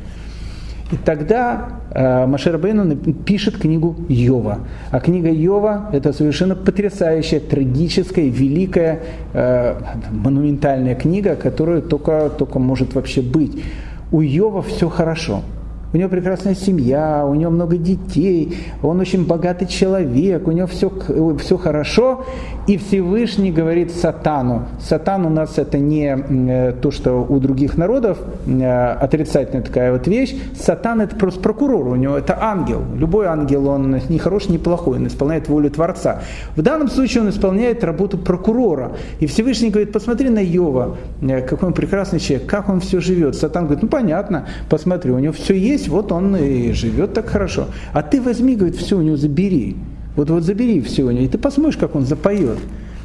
и 0.92 0.96
тогда 0.96 1.68
э, 1.92 2.26
Машер 2.26 2.58
Бейну 2.58 2.96
пишет 2.96 3.58
книгу 3.58 3.96
Йова. 4.10 4.60
А 4.92 5.00
книга 5.00 5.30
Йова– 5.30 5.90
это 5.94 6.14
совершенно 6.14 6.56
потрясающая, 6.56 7.40
трагическая, 7.40 8.26
великая, 8.26 9.00
э, 9.34 9.76
монументальная 10.12 10.96
книга, 10.96 11.36
которая 11.36 11.82
только, 11.82 12.30
только 12.30 12.60
может 12.60 12.96
вообще 12.96 13.22
быть. 13.22 13.64
У 14.12 14.22
Йова 14.22 14.62
все 14.64 14.90
хорошо– 14.90 15.42
у 15.94 15.98
него 15.98 16.10
прекрасная 16.10 16.56
семья, 16.56 17.26
у 17.26 17.34
него 17.36 17.52
много 17.52 17.78
детей, 17.78 18.58
он 18.84 19.00
очень 19.00 19.26
богатый 19.26 19.68
человек, 19.68 20.48
у 20.48 20.52
него 20.52 20.68
все, 20.68 20.92
все 21.40 21.58
хорошо, 21.58 22.26
и 22.70 22.78
Всевышний 22.78 23.52
говорит 23.52 23.92
Сатану. 23.92 24.68
Сатан 24.80 25.26
у 25.26 25.30
нас 25.30 25.58
это 25.58 25.80
не 25.80 26.16
э, 26.16 26.74
то, 26.80 26.92
что 26.92 27.26
у 27.28 27.40
других 27.40 27.78
народов 27.78 28.20
э, 28.46 28.92
отрицательная 28.92 29.64
такая 29.64 29.92
вот 29.92 30.08
вещь. 30.08 30.36
Сатан 30.56 31.02
это 31.02 31.16
просто 31.16 31.40
прокурор, 31.40 31.88
у 31.88 31.96
него 31.96 32.16
это 32.16 32.38
ангел. 32.40 32.84
Любой 32.96 33.26
ангел, 33.26 33.68
он 33.68 34.00
не 34.10 34.20
хороший, 34.20 34.52
не 34.52 34.60
плохой, 34.60 34.98
он 34.98 35.08
исполняет 35.08 35.48
волю 35.48 35.72
Творца. 35.72 36.22
В 36.56 36.62
данном 36.62 36.90
случае 36.90 37.24
он 37.24 37.30
исполняет 37.30 37.84
работу 37.84 38.20
прокурора. 38.20 38.92
И 39.20 39.26
Всевышний 39.26 39.72
говорит, 39.72 39.92
посмотри 39.92 40.30
на 40.30 40.40
Йова, 40.40 40.98
э, 41.22 41.42
какой 41.42 41.70
он 41.70 41.74
прекрасный 41.74 42.20
человек, 42.20 42.48
как 42.48 42.70
он 42.70 42.82
все 42.82 43.00
живет. 43.00 43.36
Сатан 43.36 43.64
говорит, 43.64 43.82
ну 43.82 43.90
понятно, 43.90 44.46
посмотри, 44.70 45.12
у 45.12 45.18
него 45.18 45.34
все 45.34 45.56
есть, 45.56 45.79
есть, 45.80 45.90
вот 45.90 46.12
он 46.12 46.36
и 46.36 46.72
живет 46.74 47.14
так 47.14 47.30
хорошо. 47.30 47.68
А 47.94 48.04
ты 48.04 48.22
возьми, 48.22 48.56
говорит, 48.56 48.78
все 48.78 48.98
у 48.98 49.02
него 49.02 49.18
забери. 49.18 49.76
Вот, 50.16 50.30
вот 50.30 50.44
забери 50.44 50.82
все 50.82 51.04
у 51.04 51.12
него, 51.12 51.24
и 51.24 51.28
ты 51.28 51.38
посмотришь, 51.38 51.78
как 51.78 51.96
он 51.96 52.06
запоет. 52.06 52.58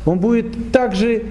Он 0.04 0.18
будет 0.18 0.72
так 0.72 0.94
же, 0.94 1.22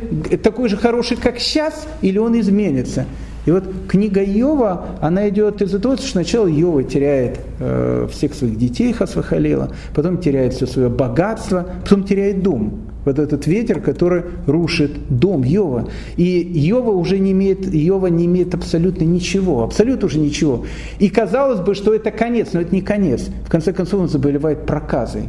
такой 0.42 0.70
же 0.70 0.78
хороший, 0.78 1.18
как 1.18 1.40
сейчас, 1.40 1.88
или 2.02 2.18
он 2.18 2.40
изменится. 2.40 3.06
И 3.46 3.52
вот 3.52 3.66
книга 3.90 4.24
Йова, 4.24 4.86
она 5.02 5.28
идет 5.30 5.62
из-за 5.62 5.80
того, 5.80 5.98
что 5.98 6.08
сначала 6.08 6.48
Йова 6.48 6.84
теряет 6.84 7.40
э, 7.60 8.08
всех 8.10 8.34
своих 8.34 8.58
детей 8.58 8.94
Хасвахалила, 8.94 9.72
потом 9.94 10.18
теряет 10.18 10.54
все 10.54 10.66
свое 10.66 10.90
богатство, 10.90 11.68
потом 11.84 12.06
теряет 12.06 12.42
дом. 12.42 12.93
Вот 13.06 13.20
этот 13.20 13.48
ветер, 13.48 13.82
который 13.82 14.24
рушит 14.48 14.92
дом 15.10 15.44
Йова. 15.44 15.90
И 16.16 16.24
Йова 16.24 16.92
уже 16.92 17.20
не 17.20 17.32
имеет, 17.32 17.74
Йова 17.74 18.08
не 18.08 18.26
имеет 18.26 18.54
абсолютно 18.54 19.04
ничего, 19.04 19.64
абсолютно 19.64 20.08
уже 20.08 20.20
ничего. 20.20 20.66
И 21.00 21.10
казалось 21.10 21.60
бы, 21.60 21.76
что 21.76 21.94
это 21.94 22.12
конец, 22.12 22.50
но 22.54 22.62
это 22.62 22.74
не 22.74 22.82
конец. 22.82 23.30
В 23.46 23.50
конце 23.50 23.74
концов 23.74 24.02
он 24.02 24.08
заболевает 24.08 24.66
проказой. 24.66 25.24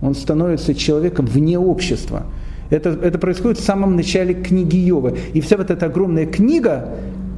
Он 0.00 0.14
становится 0.14 0.74
человеком 0.74 1.26
вне 1.26 1.58
общества. 1.58 2.24
Это, 2.70 2.90
это 2.90 3.18
происходит 3.18 3.58
в 3.58 3.64
самом 3.64 3.96
начале 3.96 4.34
книги 4.34 4.76
Йова. 4.76 5.14
И 5.32 5.40
вся 5.40 5.56
вот 5.56 5.70
эта 5.70 5.86
огромная 5.86 6.26
книга, 6.26 6.90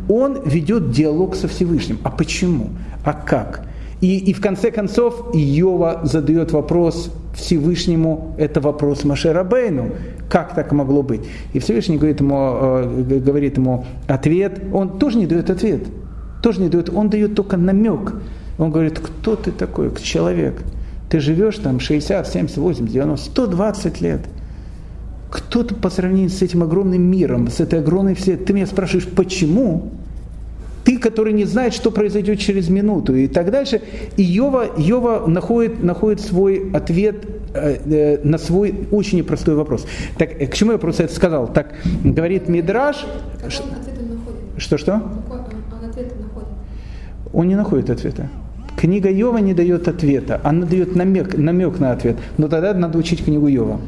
он 0.09 0.43
ведет 0.45 0.91
диалог 0.91 1.36
со 1.36 1.49
Всевышним. 1.49 1.99
А 2.03 2.11
почему? 2.11 2.70
А 3.05 3.12
как? 3.12 3.70
И, 4.01 4.16
и 4.16 4.32
в 4.32 4.40
конце 4.40 4.70
концов 4.70 5.30
Иова 5.34 6.01
задает 6.05 6.53
вопрос 6.53 7.12
Всевышнему, 7.34 8.34
это 8.38 8.61
вопрос 8.61 9.05
Машера 9.05 9.44
Бейну. 9.44 9.90
Как 10.28 10.55
так 10.55 10.72
могло 10.72 11.03
быть? 11.03 11.22
И 11.53 11.59
Всевышний 11.59 11.96
говорит 11.96 12.20
ему, 12.20 12.36
э, 12.36 13.20
говорит 13.24 13.59
ему 13.59 13.84
ответ, 14.09 14.61
он 14.72 14.98
тоже 14.98 15.18
не 15.18 15.26
дает 15.26 15.51
ответ. 15.51 15.82
Тоже 16.42 16.62
не 16.62 16.68
дает, 16.68 16.88
он 16.88 17.11
дает 17.11 17.34
только 17.34 17.57
намек. 17.57 18.14
Он 18.59 18.70
говорит, 18.70 18.98
кто 18.98 19.36
ты 19.36 19.53
такой, 19.53 19.92
человек? 20.03 20.62
Ты 21.11 21.20
живешь 21.20 21.57
там 21.57 21.80
60, 21.80 22.26
70, 22.26 22.57
80, 22.57 22.92
90, 22.92 23.30
120 23.30 24.01
лет. 24.01 24.20
Кто 25.30 25.62
ты 25.62 25.74
по 25.74 25.90
сравнению 25.90 26.30
с 26.30 26.40
этим 26.40 26.62
огромным 26.62 27.03
миром, 27.03 27.48
с 27.48 27.61
этой 27.61 27.80
огромной 27.80 28.14
всей... 28.14 28.36
Ты 28.36 28.53
меня 28.53 28.66
спрашиваешь, 28.66 29.09
почему? 29.09 29.90
Ты, 30.85 30.99
который 30.99 31.33
не 31.33 31.45
знает, 31.45 31.74
что 31.74 31.91
произойдет 31.91 32.39
через 32.39 32.68
минуту 32.68 33.14
и 33.14 33.26
так 33.26 33.51
дальше. 33.51 33.83
И 34.16 34.22
Йова, 34.22 34.66
Йова 34.76 35.26
находит, 35.26 35.83
находит 35.83 36.20
свой 36.20 36.70
ответ 36.72 37.16
э, 37.55 37.76
э, 37.85 38.18
на 38.24 38.39
свой 38.39 38.89
очень 38.91 39.18
непростой 39.18 39.55
вопрос. 39.55 39.87
Так, 40.18 40.41
э, 40.41 40.47
к 40.47 40.55
чему 40.55 40.72
я 40.72 40.78
просто 40.78 41.05
это 41.05 41.14
сказал? 41.14 41.49
Так, 41.53 41.74
говорит 42.05 42.49
Мидраш... 42.49 43.07
Что-что? 44.57 45.03
Он 47.33 47.49
не 47.49 47.55
находит 47.55 47.91
ответа. 47.91 48.28
Книга 48.81 49.11
Йова 49.11 49.39
не 49.39 49.53
дает 49.53 49.89
ответа, 49.89 50.41
она 50.43 50.64
дает 50.64 50.97
намек, 50.97 51.37
намек 51.37 51.78
на 51.81 51.93
ответ. 51.93 52.16
Но 52.39 52.49
тогда 52.49 52.72
надо 52.72 52.97
учить 52.97 53.22
книгу 53.22 53.47
Йова. 53.47 53.78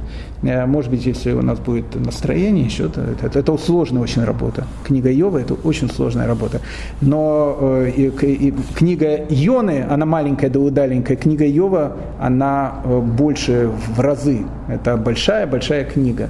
Э, 0.42 0.66
может 0.66 0.90
быть, 0.90 1.06
если 1.06 1.32
у 1.32 1.40
нас 1.40 1.58
будет 1.58 1.94
настроение, 1.94 2.66
еще 2.66 2.88
то 2.88 3.00
это, 3.00 3.38
это 3.38 3.56
сложная 3.56 4.02
очень 4.02 4.24
работа. 4.24 4.66
Книга 4.84 5.10
Йова 5.10 5.38
это 5.38 5.54
очень 5.54 5.88
сложная 5.88 6.26
работа. 6.26 6.60
Но 7.00 7.56
э, 7.60 7.90
и, 7.96 8.08
и, 8.08 8.54
книга 8.74 9.24
Йоны, 9.30 9.86
она 9.88 10.04
маленькая 10.04 10.50
да 10.50 10.60
удаленькая, 10.60 11.16
книга 11.16 11.46
Йова, 11.46 11.96
она 12.20 12.74
э, 12.84 13.00
больше 13.00 13.70
в 13.96 13.98
разы. 13.98 14.44
Это 14.68 14.98
большая-большая 14.98 15.84
книга. 15.84 16.28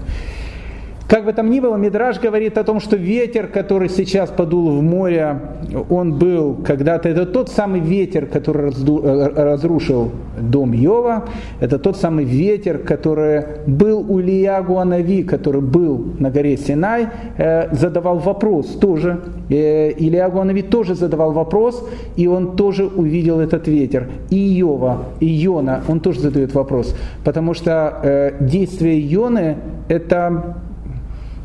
Как 1.12 1.26
бы 1.26 1.34
там 1.34 1.50
ни 1.50 1.60
было, 1.60 1.76
Мидраж 1.76 2.18
говорит 2.18 2.56
о 2.56 2.64
том, 2.64 2.80
что 2.80 2.96
ветер, 2.96 3.46
который 3.46 3.90
сейчас 3.90 4.30
подул 4.30 4.70
в 4.70 4.82
море, 4.82 5.40
он 5.90 6.14
был 6.14 6.54
когда-то, 6.64 7.06
это 7.06 7.26
тот 7.26 7.50
самый 7.50 7.80
ветер, 7.80 8.24
который 8.24 8.72
э, 8.72 9.28
разрушил 9.36 10.10
дом 10.40 10.72
Йова, 10.72 11.28
это 11.60 11.78
тот 11.78 11.98
самый 11.98 12.24
ветер, 12.24 12.78
который 12.78 13.44
был 13.66 14.10
у 14.10 14.20
Ильягу 14.22 14.78
Анави, 14.78 15.22
который 15.22 15.60
был 15.60 16.14
на 16.18 16.30
горе 16.30 16.56
Синай, 16.56 17.08
э, 17.36 17.74
задавал 17.74 18.16
вопрос 18.16 18.68
тоже. 18.68 19.20
Э, 19.50 19.90
Ильягу 19.90 20.40
Анави 20.40 20.62
тоже 20.62 20.94
задавал 20.94 21.32
вопрос, 21.32 21.86
и 22.16 22.26
он 22.26 22.56
тоже 22.56 22.86
увидел 22.86 23.38
этот 23.38 23.68
ветер. 23.68 24.08
И 24.30 24.38
Йова, 24.38 25.02
и 25.20 25.26
Йона, 25.26 25.82
он 25.88 26.00
тоже 26.00 26.20
задает 26.20 26.54
вопрос, 26.54 26.96
потому 27.22 27.52
что 27.52 28.32
действие 28.40 28.98
Йоны 28.98 29.58
это 29.88 30.54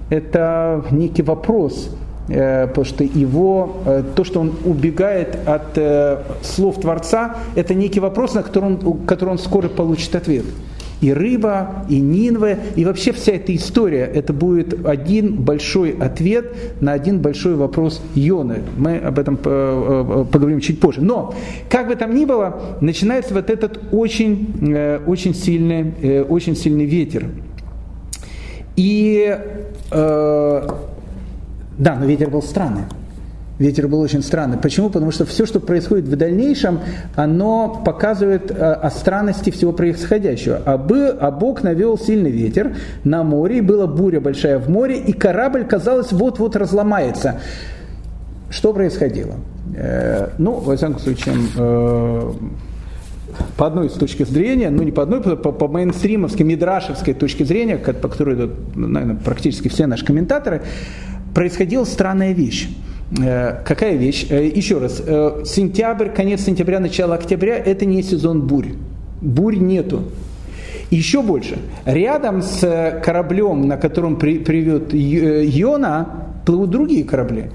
это 0.10 0.86
некий 0.92 1.22
вопрос, 1.22 1.90
э, 2.30 2.68
потому 2.68 2.86
что 2.86 3.04
его, 3.04 3.78
э, 3.86 4.04
то, 4.16 4.24
что 4.24 4.40
он 4.40 4.54
убегает 4.66 5.38
от 5.46 5.78
э, 5.78 6.20
слов 6.42 6.80
Творца, 6.80 7.36
это 7.56 7.74
некий 7.74 8.00
вопрос, 8.00 8.34
на 8.34 8.44
который 8.44 8.66
он, 8.66 9.06
который 9.06 9.32
он 9.32 9.38
скоро 9.38 9.68
получит 9.68 10.16
ответ. 10.16 10.46
И 11.00 11.14
рыба, 11.14 11.86
и 11.90 12.00
Нинве, 12.00 12.58
и 12.76 12.84
вообще 12.84 13.12
вся 13.12 13.34
эта 13.34 13.56
история, 13.56 14.10
это 14.12 14.34
будет 14.34 14.84
один 14.84 15.36
большой 15.36 15.92
ответ 15.92 16.56
на 16.82 16.94
один 16.94 17.20
большой 17.20 17.54
вопрос 17.54 18.02
Йоны. 18.16 18.64
Мы 18.78 18.98
об 18.98 19.20
этом 19.20 19.38
поговорим 19.38 20.60
чуть 20.60 20.80
позже. 20.80 21.02
Но, 21.02 21.36
как 21.70 21.88
бы 21.88 21.96
там 21.96 22.16
ни 22.16 22.26
было, 22.26 22.78
начинается 22.82 23.36
вот 23.36 23.52
этот 23.52 23.80
очень, 23.92 24.76
очень, 25.06 25.36
сильный, 25.36 26.24
очень 26.24 26.56
сильный 26.56 26.86
ветер. 26.86 27.28
И 28.76 29.38
э, 29.92 30.68
да, 31.78 31.96
но 31.96 32.06
ветер 32.06 32.30
был 32.30 32.42
странный. 32.42 32.84
Ветер 33.60 33.88
был 33.88 34.02
очень 34.02 34.22
странный. 34.22 34.58
Почему? 34.58 34.90
Потому 34.90 35.12
что 35.12 35.26
все, 35.26 35.48
что 35.48 35.60
происходит 35.60 36.06
в 36.06 36.16
дальнейшем, 36.16 36.80
оно 37.16 37.82
показывает 37.84 38.52
э, 38.52 38.54
о 38.54 38.92
странности 38.92 39.50
всего 39.50 39.74
происходящего. 39.74 40.62
А, 40.64 40.78
бы, 40.78 41.10
а 41.10 41.32
Бог 41.32 41.64
навел 41.64 41.98
сильный 41.98 42.30
ветер 42.30 42.76
на 43.04 43.24
море, 43.24 43.58
и 43.58 43.62
была 43.62 43.88
буря 43.88 44.22
большая 44.22 44.60
в 44.60 44.70
море, 44.70 45.00
и 45.00 45.12
корабль, 45.12 45.66
казалось, 45.66 46.12
вот-вот 46.12 46.56
разломается. 46.56 47.40
Что 48.52 48.74
происходило? 48.74 49.36
Э, 49.76 50.30
ну, 50.38 50.54
во 50.54 50.76
всяком 50.76 51.00
случае, 51.00 51.36
э, 51.58 52.32
по 53.58 53.68
одной 53.68 53.90
точки 53.90 54.24
зрения, 54.24 54.70
ну 54.70 54.84
не 54.84 54.92
по 54.92 55.04
одной, 55.04 55.22
по, 55.22 55.52
по 55.52 55.68
мейнстримовской, 55.68 56.46
мидрашевской 56.46 57.14
точке 57.14 57.46
зрения, 57.46 57.78
по 57.78 58.08
которой 58.08 58.36
идут, 58.36 58.76
наверное, 58.76 59.16
практически 59.16 59.68
все 59.68 59.88
наши 59.88 60.06
комментаторы, 60.06 60.64
происходила 61.34 61.84
странная 61.86 62.34
вещь. 62.34 62.70
Э, 63.20 63.62
какая 63.64 63.96
вещь? 63.96 64.28
Э, 64.30 64.46
еще 64.46 64.80
раз, 64.80 65.02
э, 65.06 65.44
сентябрь, 65.46 66.10
конец 66.10 66.42
сентября, 66.42 66.80
начало 66.80 67.16
октября– 67.16 67.58
это 67.66 67.86
не 67.86 68.04
сезон 68.04 68.48
бурь. 68.48 68.74
Бурь 69.22 69.58
нету. 69.58 70.04
Еще 70.90 71.22
больше. 71.22 71.58
Рядом 71.86 72.42
с 72.42 73.02
кораблем, 73.04 73.68
на 73.68 73.78
котором 73.78 74.16
при, 74.16 74.40
привет 74.40 74.94
Йона, 74.94 76.28
плывут 76.46 76.70
другие 76.70 77.04
корабли. 77.04 77.52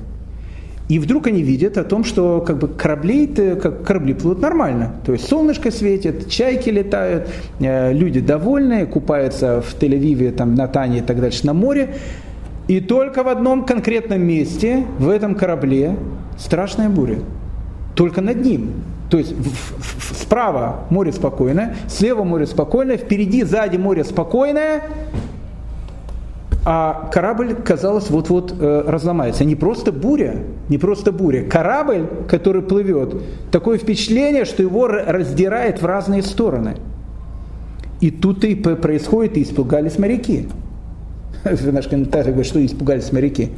И 0.93 0.99
вдруг 0.99 1.27
они 1.27 1.43
видят 1.43 1.79
о 1.79 1.85
том, 1.85 2.05
что 2.05 2.43
как 2.47 2.59
бы 2.59 2.69
корабли, 2.69 3.27
как 3.27 3.83
корабли 3.83 4.13
плывут 4.13 4.43
нормально. 4.43 4.97
То 5.07 5.13
есть 5.13 5.27
солнышко 5.27 5.71
светит, 5.71 6.29
чайки 6.29 6.69
летают, 6.69 7.31
люди 7.61 8.21
довольные, 8.21 8.85
купаются 8.85 9.63
в 9.63 9.75
Тель-Авиве, 9.81 10.33
там, 10.33 10.55
на 10.55 10.69
Тане 10.69 10.99
и 10.99 11.01
так 11.01 11.19
дальше 11.19 11.47
на 11.47 11.55
море. 11.55 11.97
И 12.69 12.81
только 12.81 13.23
в 13.23 13.29
одном 13.29 13.65
конкретном 13.65 14.21
месте, 14.21 14.85
в 14.99 15.09
этом 15.09 15.35
корабле, 15.35 15.97
страшная 16.37 16.91
буря. 16.91 17.21
Только 17.95 18.21
над 18.21 18.45
ним. 18.45 18.73
То 19.09 19.17
есть 19.17 19.35
справа 20.21 20.85
море 20.91 21.13
спокойное, 21.13 21.75
слева 21.89 22.23
море 22.23 22.45
спокойное, 22.47 22.99
впереди, 22.99 23.45
сзади 23.45 23.79
море 23.79 24.05
спокойное, 24.05 24.83
а 26.65 27.11
корабль, 27.13 27.55
казалось, 27.55 28.09
вот-вот 28.09 28.55
э, 28.59 28.85
разломается. 28.87 29.45
Не 29.45 29.57
просто 29.57 29.91
буря, 29.91 30.37
не 30.69 30.79
просто 30.79 31.11
буря. 31.11 31.45
Корабль, 31.45 32.07
который 32.29 32.63
плывет, 32.63 33.21
такое 33.51 33.79
впечатление, 33.79 34.45
что 34.45 34.63
его 34.63 34.87
раздирает 34.87 35.83
в 35.83 35.87
разные 35.87 36.23
стороны. 36.23 36.77
И 38.01 38.11
тут 38.11 38.45
и 38.45 38.55
происходит, 38.55 39.37
и 39.37 39.43
испугались 39.43 39.99
моряки. 39.99 40.49
наш 41.45 41.89
комментарий 41.89 42.31
говорит, 42.31 42.47
что 42.47 42.65
испугались 42.65 43.13
моряки. 43.13 43.51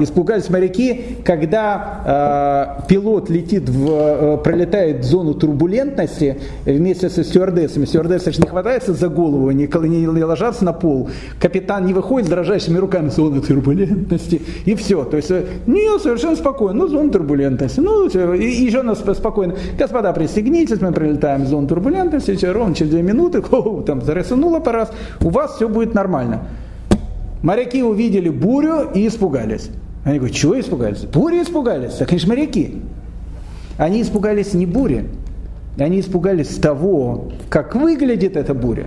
Испугались 0.00 0.50
моряки, 0.50 1.16
когда 1.24 2.78
э, 2.82 2.88
пилот 2.88 3.30
летит 3.30 3.68
в, 3.68 3.88
э, 3.90 4.38
пролетает 4.38 5.00
в 5.00 5.04
зону 5.04 5.34
турбулентности 5.34 6.38
вместе 6.64 7.08
со 7.08 7.24
стюардессами. 7.24 7.84
Стюардессы 7.84 8.30
не 8.38 8.46
хватается 8.46 8.92
за 8.92 9.08
голову, 9.08 9.50
не, 9.50 9.66
не, 9.66 10.00
не 10.00 10.24
ложатся 10.24 10.64
на 10.64 10.72
пол. 10.72 11.08
Капитан 11.40 11.86
не 11.86 11.94
выходит 11.94 12.26
с 12.26 12.30
дрожащими 12.30 12.78
руками 12.78 13.08
зоны 13.08 13.40
турбулентности. 13.40 14.42
И 14.66 14.74
все. 14.74 15.04
То 15.04 15.16
есть, 15.16 15.30
э, 15.30 15.44
не, 15.66 15.98
совершенно 15.98 16.36
спокойно. 16.36 16.80
Ну, 16.80 16.88
зона 16.88 17.10
турбулентности. 17.10 17.80
Ну, 17.80 18.06
и, 18.06 18.38
и 18.38 18.64
еще 18.64 18.82
нас 18.82 18.98
спокойно. 18.98 19.54
Господа, 19.78 20.12
пристегнитесь, 20.12 20.80
мы 20.80 20.92
прилетаем 20.92 21.44
в 21.44 21.46
зону 21.48 21.66
турбулентности, 21.66 22.44
ровно 22.44 22.74
через 22.74 22.90
две 22.90 23.02
минуты, 23.02 23.42
там, 23.86 24.02
зарисунуло 24.02 24.60
по 24.60 24.72
раз, 24.72 24.90
у 25.20 25.30
вас 25.30 25.56
все 25.56 25.68
будет 25.68 25.94
нормально. 25.94 26.42
Моряки 27.42 27.82
увидели 27.82 28.28
бурю 28.28 28.90
и 28.94 29.06
испугались. 29.06 29.70
Они 30.04 30.18
говорят, 30.18 30.36
чего 30.36 30.58
испугались? 30.58 31.00
Бури 31.00 31.42
испугались. 31.42 31.94
Так 31.94 32.10
они 32.10 32.18
же 32.18 32.28
моряки. 32.28 32.82
Они 33.78 34.02
испугались 34.02 34.54
не 34.54 34.66
бури, 34.66 35.06
они 35.78 36.00
испугались 36.00 36.56
того, 36.56 37.30
как 37.48 37.76
выглядит 37.76 38.36
эта 38.36 38.52
буря. 38.52 38.86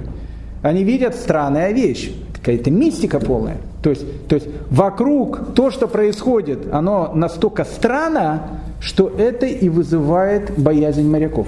Они 0.62 0.84
видят 0.84 1.16
странная 1.16 1.72
вещь, 1.72 2.12
какая-то 2.34 2.70
мистика 2.70 3.20
полная. 3.20 3.58
То 3.82 3.89
есть, 3.89 4.28
то 4.28 4.36
есть 4.36 4.47
вокруг 4.70 5.54
то, 5.56 5.72
что 5.72 5.88
происходит, 5.88 6.72
оно 6.72 7.12
настолько 7.16 7.64
странно, 7.64 8.60
что 8.82 9.08
это 9.08 9.45
и 9.45 9.70
вызывает 9.70 10.60
боязнь 10.60 11.10
моряков. 11.10 11.47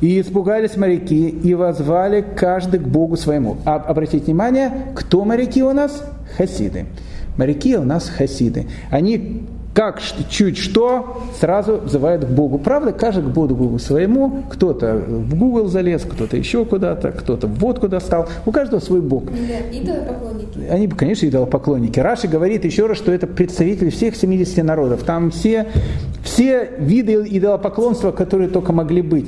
И 0.00 0.20
испугались 0.20 0.76
моряки, 0.76 1.28
и 1.28 1.54
возвали 1.54 2.24
каждый 2.36 2.80
к 2.80 2.86
Богу 2.86 3.16
своему. 3.16 3.56
А 3.64 3.76
обратите 3.76 4.26
внимание, 4.26 4.70
кто 4.94 5.24
моряки 5.24 5.62
у 5.62 5.72
нас? 5.72 6.04
Хасиды. 6.36 6.86
Моряки 7.36 7.76
у 7.76 7.84
нас 7.84 8.08
хасиды. 8.08 8.66
Они 8.90 9.46
как 9.76 10.00
чуть 10.30 10.56
что, 10.56 11.20
сразу 11.38 11.76
взывают 11.76 12.24
к 12.24 12.28
Богу. 12.28 12.56
Правда, 12.56 12.92
каждый 12.92 13.24
к 13.24 13.26
Богу 13.26 13.78
своему, 13.78 14.44
кто-то 14.48 14.94
в 15.06 15.38
Google 15.38 15.66
залез, 15.66 16.00
кто-то 16.00 16.34
еще 16.34 16.64
куда-то, 16.64 17.12
кто-то 17.12 17.46
в 17.46 17.58
водку 17.58 17.86
достал. 17.86 18.26
У 18.46 18.52
каждого 18.52 18.80
свой 18.80 19.02
Бог. 19.02 19.24
Идолопоклонники. 19.70 20.66
Они, 20.70 20.88
конечно, 20.88 21.26
идолопоклонники. 21.26 22.00
Раши 22.00 22.26
говорит 22.26 22.64
еще 22.64 22.86
раз, 22.86 22.96
что 22.96 23.12
это 23.12 23.26
представители 23.26 23.90
всех 23.90 24.16
70 24.16 24.64
народов. 24.64 25.02
Там 25.02 25.30
все, 25.30 25.66
все 26.24 26.70
виды 26.78 27.12
идолопоклонства, 27.28 28.12
которые 28.12 28.48
только 28.48 28.72
могли 28.72 29.02
быть. 29.02 29.26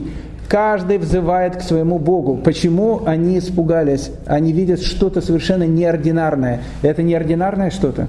Каждый 0.49 0.97
взывает 0.97 1.57
к 1.57 1.61
своему 1.61 1.99
Богу. 1.99 2.39
Почему 2.39 3.03
они 3.05 3.39
испугались? 3.39 4.11
Они 4.27 4.53
видят 4.53 4.81
что-то 4.83 5.21
совершенно 5.21 5.65
неординарное. 5.65 6.63
Это 6.81 7.03
неординарное 7.03 7.71
что-то. 7.71 8.09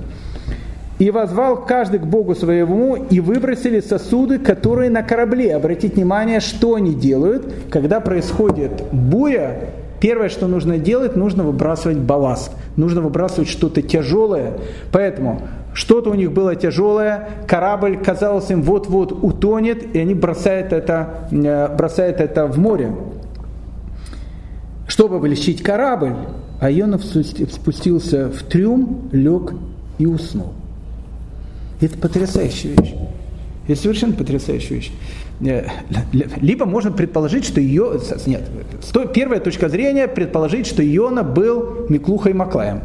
И 1.00 1.12
возвал 1.12 1.66
каждый 1.66 2.00
к 2.00 2.06
Богу 2.06 2.36
своему, 2.36 2.96
и 2.96 3.20
выбросили 3.20 3.82
сосуды, 3.82 4.38
которые 4.38 4.90
на 4.90 5.04
корабле. 5.04 5.56
Обратите 5.56 5.96
внимание, 5.96 6.40
что 6.40 6.76
они 6.76 6.94
делают, 6.94 7.54
когда 7.70 8.00
происходит 8.00 8.72
буря. 8.92 9.70
Первое, 10.00 10.30
что 10.30 10.48
нужно 10.48 10.78
делать, 10.78 11.18
нужно 11.18 11.44
выбрасывать 11.44 11.98
балласт. 11.98 12.52
Нужно 12.78 13.02
выбрасывать 13.02 13.50
что-то 13.50 13.82
тяжелое. 13.82 14.54
Поэтому 14.94 15.42
что-то 15.80 16.10
у 16.10 16.14
них 16.14 16.34
было 16.34 16.58
тяжелое, 16.58 17.30
корабль, 17.48 17.96
казалось 17.96 18.52
им, 18.52 18.64
вот-вот 18.64 19.14
утонет, 19.24 19.96
и 19.96 20.00
они 20.00 20.14
бросают 20.14 20.74
это, 20.74 21.30
э, 21.32 21.74
бросают 21.74 22.20
это 22.20 22.48
в 22.48 22.60
море. 22.60 22.94
Чтобы 24.90 25.20
вылечить 25.20 25.64
корабль, 25.64 26.16
Айонов 26.60 27.06
спустился 27.06 28.28
в 28.28 28.44
трюм, 28.44 29.08
лег 29.14 29.54
и 30.00 30.06
уснул. 30.06 30.52
Это 31.80 31.98
потрясающая 31.98 32.72
вещь. 32.76 32.96
Это 33.70 33.80
совершенно 33.80 34.16
потрясающая 34.16 34.76
вещь. 34.76 34.92
Э, 35.40 35.64
либо 36.42 36.66
можно 36.66 36.92
предположить, 36.92 37.46
что 37.46 37.62
ее... 37.62 38.02
Нет, 38.26 38.42
первая 39.14 39.40
точка 39.40 39.70
зрения 39.70 40.10
предположить, 40.10 40.68
что 40.68 40.86
Иона 40.86 41.24
был 41.24 41.86
Миклухой 41.88 42.34
Маклаем. 42.34 42.82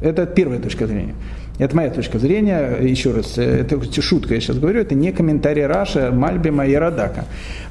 Это 0.00 0.24
первая 0.26 0.60
точка 0.60 0.86
зрения. 0.86 1.16
Это 1.60 1.76
моя 1.76 1.90
точка 1.90 2.18
зрения. 2.18 2.78
Еще 2.80 3.12
раз, 3.12 3.36
э, 3.36 3.60
это 3.60 3.78
шутка, 4.00 4.32
я 4.32 4.40
сейчас 4.40 4.58
говорю, 4.58 4.80
это 4.80 4.94
не 4.94 5.12
комментарий 5.12 5.66
Раша, 5.66 6.10
Мальбима 6.10 6.66
и 6.66 6.74
Радака. 6.74 7.26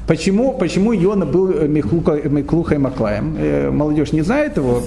Почему, 0.06 0.54
почему 0.54 0.94
Йона 0.94 1.26
был 1.26 1.50
э, 1.50 1.68
Миклухой 1.68 2.78
Маклаем? 2.78 3.36
Э, 3.40 3.72
молодежь 3.72 4.12
не 4.12 4.22
знает 4.22 4.58
его, 4.58 4.84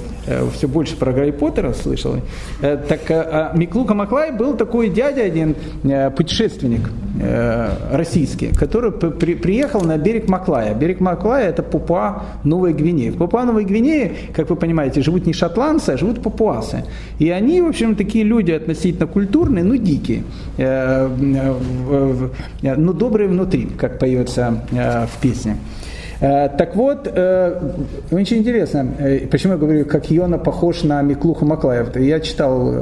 все 0.55 0.69
больше 0.69 0.97
про 0.97 1.13
Гарри 1.13 1.33
Поттера 1.33 1.73
слышал. 1.73 2.15
Так 2.61 3.11
а 3.11 3.53
Миклуха 3.57 3.95
Маклай 3.95 4.31
был 4.31 4.57
такой 4.57 4.89
дядя 4.89 5.23
один, 5.23 5.57
путешественник 6.17 6.91
российский, 7.91 8.53
который 8.55 8.93
при, 8.93 9.35
приехал 9.35 9.81
на 9.81 9.99
берег 9.99 10.29
Маклая. 10.29 10.75
Берег 10.75 11.01
Маклая 11.01 11.49
это 11.49 11.65
Папуа 11.65 12.23
Новой 12.45 12.73
Гвинеи. 12.73 13.11
В 13.11 13.19
Папуа 13.19 13.45
Новой 13.45 13.65
Гвинеи, 13.65 14.13
как 14.33 14.49
вы 14.51 14.57
понимаете, 14.57 15.03
живут 15.03 15.27
не 15.27 15.33
шотландцы, 15.33 15.91
а 15.91 15.97
живут 15.97 16.23
папуасы. 16.23 16.85
И 17.19 17.31
они, 17.31 17.61
в 17.61 17.67
общем, 17.67 17.97
такие 17.97 18.25
люди 18.25 18.53
относительно 18.53 18.92
относительно 18.93 19.07
культурные, 19.07 19.65
но 19.65 19.77
дикие, 19.77 20.25
э, 20.57 21.09
но 22.63 22.93
добрые 22.93 23.29
внутри, 23.29 23.67
как 23.67 23.99
поется 23.99 24.65
э, 24.71 25.07
в 25.07 25.21
песне. 25.21 25.57
Э, 26.23 26.49
так 26.57 26.77
вот, 26.77 27.09
очень 27.09 28.39
интересно, 28.39 28.87
почему 29.31 29.55
я 29.55 29.59
говорю, 29.59 29.85
как 29.85 30.11
Йона 30.11 30.39
похож 30.39 30.85
на 30.85 31.03
Миклуха 31.03 31.45
Маклаев. 31.45 31.97
Я 31.97 32.21
читал 32.21 32.73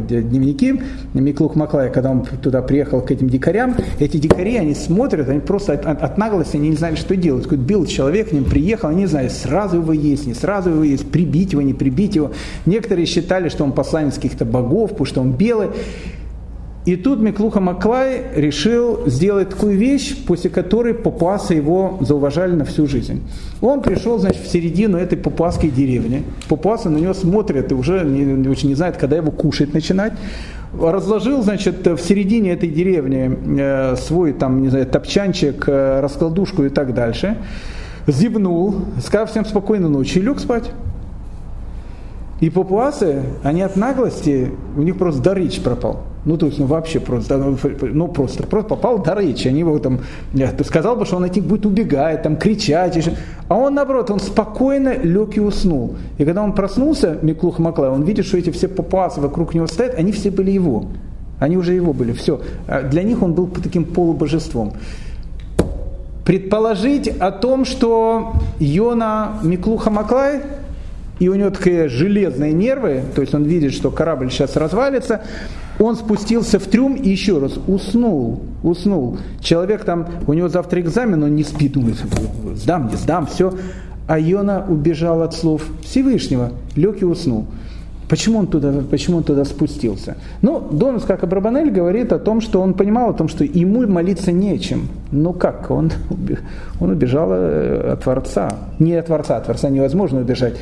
дневники 0.00 0.82
Миклуха 1.14 1.58
Маклая, 1.58 1.88
когда 1.88 2.10
он 2.10 2.24
туда 2.24 2.60
приехал 2.60 3.00
к 3.00 3.10
этим 3.10 3.28
дикарям. 3.28 3.74
Эти 3.98 4.18
дикари, 4.18 4.56
они 4.56 4.74
смотрят, 4.74 5.28
они 5.30 5.40
просто 5.40 5.72
от, 5.72 5.86
от 5.86 6.18
наглости, 6.18 6.56
они 6.56 6.68
не 6.68 6.76
знали, 6.76 6.96
что 6.96 7.16
делать. 7.16 7.44
Какой 7.44 7.58
был 7.58 7.86
человек, 7.86 8.28
к 8.28 8.32
ним 8.32 8.44
приехал, 8.44 8.90
они 8.90 9.00
не 9.00 9.06
знали, 9.06 9.28
сразу 9.28 9.78
его 9.78 9.92
есть, 9.94 10.26
не 10.26 10.34
сразу 10.34 10.70
его 10.70 10.84
есть, 10.84 11.10
прибить 11.10 11.52
его, 11.52 11.62
не 11.62 11.72
прибить 11.74 12.16
его. 12.16 12.32
Некоторые 12.66 13.06
считали, 13.06 13.48
что 13.48 13.64
он 13.64 13.72
посланец 13.72 14.16
каких-то 14.16 14.44
богов, 14.44 14.90
потому 14.90 15.06
что 15.06 15.20
он 15.22 15.32
белый. 15.32 15.70
И 16.86 16.96
тут 16.96 17.20
Миклуха 17.20 17.60
Маклай 17.60 18.22
решил 18.34 19.06
сделать 19.06 19.50
такую 19.50 19.76
вещь, 19.76 20.16
после 20.26 20.48
которой 20.48 20.94
папуасы 20.94 21.52
его 21.52 21.98
зауважали 22.00 22.52
на 22.52 22.64
всю 22.64 22.86
жизнь. 22.86 23.22
Он 23.60 23.82
пришел, 23.82 24.18
значит, 24.18 24.42
в 24.42 24.50
середину 24.50 24.96
этой 24.96 25.18
папуасской 25.18 25.68
деревни. 25.68 26.24
Папуасы 26.48 26.88
на 26.88 26.96
него 26.96 27.12
смотрят 27.12 27.70
и 27.70 27.74
уже 27.74 28.02
не, 28.04 28.48
очень 28.48 28.70
не 28.70 28.74
знают, 28.74 28.96
когда 28.96 29.16
его 29.16 29.30
кушать 29.30 29.74
начинать. 29.74 30.14
Разложил, 30.80 31.42
значит, 31.42 31.86
в 31.86 31.98
середине 31.98 32.52
этой 32.52 32.70
деревни 32.70 33.38
э, 33.60 33.96
свой, 33.96 34.32
там, 34.32 34.62
не 34.62 34.68
знаю, 34.70 34.86
топчанчик, 34.86 35.68
э, 35.68 36.00
раскладушку 36.00 36.64
и 36.64 36.70
так 36.70 36.94
дальше. 36.94 37.36
Зевнул, 38.06 38.76
сказал 39.04 39.26
всем 39.26 39.44
спокойной 39.44 39.90
ночи 39.90 40.18
и 40.18 40.22
лег 40.22 40.38
спать. 40.38 40.70
И 42.40 42.48
папуасы, 42.48 43.22
они 43.42 43.60
от 43.60 43.76
наглости, 43.76 44.50
у 44.76 44.80
них 44.80 44.96
просто 44.96 45.20
дар 45.20 45.36
речь 45.36 45.60
пропал. 45.60 46.04
Ну, 46.26 46.36
то 46.36 46.46
есть, 46.46 46.58
ну, 46.58 46.66
вообще 46.66 47.00
просто, 47.00 47.38
ну, 47.38 47.56
ну 47.80 48.08
просто, 48.08 48.42
просто 48.42 48.68
попал 48.68 48.98
до 49.02 49.14
речи. 49.14 49.48
Они 49.48 49.60
его 49.60 49.78
там, 49.78 50.00
сказал 50.64 50.96
бы, 50.96 51.06
что 51.06 51.16
он 51.16 51.24
от 51.24 51.34
них 51.34 51.44
будет 51.44 51.64
убегать, 51.64 52.22
там, 52.22 52.36
кричать. 52.36 52.96
Еще. 52.96 53.12
А 53.48 53.54
он, 53.54 53.74
наоборот, 53.74 54.10
он 54.10 54.20
спокойно 54.20 54.98
лег 54.98 55.36
и 55.36 55.40
уснул. 55.40 55.96
И 56.18 56.24
когда 56.24 56.42
он 56.42 56.52
проснулся, 56.52 57.18
Миклух 57.22 57.58
Маклай, 57.58 57.88
он 57.88 58.02
видит, 58.02 58.26
что 58.26 58.36
эти 58.36 58.50
все 58.50 58.68
папуасы 58.68 59.20
вокруг 59.20 59.54
него 59.54 59.66
стоят, 59.66 59.94
они 59.94 60.12
все 60.12 60.30
были 60.30 60.50
его. 60.50 60.88
Они 61.38 61.56
уже 61.56 61.72
его 61.72 61.94
были, 61.94 62.12
все. 62.12 62.42
А 62.66 62.82
для 62.82 63.02
них 63.02 63.22
он 63.22 63.32
был 63.32 63.46
таким 63.46 63.84
полубожеством. 63.84 64.74
Предположить 66.26 67.08
о 67.08 67.30
том, 67.30 67.64
что 67.64 68.34
Йона 68.58 69.38
Миклуха 69.42 69.90
Маклай 69.90 70.42
и 71.18 71.28
у 71.28 71.34
него 71.34 71.50
такие 71.50 71.88
железные 71.88 72.52
нервы, 72.52 73.02
то 73.14 73.20
есть 73.20 73.34
он 73.34 73.44
видит, 73.44 73.72
что 73.72 73.90
корабль 73.90 74.30
сейчас 74.30 74.56
развалится, 74.56 75.22
он 75.80 75.96
спустился 75.96 76.58
в 76.58 76.64
трюм 76.64 76.94
и 76.94 77.08
еще 77.08 77.38
раз 77.38 77.58
уснул, 77.66 78.42
уснул. 78.62 79.18
Человек 79.40 79.84
там, 79.84 80.06
у 80.26 80.34
него 80.34 80.48
завтра 80.48 80.80
экзамен, 80.80 81.22
он 81.22 81.34
не 81.34 81.42
спит, 81.42 81.72
думает, 81.72 81.96
сдам, 82.54 82.88
не 82.88 82.96
сдам, 82.96 83.26
все. 83.26 83.54
А 84.06 84.18
Йона 84.18 84.66
убежал 84.68 85.22
от 85.22 85.32
слов 85.34 85.64
Всевышнего, 85.82 86.52
лег 86.76 87.00
и 87.00 87.06
уснул. 87.06 87.46
Почему 88.10 88.40
он 88.40 88.48
туда, 88.48 88.72
почему 88.90 89.18
он 89.18 89.22
туда 89.22 89.44
спустился? 89.44 90.16
Ну, 90.42 90.58
Донус, 90.72 91.04
как 91.04 91.22
Абрабанель, 91.22 91.70
говорит 91.70 92.12
о 92.12 92.18
том, 92.18 92.40
что 92.40 92.60
он 92.60 92.74
понимал 92.74 93.10
о 93.10 93.12
том, 93.12 93.28
что 93.28 93.44
ему 93.44 93.86
молиться 93.86 94.32
нечем. 94.32 94.88
Ну 95.12 95.32
как? 95.32 95.70
Он, 95.70 95.92
он 96.80 96.90
убежал 96.90 97.28
э, 97.30 97.92
от 97.92 98.02
Творца. 98.02 98.50
Не 98.80 98.94
от 98.94 99.06
Творца, 99.06 99.36
от 99.36 99.44
Творца 99.44 99.68
невозможно 99.70 100.22
убежать. 100.22 100.54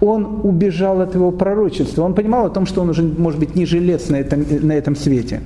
Он 0.00 0.40
убежал 0.42 1.00
от 1.00 1.14
его 1.14 1.30
пророчества. 1.30 2.02
Он 2.02 2.12
понимал 2.12 2.46
о 2.46 2.50
том, 2.50 2.66
что 2.66 2.82
он 2.82 2.90
уже, 2.90 3.04
может 3.04 3.38
быть, 3.38 3.54
не 3.54 3.66
жилец 3.66 4.08
на 4.08 4.16
этом, 4.16 4.44
на 4.62 4.72
этом 4.72 4.96
свете. 4.96 5.42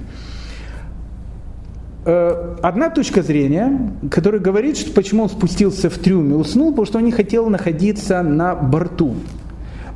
Э, 2.07 2.57
одна 2.63 2.89
точка 2.89 3.21
зрения, 3.21 3.93
которая 4.11 4.41
говорит, 4.41 4.79
что 4.79 4.95
почему 4.95 5.25
он 5.25 5.29
спустился 5.29 5.91
в 5.91 5.99
трюм 5.99 6.31
и 6.31 6.35
уснул, 6.37 6.71
потому 6.71 6.87
что 6.87 6.99
он 6.99 7.05
не 7.05 7.13
хотел 7.13 7.51
находиться 7.51 8.23
на 8.23 8.55
борту 8.55 9.15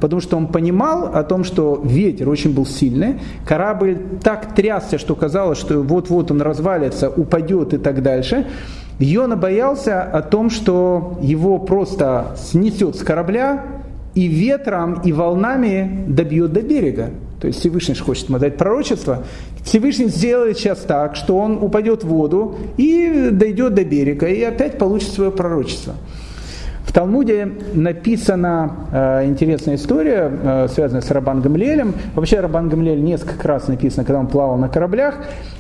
потому 0.05 0.21
что 0.21 0.37
он 0.37 0.49
понимал 0.49 1.07
о 1.15 1.23
том, 1.23 1.45
что 1.45 1.81
ветер 1.83 2.29
очень 2.29 2.53
был 2.53 2.67
сильный, 2.67 3.21
корабль 3.47 3.97
так 4.23 4.55
трясся, 4.55 4.99
что 4.99 5.15
казалось, 5.15 5.57
что 5.57 5.81
вот-вот 5.81 6.31
он 6.31 6.43
развалится, 6.43 7.09
упадет 7.09 7.73
и 7.73 7.79
так 7.79 8.03
дальше. 8.03 8.47
Йона 8.99 9.37
боялся 9.37 10.03
о 10.03 10.21
том, 10.21 10.51
что 10.51 11.19
его 11.23 11.59
просто 11.59 12.37
снесет 12.37 12.97
с 12.97 12.99
корабля 13.03 13.65
и 14.15 14.27
ветром, 14.27 15.01
и 15.03 15.11
волнами 15.11 16.05
добьет 16.07 16.53
до 16.53 16.61
берега. 16.61 17.09
То 17.41 17.47
есть 17.47 17.61
Всевышний 17.61 17.95
хочет 17.95 18.29
ему 18.29 18.39
дать 18.39 18.59
пророчество. 18.59 19.25
Всевышний 19.63 20.09
сделает 20.09 20.59
сейчас 20.59 20.81
так, 20.81 21.17
что 21.17 21.39
он 21.39 21.57
упадет 21.63 22.05
в 22.05 22.09
воду 22.09 22.57
и 22.77 23.31
дойдет 23.33 23.73
до 23.73 23.87
берега, 23.87 24.27
и 24.27 24.43
опять 24.43 24.77
получит 24.77 25.15
свое 25.15 25.31
пророчество. 25.31 25.95
Талмуде 26.95 27.49
написана 27.75 28.71
э, 28.93 29.27
интересная 29.27 29.75
история, 29.75 30.31
э, 30.31 30.69
связанная 30.69 31.03
с 31.03 31.11
Рабан 31.11 31.41
Гамлелем. 31.41 31.93
Вообще 32.15 32.39
Рабан 32.39 32.69
Гамлель 32.69 33.03
несколько 33.03 33.49
раз 33.49 33.67
написано, 33.67 34.05
когда 34.05 34.21
он 34.21 34.29
плавал 34.29 34.57
на 34.59 34.69
кораблях. 34.69 35.17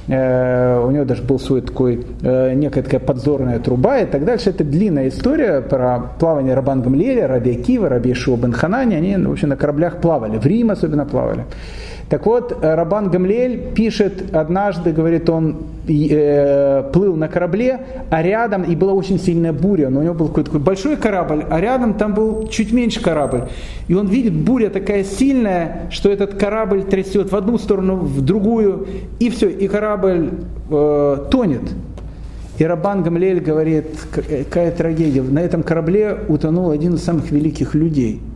Э, 0.06 0.80
у 0.86 0.92
него 0.92 1.04
даже 1.04 1.24
был 1.24 1.40
свой 1.40 1.62
такой, 1.62 2.06
некая 2.22 2.84
такая 2.84 3.00
подзорная 3.00 3.58
труба 3.58 3.98
и 3.98 4.06
так 4.06 4.24
дальше. 4.24 4.50
Это 4.50 4.62
длинная 4.62 5.08
история 5.08 5.60
про 5.60 6.12
плавание 6.20 6.54
Рабан 6.54 6.82
Гамлеля, 6.82 7.26
Раби 7.26 7.50
Акива, 7.50 7.88
Раби 7.88 8.12
Ишуа 8.12 8.36
Бен 8.36 8.52
Ханани. 8.52 8.94
Они 8.94 9.16
в 9.16 9.32
общем, 9.32 9.48
на 9.48 9.56
кораблях 9.56 10.00
плавали, 10.00 10.38
в 10.38 10.46
Рим 10.46 10.70
особенно 10.70 11.04
плавали. 11.04 11.46
Так 12.08 12.26
вот, 12.26 12.56
Рабан 12.62 13.10
Гамлель 13.10 13.72
пишет, 13.74 14.34
однажды, 14.34 14.92
говорит, 14.92 15.28
он 15.30 15.56
э, 15.88 16.82
плыл 16.92 17.16
на 17.16 17.28
корабле, 17.28 17.80
а 18.10 18.22
рядом, 18.22 18.62
и 18.62 18.76
была 18.76 18.92
очень 18.92 19.18
сильная 19.18 19.52
буря, 19.52 19.88
но 19.88 20.00
у 20.00 20.02
него 20.02 20.14
был 20.14 20.28
какой-то 20.28 20.50
такой 20.50 20.60
большой 20.60 20.96
корабль, 20.96 21.44
а 21.48 21.60
рядом 21.60 21.94
там 21.94 22.14
был 22.14 22.46
чуть 22.48 22.72
меньше 22.72 23.00
корабль. 23.00 23.44
И 23.88 23.94
он 23.94 24.08
видит, 24.08 24.34
буря 24.34 24.68
такая 24.68 25.02
сильная, 25.02 25.88
что 25.90 26.10
этот 26.10 26.34
корабль 26.34 26.84
трясет 26.84 27.32
в 27.32 27.36
одну 27.36 27.58
сторону, 27.58 27.96
в 27.96 28.20
другую, 28.20 28.86
и 29.18 29.30
все, 29.30 29.48
и 29.48 29.66
корабль 29.66 30.30
э, 30.70 31.16
тонет. 31.30 31.62
И 32.58 32.64
Рабан 32.64 33.02
Гамлель 33.02 33.40
говорит, 33.40 33.86
какая 34.12 34.70
трагедия, 34.72 35.22
на 35.22 35.40
этом 35.40 35.62
корабле 35.62 36.18
утонул 36.28 36.70
один 36.70 36.94
из 36.94 37.02
самых 37.02 37.30
великих 37.30 37.74
людей– 37.74 38.20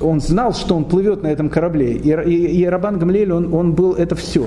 он 0.00 0.20
знал, 0.20 0.52
что 0.52 0.76
он 0.76 0.84
плывет 0.84 1.22
на 1.22 1.28
этом 1.28 1.48
корабле. 1.48 1.92
И, 1.92 2.10
и, 2.10 2.60
и 2.60 2.66
Рабан 2.66 2.98
Гамлель, 2.98 3.32
он, 3.32 3.52
он 3.52 3.72
был 3.72 3.94
это 3.94 4.14
все. 4.14 4.46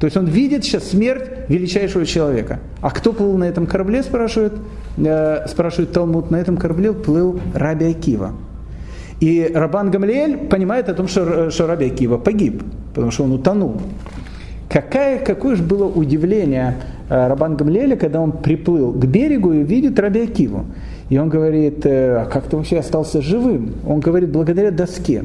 То 0.00 0.06
есть 0.06 0.16
он 0.16 0.26
видит 0.26 0.64
сейчас 0.64 0.88
смерть 0.88 1.30
величайшего 1.48 2.06
человека. 2.06 2.60
А 2.80 2.90
кто 2.90 3.12
плыл 3.12 3.36
на 3.36 3.44
этом 3.44 3.66
корабле, 3.66 4.02
спрашивает, 4.02 4.54
э, 4.96 5.46
спрашивает 5.46 5.92
Талмуд, 5.92 6.30
на 6.30 6.36
этом 6.36 6.56
корабле 6.56 6.92
плыл 6.92 7.38
Раби 7.54 7.86
Акива. 7.86 8.32
И 9.20 9.50
Рабан 9.54 9.90
Гамлиэль 9.90 10.48
понимает 10.48 10.88
о 10.88 10.94
том, 10.94 11.06
что, 11.06 11.50
что 11.50 11.66
Раби 11.66 11.86
Акива 11.86 12.16
погиб, 12.16 12.62
потому 12.94 13.10
что 13.10 13.24
он 13.24 13.32
утонул. 13.32 13.82
Какая, 14.70 15.18
какое 15.18 15.56
же 15.56 15.62
было 15.62 15.84
удивление 15.84 16.76
э, 17.10 17.28
Рабан 17.28 17.56
Гамлиэля, 17.56 17.96
когда 17.96 18.20
он 18.20 18.32
приплыл 18.32 18.92
к 18.92 19.04
берегу 19.04 19.52
и 19.52 19.62
видит 19.62 19.98
Раби 19.98 20.22
Акиву. 20.22 20.64
И 21.10 21.18
он 21.18 21.28
говорит, 21.28 21.84
«Э, 21.84 22.22
а 22.22 22.26
как 22.26 22.44
ты 22.44 22.56
вообще 22.56 22.78
остался 22.78 23.20
живым? 23.20 23.74
Он 23.86 24.00
говорит, 24.00 24.30
благодаря 24.30 24.70
доске. 24.70 25.24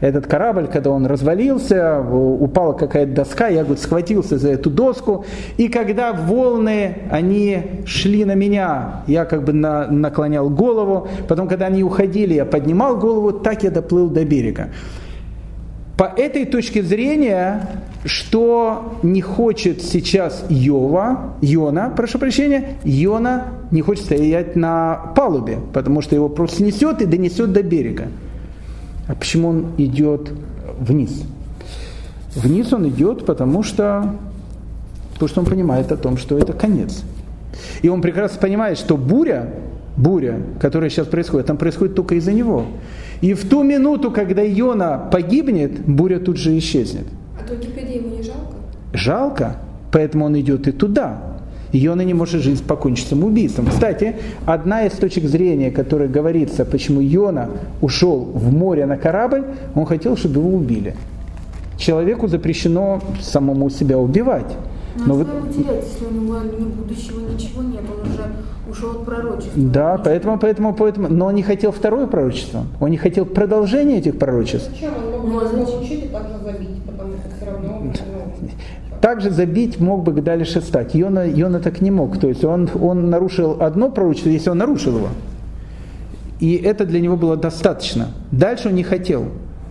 Этот 0.00 0.26
корабль, 0.26 0.68
когда 0.70 0.90
он 0.90 1.06
развалился, 1.06 2.00
упала 2.02 2.74
какая-то 2.74 3.12
доска, 3.12 3.48
я 3.48 3.62
говорит, 3.62 3.82
схватился 3.82 4.36
за 4.36 4.50
эту 4.50 4.68
доску, 4.68 5.24
и 5.56 5.68
когда 5.68 6.12
волны, 6.12 6.98
они 7.10 7.82
шли 7.86 8.26
на 8.26 8.34
меня, 8.34 9.04
я 9.06 9.24
как 9.24 9.44
бы 9.44 9.54
на, 9.54 9.90
наклонял 9.90 10.50
голову, 10.50 11.08
потом, 11.28 11.48
когда 11.48 11.66
они 11.66 11.82
уходили, 11.82 12.34
я 12.34 12.44
поднимал 12.44 12.98
голову, 12.98 13.32
так 13.32 13.62
я 13.62 13.70
доплыл 13.70 14.10
до 14.10 14.22
берега. 14.26 14.68
По 15.96 16.04
этой 16.04 16.44
точке 16.44 16.82
зрения, 16.82 17.66
что 18.04 18.98
не 19.02 19.22
хочет 19.22 19.82
сейчас 19.82 20.44
Йова, 20.50 21.36
Йона, 21.40 21.90
прошу 21.96 22.18
прощения, 22.18 22.76
Йона 22.84 23.44
не 23.70 23.80
хочет 23.80 24.04
стоять 24.04 24.56
на 24.56 25.12
палубе, 25.16 25.58
потому 25.72 26.02
что 26.02 26.14
его 26.14 26.28
просто 26.28 26.58
снесет 26.58 27.00
и 27.00 27.06
донесет 27.06 27.52
до 27.52 27.62
берега. 27.62 28.08
А 29.08 29.14
почему 29.14 29.48
он 29.48 29.66
идет 29.78 30.30
вниз? 30.78 31.22
Вниз 32.34 32.72
он 32.74 32.88
идет, 32.88 33.24
потому 33.24 33.62
что, 33.62 34.14
потому 35.14 35.28
что 35.28 35.40
он 35.40 35.46
понимает 35.46 35.90
о 35.92 35.96
том, 35.96 36.18
что 36.18 36.36
это 36.36 36.52
конец. 36.52 37.04
И 37.80 37.88
он 37.88 38.02
прекрасно 38.02 38.38
понимает, 38.38 38.76
что 38.76 38.98
буря, 38.98 39.54
буря, 39.96 40.40
которая 40.60 40.90
сейчас 40.90 41.06
происходит, 41.06 41.46
там 41.46 41.56
происходит 41.56 41.94
только 41.94 42.14
из-за 42.16 42.32
него. 42.32 42.66
И 43.20 43.34
в 43.34 43.48
ту 43.48 43.62
минуту, 43.62 44.10
когда 44.10 44.42
Йона 44.42 45.08
погибнет, 45.10 45.80
буря 45.86 46.18
тут 46.18 46.36
же 46.36 46.56
исчезнет. 46.58 47.06
А 47.40 47.46
то 47.46 47.54
ему 47.54 48.16
не 48.16 48.22
жалко? 48.22 48.56
Жалко, 48.92 49.56
поэтому 49.92 50.26
он 50.26 50.38
идет 50.38 50.68
и 50.68 50.72
туда. 50.72 51.36
Йона 51.72 52.02
не 52.02 52.14
может 52.14 52.42
жить 52.42 52.62
покончить 52.62 53.08
самоубийством. 53.08 53.66
Кстати, 53.66 54.16
одна 54.46 54.86
из 54.86 54.92
точек 54.92 55.24
зрения, 55.24 55.70
которая 55.70 56.08
говорится, 56.08 56.64
почему 56.64 57.00
Йона 57.00 57.50
ушел 57.80 58.20
в 58.20 58.52
море 58.52 58.86
на 58.86 58.96
корабль, 58.96 59.44
он 59.74 59.84
хотел, 59.84 60.16
чтобы 60.16 60.40
его 60.40 60.50
убили. 60.50 60.94
Человеку 61.76 62.28
запрещено 62.28 63.02
самому 63.20 63.68
себя 63.68 63.98
убивать. 63.98 64.56
Но, 64.98 65.06
Но 65.06 65.14
вы... 65.14 65.52
терять, 65.52 65.84
если 65.84 66.06
у 66.06 66.10
него 66.10 66.38
ни 66.38 66.64
будущего, 66.64 67.20
ничего 67.20 67.62
нет, 67.62 67.82
он 67.90 68.10
уже 68.10 68.24
ушел 68.70 68.90
от 68.92 69.04
пророчества. 69.04 69.52
Да, 69.56 69.98
поэтому, 70.02 70.38
поэтому, 70.38 70.74
поэтому, 70.74 71.08
но 71.08 71.26
он 71.26 71.34
не 71.34 71.42
хотел 71.42 71.72
второе 71.72 72.06
пророчество, 72.06 72.64
он 72.80 72.90
не 72.90 72.96
хотел 72.96 73.26
продолжения 73.26 73.98
этих 73.98 74.18
пророчеств. 74.18 74.70
Зачем? 74.70 74.92
Он 75.22 75.30
мог 75.30 75.42
ну, 75.52 75.62
учить 75.80 76.04
и 76.04 76.08
также 76.08 76.38
забить, 76.44 76.82
потому 76.86 77.12
что 77.14 77.36
все 77.36 77.50
равно... 77.50 77.80
Ну, 77.82 77.92
также 79.00 79.30
забить 79.30 79.78
мог 79.78 80.02
бы 80.02 80.20
дальше 80.20 80.60
стать. 80.60 80.94
Йона, 80.94 81.26
Йона 81.28 81.60
так 81.60 81.80
не 81.80 81.90
мог. 81.90 82.18
То 82.18 82.28
есть 82.28 82.44
он, 82.44 82.68
он 82.80 83.10
нарушил 83.10 83.58
одно 83.60 83.90
пророчество, 83.90 84.30
если 84.30 84.50
он 84.50 84.58
нарушил 84.58 84.96
его. 84.96 85.08
И 86.40 86.56
это 86.56 86.84
для 86.84 87.00
него 87.00 87.16
было 87.16 87.36
достаточно. 87.36 88.08
Дальше 88.32 88.68
он 88.68 88.74
не 88.74 88.82
хотел. 88.82 89.26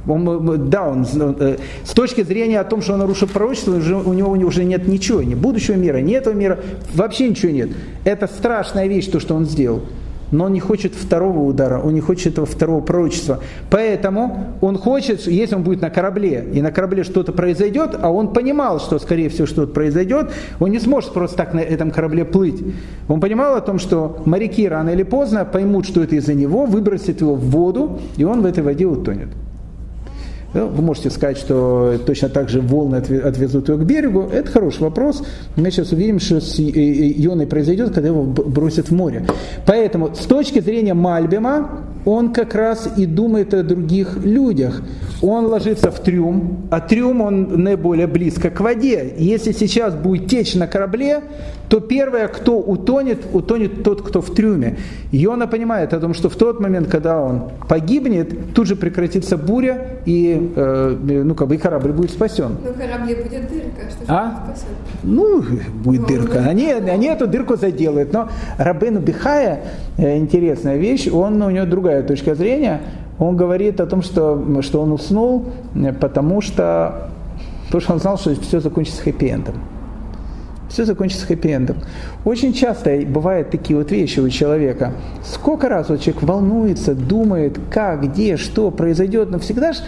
Он, 0.08 0.70
да, 0.70 0.88
он, 0.88 1.06
э, 1.40 1.58
с 1.84 1.92
точки 1.92 2.24
зрения 2.24 2.60
о 2.60 2.64
том, 2.64 2.82
что 2.82 2.94
он 2.94 3.00
нарушил 3.00 3.28
пророчество, 3.28 3.74
у 3.74 4.14
него 4.14 4.32
уже 4.32 4.64
нет 4.64 4.88
ничего, 4.88 5.22
ни 5.24 5.36
будущего 5.36 5.76
мира, 5.76 5.98
ни 5.98 6.14
этого 6.14 6.34
мира, 6.34 6.60
вообще 6.94 7.30
ничего 7.30 7.52
нет. 7.52 7.70
Это 8.04 8.28
страшная 8.28 8.88
вещь, 8.88 9.08
то, 9.08 9.20
что 9.20 9.36
он 9.36 9.46
сделал. 9.46 9.82
Но 10.32 10.46
он 10.46 10.54
не 10.54 10.60
хочет 10.60 10.94
второго 10.96 11.40
удара, 11.40 11.80
он 11.80 11.94
не 11.94 12.02
хочет 12.02 12.34
этого 12.34 12.48
второго 12.48 12.82
пророчества. 12.82 13.40
Поэтому 13.70 14.56
он 14.60 14.78
хочет, 14.78 15.28
если 15.28 15.56
он 15.56 15.64
будет 15.64 15.82
на 15.82 15.90
корабле, 15.90 16.46
и 16.54 16.62
на 16.62 16.72
корабле 16.72 17.04
что-то 17.04 17.32
произойдет, 17.32 17.96
а 18.02 18.12
он 18.12 18.34
понимал, 18.34 18.80
что 18.80 18.98
скорее 18.98 19.30
всего 19.30 19.46
что-то 19.46 19.72
произойдет, 19.72 20.32
он 20.60 20.72
не 20.72 20.80
сможет 20.80 21.14
просто 21.14 21.38
так 21.38 21.54
на 21.54 21.60
этом 21.60 21.92
корабле 21.92 22.26
плыть. 22.26 22.62
Он 23.08 23.20
понимал 23.20 23.56
о 23.56 23.62
том, 23.62 23.78
что 23.78 24.22
моряки 24.26 24.68
рано 24.68 24.90
или 24.90 25.04
поздно 25.04 25.46
поймут, 25.46 25.86
что 25.86 26.02
это 26.02 26.16
из-за 26.16 26.34
него, 26.34 26.66
выбросят 26.66 27.22
его 27.22 27.36
в 27.36 27.46
воду, 27.52 28.00
и 28.18 28.24
он 28.24 28.42
в 28.42 28.46
этой 28.46 28.64
воде 28.64 28.86
утонет. 28.86 29.30
Ну, 30.56 30.68
вы 30.70 30.82
можете 30.82 31.10
сказать, 31.10 31.38
что 31.38 32.00
точно 32.06 32.30
так 32.30 32.48
же 32.48 32.62
волны 32.62 32.96
отвезут 32.96 33.68
его 33.68 33.78
к 33.78 33.84
берегу. 33.84 34.30
Это 34.32 34.50
хороший 34.50 34.84
вопрос. 34.84 35.22
Мы 35.58 35.70
сейчас 35.70 35.92
увидим, 35.92 36.18
что 36.20 36.40
с 36.40 36.58
Ионой 36.58 37.46
произойдет, 37.46 37.94
когда 37.94 38.08
его 38.08 38.24
бросят 38.24 38.90
в 38.90 38.94
море. 38.94 39.26
Поэтому 39.66 40.16
с 40.16 40.26
точки 40.26 40.62
зрения 40.62 40.94
Мальбима, 40.94 41.82
он 42.06 42.34
как 42.34 42.56
раз 42.56 42.90
и 42.98 43.06
думает 43.06 43.54
о 43.54 43.64
других 43.64 44.18
людях. 44.24 44.82
Он 45.22 45.46
ложится 45.46 45.92
в 45.92 46.00
трюм, 46.00 46.68
а 46.70 46.80
трюм 46.80 47.22
он 47.22 47.64
наиболее 47.64 48.08
близко 48.08 48.50
к 48.50 48.60
воде. 48.60 49.16
Если 49.18 49.52
сейчас 49.54 49.96
будет 49.96 50.30
течь 50.30 50.56
на 50.56 50.68
корабле, 50.68 51.22
то 51.70 51.80
первое, 51.80 52.28
кто 52.28 52.60
утонет, 52.60 53.20
утонет 53.34 53.84
тот, 53.84 54.02
кто 54.02 54.22
в 54.22 54.34
трюме. 54.34 54.78
Йона 55.12 55.48
понимает 55.48 55.94
о 55.94 56.00
том, 56.00 56.14
что 56.14 56.30
в 56.30 56.36
тот 56.36 56.60
момент, 56.60 56.90
когда 56.90 57.22
он 57.22 57.50
погибнет, 57.68 58.54
тут 58.54 58.68
же 58.68 58.76
прекратится 58.76 59.38
буря, 59.38 60.00
и, 60.06 60.52
э, 60.56 60.98
ну, 61.24 61.34
как 61.34 61.48
бы, 61.48 61.56
и 61.56 61.58
корабль 61.58 61.92
будет 61.92 62.12
спасен. 62.12 62.58
Ну, 62.64 62.74
корабле 62.74 63.16
будет 63.16 63.50
дырка, 63.50 63.90
что 63.90 64.14
а? 64.14 64.54
Ну, 65.04 65.44
будет 65.84 66.02
ну, 66.02 66.08
дырка. 66.08 66.40
Они, 66.48 66.72
они 66.72 67.08
эту 67.08 67.28
дырку 67.28 67.56
заделают. 67.56 68.14
Но 68.14 68.30
Рабену 68.58 69.00
Бихая, 69.00 69.62
э, 69.98 70.18
интересная 70.18 70.78
вещь, 70.78 71.08
он, 71.08 71.42
у 71.42 71.50
него 71.50 71.66
другая 71.66 71.95
точка 72.04 72.36
зрения. 72.36 72.82
Он 73.20 73.38
говорит 73.38 73.80
о 73.80 73.86
том, 73.86 74.02
что, 74.02 74.62
что 74.62 74.82
он 74.82 74.92
уснул, 74.92 75.46
э, 75.76 75.94
потому 75.94 76.42
что, 76.42 77.10
потому 77.66 77.82
что 77.82 77.94
он 77.94 78.00
знал, 78.00 78.18
что 78.18 78.36
все 78.42 78.60
закончится 78.60 79.04
хэппи-эндом 79.04 79.56
все 80.76 80.84
закончится 80.84 81.26
хэппи-эндом. 81.26 81.78
Очень 82.26 82.52
часто 82.52 83.00
бывают 83.08 83.50
такие 83.50 83.78
вот 83.78 83.92
вещи 83.92 84.20
у 84.20 84.30
человека. 84.30 84.92
Сколько 85.24 85.70
раз 85.70 85.88
вот 85.88 86.02
человек 86.02 86.24
волнуется, 86.24 86.94
думает, 86.94 87.58
как, 87.72 88.04
где, 88.04 88.36
что 88.36 88.72
произойдет, 88.72 89.32
но 89.32 89.40
всегда 89.40 89.72
же 89.72 89.80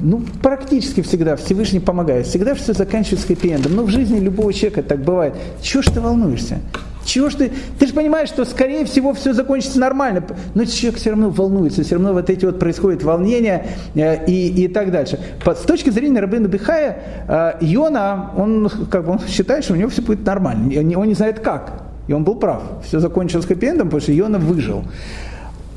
ну, 0.00 0.20
практически 0.42 1.00
всегда 1.00 1.36
Всевышний 1.36 1.78
помогает. 1.78 2.26
Всегда 2.26 2.54
все 2.54 2.72
заканчивается 2.72 3.28
хэппи-эндом. 3.28 3.72
Но 3.74 3.84
в 3.84 3.88
жизни 3.88 4.18
любого 4.18 4.52
человека 4.52 4.82
так 4.82 5.00
бывает. 5.00 5.34
Чего 5.60 5.82
ж 5.82 5.86
ты 5.86 6.00
волнуешься? 6.00 6.58
Чего 7.04 7.30
ж 7.30 7.34
ты? 7.34 7.52
Ты 7.78 7.86
же 7.86 7.94
понимаешь, 7.94 8.28
что 8.28 8.44
скорее 8.44 8.84
всего 8.84 9.12
все 9.12 9.32
закончится 9.32 9.78
нормально, 9.78 10.22
но 10.54 10.64
человек 10.64 11.00
все 11.00 11.10
равно 11.10 11.30
волнуется, 11.30 11.82
все 11.82 11.96
равно 11.96 12.12
вот 12.12 12.30
эти 12.30 12.44
вот 12.44 12.58
происходят 12.58 13.02
волнения 13.02 13.66
э, 13.94 14.24
и, 14.26 14.64
и 14.64 14.68
так 14.68 14.90
дальше. 14.90 15.18
С 15.44 15.62
точки 15.62 15.90
зрения 15.90 16.20
Рабина 16.20 16.46
Бихая, 16.46 16.98
э, 17.28 17.52
Йона, 17.60 18.30
он, 18.36 18.70
как 18.90 19.04
бы, 19.04 19.12
он 19.12 19.20
считает, 19.26 19.64
что 19.64 19.74
у 19.74 19.76
него 19.76 19.88
все 19.90 20.02
будет 20.02 20.24
нормально, 20.24 20.72
он 20.98 21.08
не 21.08 21.14
знает 21.14 21.40
как. 21.40 21.82
И 22.08 22.12
он 22.12 22.24
был 22.24 22.34
прав. 22.34 22.62
Все 22.84 22.98
закончилось 22.98 23.46
хэппи 23.46 23.78
потому 23.78 24.00
что 24.00 24.12
Йона 24.12 24.38
выжил. 24.38 24.84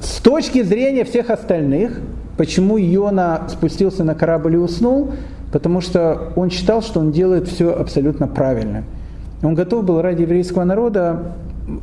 С 0.02 0.20
точки 0.22 0.64
зрения 0.64 1.04
всех 1.04 1.30
остальных, 1.30 2.00
почему 2.38 2.78
Йона 2.78 3.48
спустился 3.50 4.04
на 4.04 4.16
корабль 4.16 4.56
и 4.56 4.58
уснул, 4.58 5.14
потому 5.52 5.82
что 5.82 6.34
он 6.36 6.50
считал, 6.50 6.82
что 6.82 7.00
он 7.00 7.12
делает 7.12 7.48
все 7.48 7.74
абсолютно 7.74 8.28
правильно– 8.28 8.84
он 9.42 9.54
готов 9.56 9.84
был 9.84 10.02
ради 10.02 10.22
еврейского 10.22 10.64
народа 10.64 11.34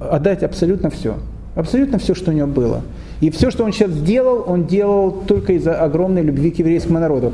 отдать 0.00 0.42
абсолютно 0.42 0.90
все. 0.90 1.16
Абсолютно 1.54 1.98
все, 1.98 2.14
что 2.14 2.30
у 2.30 2.34
него 2.34 2.46
было. 2.46 2.82
И 3.20 3.30
все, 3.30 3.50
что 3.50 3.64
он 3.64 3.72
сейчас 3.72 3.92
делал, 3.92 4.44
он 4.46 4.66
делал 4.66 5.12
только 5.26 5.52
из-за 5.54 5.80
огромной 5.80 6.22
любви 6.22 6.50
к 6.50 6.58
еврейскому 6.58 6.98
народу. 6.98 7.32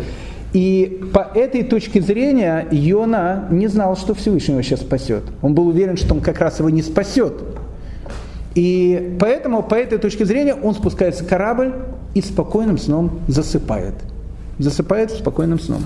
И 0.53 1.03
по 1.13 1.31
этой 1.35 1.63
точке 1.63 2.01
зрения 2.01 2.67
Йона 2.71 3.47
не 3.51 3.69
знал, 3.69 3.97
что 3.97 4.15
Всевышний 4.15 4.55
его 4.55 4.63
сейчас 4.63 4.81
спасет. 4.81 5.23
Он 5.43 5.55
был 5.55 5.69
уверен, 5.69 5.97
что 5.97 6.15
он 6.15 6.21
как 6.21 6.41
раз 6.41 6.59
его 6.59 6.71
не 6.71 6.83
спасет. 6.83 7.35
И 8.55 9.17
поэтому 9.21 9.63
по 9.63 9.75
этой 9.75 9.99
точке 9.99 10.25
зрения 10.25 10.55
он 10.55 10.75
спускается 10.75 11.23
в 11.23 11.29
корабль 11.29 11.75
и 12.15 12.23
спокойным 12.23 12.79
сном 12.79 13.21
засыпает. 13.29 13.95
Засыпает 14.59 15.11
спокойным 15.13 15.61
сном. 15.61 15.83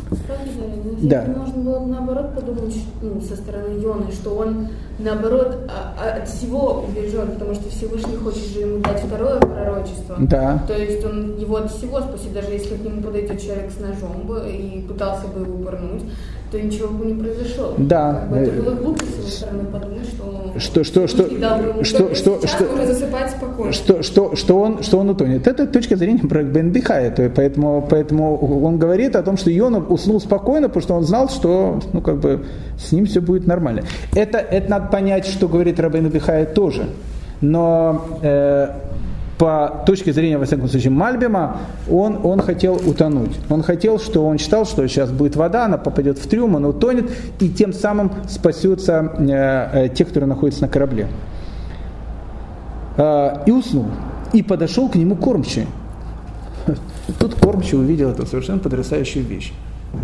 Да. 1.02 1.24
Можно 1.36 1.62
было 1.62 1.84
наоборот 1.84 2.34
подумать 2.34 2.76
ну, 3.02 3.20
со 3.20 3.34
стороны 3.36 3.80
Йоны, 3.80 4.12
что 4.12 4.36
он 4.36 4.68
наоборот 5.00 5.68
а, 5.68 5.94
а, 5.98 6.22
от 6.22 6.28
всего 6.28 6.84
убежен, 6.88 7.32
потому 7.32 7.54
что 7.54 7.68
Всевышний 7.70 8.16
хочет 8.16 8.44
же 8.52 8.60
ему 8.60 8.78
дать 8.78 9.00
второе 9.00 9.40
пророчество. 9.40 10.16
Да. 10.20 10.62
То 10.68 10.78
есть 10.78 11.04
он 11.04 11.36
его 11.38 11.56
от 11.56 11.72
всего 11.72 12.00
спасет, 12.00 12.32
даже 12.32 12.52
если 12.52 12.76
к 12.76 12.84
нему 12.84 13.02
подойдет 13.02 13.42
человек 13.42 13.72
с 13.72 13.80
ножом 13.80 14.22
бы 14.26 14.48
и 14.48 14.80
пытался 14.82 15.26
бы 15.26 15.40
его 15.40 15.58
пырнуть, 15.58 16.04
то 16.52 16.60
ничего 16.60 16.88
бы 16.88 17.06
не 17.06 17.14
произошло. 17.14 17.74
Да. 17.78 18.12
Как 18.12 18.30
бы 18.30 18.36
это 18.36 18.62
было 18.62 18.74
глупо 18.74 19.04
с 19.06 19.18
его 19.18 19.28
стороны 19.28 19.64
подумать, 19.64 20.06
что 20.58 20.84
что 20.84 20.84
что 20.84 21.08
что 21.08 21.84
что 21.84 22.14
что 22.14 22.46
что 22.46 22.86
засыпать 22.86 23.30
спокойно. 23.30 23.72
Что 23.72 24.02
что 24.02 24.36
что 24.36 24.60
он 24.60 24.82
что 24.82 24.98
он 24.98 25.10
утонет. 25.10 25.46
Это 25.46 25.66
точка 25.66 25.96
зрения 25.96 26.28
про 26.28 26.42
Бен 26.42 26.70
Бихая, 26.70 27.10
поэтому 27.34 27.86
поэтому 27.88 28.36
он 28.64 28.78
говорит 28.78 29.16
о 29.16 29.22
том, 29.22 29.38
что 29.38 29.50
Йона 29.50 29.78
уснул 29.78 30.20
спокойно, 30.20 30.68
потому 30.68 30.82
что 30.82 30.94
он 30.94 31.04
знал, 31.04 31.30
что 31.30 31.80
ну 31.94 32.02
как 32.02 32.18
бы 32.18 32.44
с 32.78 32.92
ним 32.92 33.06
все 33.06 33.20
будет 33.20 33.46
нормально. 33.46 33.84
Это 34.14 34.36
это 34.38 34.70
надо 34.70 34.88
понять, 34.88 35.26
что 35.26 35.48
говорит 35.48 35.80
Рабейн 35.80 36.10
Бихая 36.10 36.44
тоже. 36.44 36.86
Но 37.40 38.04
э, 38.22 38.68
по 39.42 39.82
точке 39.84 40.12
зрения, 40.12 40.38
во 40.38 40.44
всяком 40.44 40.68
случае, 40.68 40.92
Мальбима, 40.92 41.56
он, 41.90 42.20
он 42.22 42.40
хотел 42.40 42.76
утонуть. 42.76 43.36
Он 43.50 43.64
хотел, 43.64 43.98
что 43.98 44.24
он 44.24 44.38
считал, 44.38 44.64
что 44.64 44.86
сейчас 44.86 45.10
будет 45.10 45.34
вода, 45.34 45.64
она 45.64 45.78
попадет 45.78 46.16
в 46.18 46.28
трюм, 46.28 46.54
он 46.54 46.64
утонет, 46.64 47.10
и 47.40 47.48
тем 47.48 47.72
самым 47.72 48.12
спасется 48.28 49.12
э, 49.18 49.86
э, 49.86 49.88
те, 49.88 50.04
которые 50.04 50.28
находятся 50.28 50.62
на 50.62 50.68
корабле. 50.68 51.08
Э, 52.96 53.42
и 53.44 53.50
уснул. 53.50 53.86
И 54.32 54.44
подошел 54.44 54.88
к 54.88 54.94
нему 54.94 55.16
кормчий. 55.16 55.66
Тут 57.18 57.34
кормчий 57.34 57.76
увидел 57.76 58.10
эту 58.10 58.24
совершенно 58.26 58.60
потрясающую 58.60 59.24
вещь. 59.24 59.52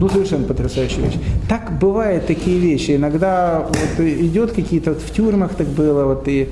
Ну, 0.01 0.09
совершенно 0.09 0.49
потрясающая 0.49 1.05
вещь. 1.05 1.17
Так 1.49 1.79
бывают 1.79 2.27
такие 2.27 2.59
вещи. 2.59 2.97
Иногда 2.97 3.69
вот 3.69 4.05
идет 4.05 4.51
какие-то, 4.51 4.95
вот 4.95 5.01
в 5.01 5.13
тюрьмах 5.13 5.55
так 5.55 5.69
было, 5.69 6.07
вот 6.07 6.27
и 6.27 6.49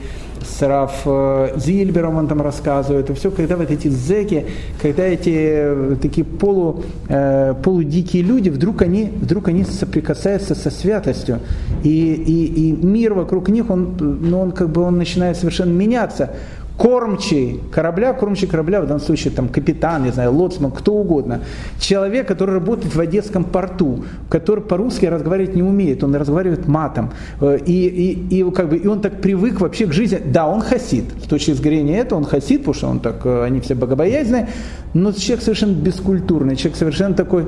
с 0.46 0.62
Раф 0.62 1.02
э, 1.04 1.52
Зильбером 1.56 2.16
он 2.16 2.28
там 2.28 2.40
рассказывает, 2.40 3.10
и 3.10 3.14
все, 3.14 3.30
когда 3.30 3.56
вот 3.56 3.70
эти 3.70 3.88
зеки, 3.88 4.46
когда 4.80 5.04
эти 5.04 5.32
э, 5.34 5.96
такие 6.00 6.24
полу, 6.24 6.84
э, 7.08 7.54
полудикие 7.62 8.22
люди, 8.22 8.48
вдруг 8.48 8.82
они, 8.82 9.12
вдруг 9.14 9.48
они 9.48 9.64
соприкасаются 9.64 10.54
со 10.54 10.70
святостью, 10.70 11.40
и, 11.82 12.14
и, 12.14 12.70
и 12.70 12.72
мир 12.72 13.14
вокруг 13.14 13.48
них, 13.48 13.70
он, 13.70 13.96
ну, 13.98 14.40
он 14.40 14.52
как 14.52 14.70
бы 14.70 14.82
он 14.82 14.98
начинает 14.98 15.36
совершенно 15.36 15.72
меняться 15.72 16.30
кормчий 16.76 17.60
корабля, 17.70 18.12
кормчий 18.12 18.46
корабля, 18.46 18.80
в 18.80 18.86
данном 18.86 19.00
случае 19.00 19.32
там 19.32 19.48
капитан, 19.48 20.04
не 20.04 20.10
знаю, 20.10 20.32
лоцман, 20.32 20.70
кто 20.70 20.92
угодно, 20.92 21.40
человек, 21.78 22.28
который 22.28 22.54
работает 22.54 22.94
в 22.94 23.00
Одесском 23.00 23.44
порту, 23.44 24.04
который 24.28 24.62
по-русски 24.62 25.06
разговаривать 25.06 25.54
не 25.54 25.62
умеет, 25.62 26.04
он 26.04 26.14
разговаривает 26.14 26.68
матом, 26.68 27.12
э, 27.40 27.58
и, 27.64 27.86
и, 27.86 28.40
и, 28.40 28.50
как 28.50 28.68
бы, 28.68 28.76
и 28.76 28.86
он 28.86 29.00
так 29.00 29.20
привык 29.20 29.60
вообще 29.60 29.86
к 29.86 29.92
жизни, 29.92 30.20
да, 30.24 30.46
он 30.46 30.60
хасид, 30.60 31.04
с 31.24 31.28
точки 31.28 31.52
зрения 31.52 31.98
этого 31.98 32.18
он 32.18 32.24
хасид, 32.24 32.60
потому 32.60 32.74
что 32.74 32.88
он 32.88 33.00
так, 33.00 33.24
э, 33.24 33.44
они 33.44 33.60
все 33.60 33.74
богобоязненные, 33.74 34.48
но 34.92 35.12
человек 35.12 35.42
совершенно 35.42 35.74
бескультурный, 35.74 36.56
человек 36.56 36.76
совершенно 36.76 37.14
такой, 37.14 37.46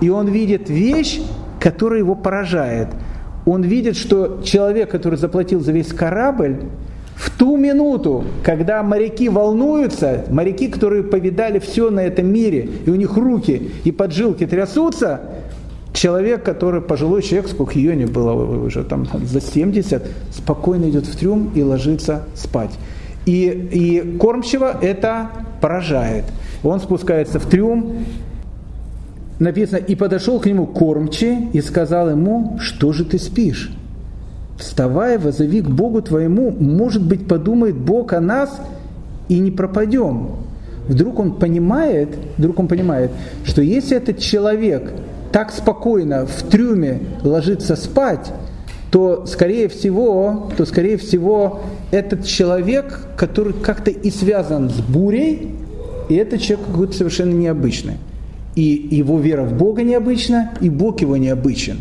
и 0.00 0.10
он 0.10 0.28
видит 0.28 0.68
вещь, 0.68 1.20
которая 1.58 2.00
его 2.00 2.14
поражает. 2.14 2.88
Он 3.46 3.62
видит, 3.62 3.96
что 3.96 4.42
человек, 4.44 4.90
который 4.90 5.18
заплатил 5.18 5.60
за 5.60 5.72
весь 5.72 5.88
корабль, 5.88 6.58
в 7.18 7.30
ту 7.30 7.56
минуту, 7.56 8.24
когда 8.44 8.82
моряки 8.84 9.28
волнуются, 9.28 10.24
моряки, 10.30 10.68
которые 10.68 11.02
повидали 11.02 11.58
все 11.58 11.90
на 11.90 12.00
этом 12.00 12.32
мире, 12.32 12.68
и 12.86 12.90
у 12.90 12.94
них 12.94 13.16
руки 13.16 13.72
и 13.82 13.90
поджилки 13.90 14.46
трясутся, 14.46 15.20
человек, 15.92 16.44
который, 16.44 16.80
пожилой 16.80 17.22
человек, 17.22 17.50
сколько 17.50 17.76
ее 17.76 17.96
не 17.96 18.06
было 18.06 18.32
уже 18.64 18.84
там 18.84 19.08
за 19.24 19.40
70, 19.40 20.02
спокойно 20.30 20.88
идет 20.90 21.06
в 21.06 21.18
трюм 21.18 21.50
и 21.56 21.62
ложится 21.62 22.22
спать. 22.34 22.78
И, 23.26 23.46
и 23.72 24.16
кормчего 24.18 24.70
это 24.80 25.30
поражает. 25.60 26.24
Он 26.62 26.78
спускается 26.78 27.40
в 27.40 27.46
трюм, 27.46 28.04
написано, 29.40 29.78
и 29.78 29.96
подошел 29.96 30.38
к 30.38 30.46
нему 30.46 30.66
кормчий 30.66 31.48
и 31.52 31.60
сказал 31.62 32.10
ему, 32.10 32.58
что 32.60 32.92
же 32.92 33.04
ты 33.04 33.18
спишь? 33.18 33.72
Вставай, 34.58 35.18
возови 35.18 35.62
к 35.62 35.68
Богу 35.68 36.02
твоему, 36.02 36.50
может 36.50 37.02
быть, 37.02 37.26
подумает 37.26 37.76
Бог 37.76 38.12
о 38.12 38.20
нас 38.20 38.60
и 39.28 39.38
не 39.38 39.50
пропадем. 39.50 40.30
Вдруг 40.88 41.18
он 41.18 41.34
понимает, 41.34 42.08
вдруг 42.36 42.58
он 42.58 42.68
понимает, 42.68 43.10
что 43.44 43.62
если 43.62 43.96
этот 43.96 44.18
человек 44.18 44.92
так 45.32 45.52
спокойно 45.52 46.26
в 46.26 46.42
трюме 46.44 47.00
ложится 47.22 47.76
спать, 47.76 48.32
то 48.90 49.26
скорее 49.26 49.68
всего, 49.68 50.50
то 50.56 50.64
скорее 50.64 50.96
всего 50.96 51.60
этот 51.90 52.24
человек, 52.24 53.00
который 53.16 53.52
как-то 53.52 53.90
и 53.90 54.10
связан 54.10 54.70
с 54.70 54.80
бурей, 54.80 55.54
и 56.08 56.14
этот 56.14 56.40
человек 56.40 56.66
какой-то 56.66 56.94
совершенно 56.94 57.34
необычный. 57.34 57.98
И 58.54 58.88
его 58.90 59.18
вера 59.18 59.44
в 59.44 59.52
Бога 59.52 59.82
необычна, 59.82 60.52
и 60.60 60.70
Бог 60.70 61.02
его 61.02 61.18
необычен. 61.18 61.80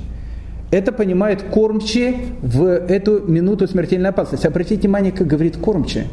Это 0.70 0.92
понимает 0.92 1.44
кормчий 1.44 2.18
в 2.42 2.64
эту 2.66 3.22
минуту 3.26 3.68
смертельной 3.68 4.10
опасности. 4.10 4.48
Обратите 4.48 4.82
внимание, 4.82 5.14
как 5.14 5.26
говорит 5.26 5.58
кормчий. 5.58 6.04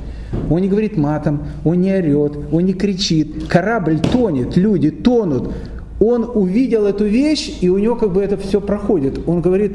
Он 0.49 0.61
не 0.61 0.69
говорит 0.69 0.97
матом, 0.97 1.45
он 1.65 1.81
не 1.81 1.93
орет, 1.93 2.33
он 2.53 2.65
не 2.65 2.73
кричит. 2.73 3.49
Корабль 3.49 3.99
тонет, 3.99 4.57
люди 4.57 4.91
тонут. 4.91 5.53
он 6.01 6.29
увидел 6.35 6.87
эту 6.87 7.05
вещь, 7.05 7.59
и 7.61 7.69
у 7.69 7.79
него 7.79 7.97
как 7.97 8.13
бы 8.13 8.23
это 8.23 8.37
все 8.37 8.61
проходит. 8.61 9.21
Он 9.27 9.41
говорит, 9.41 9.73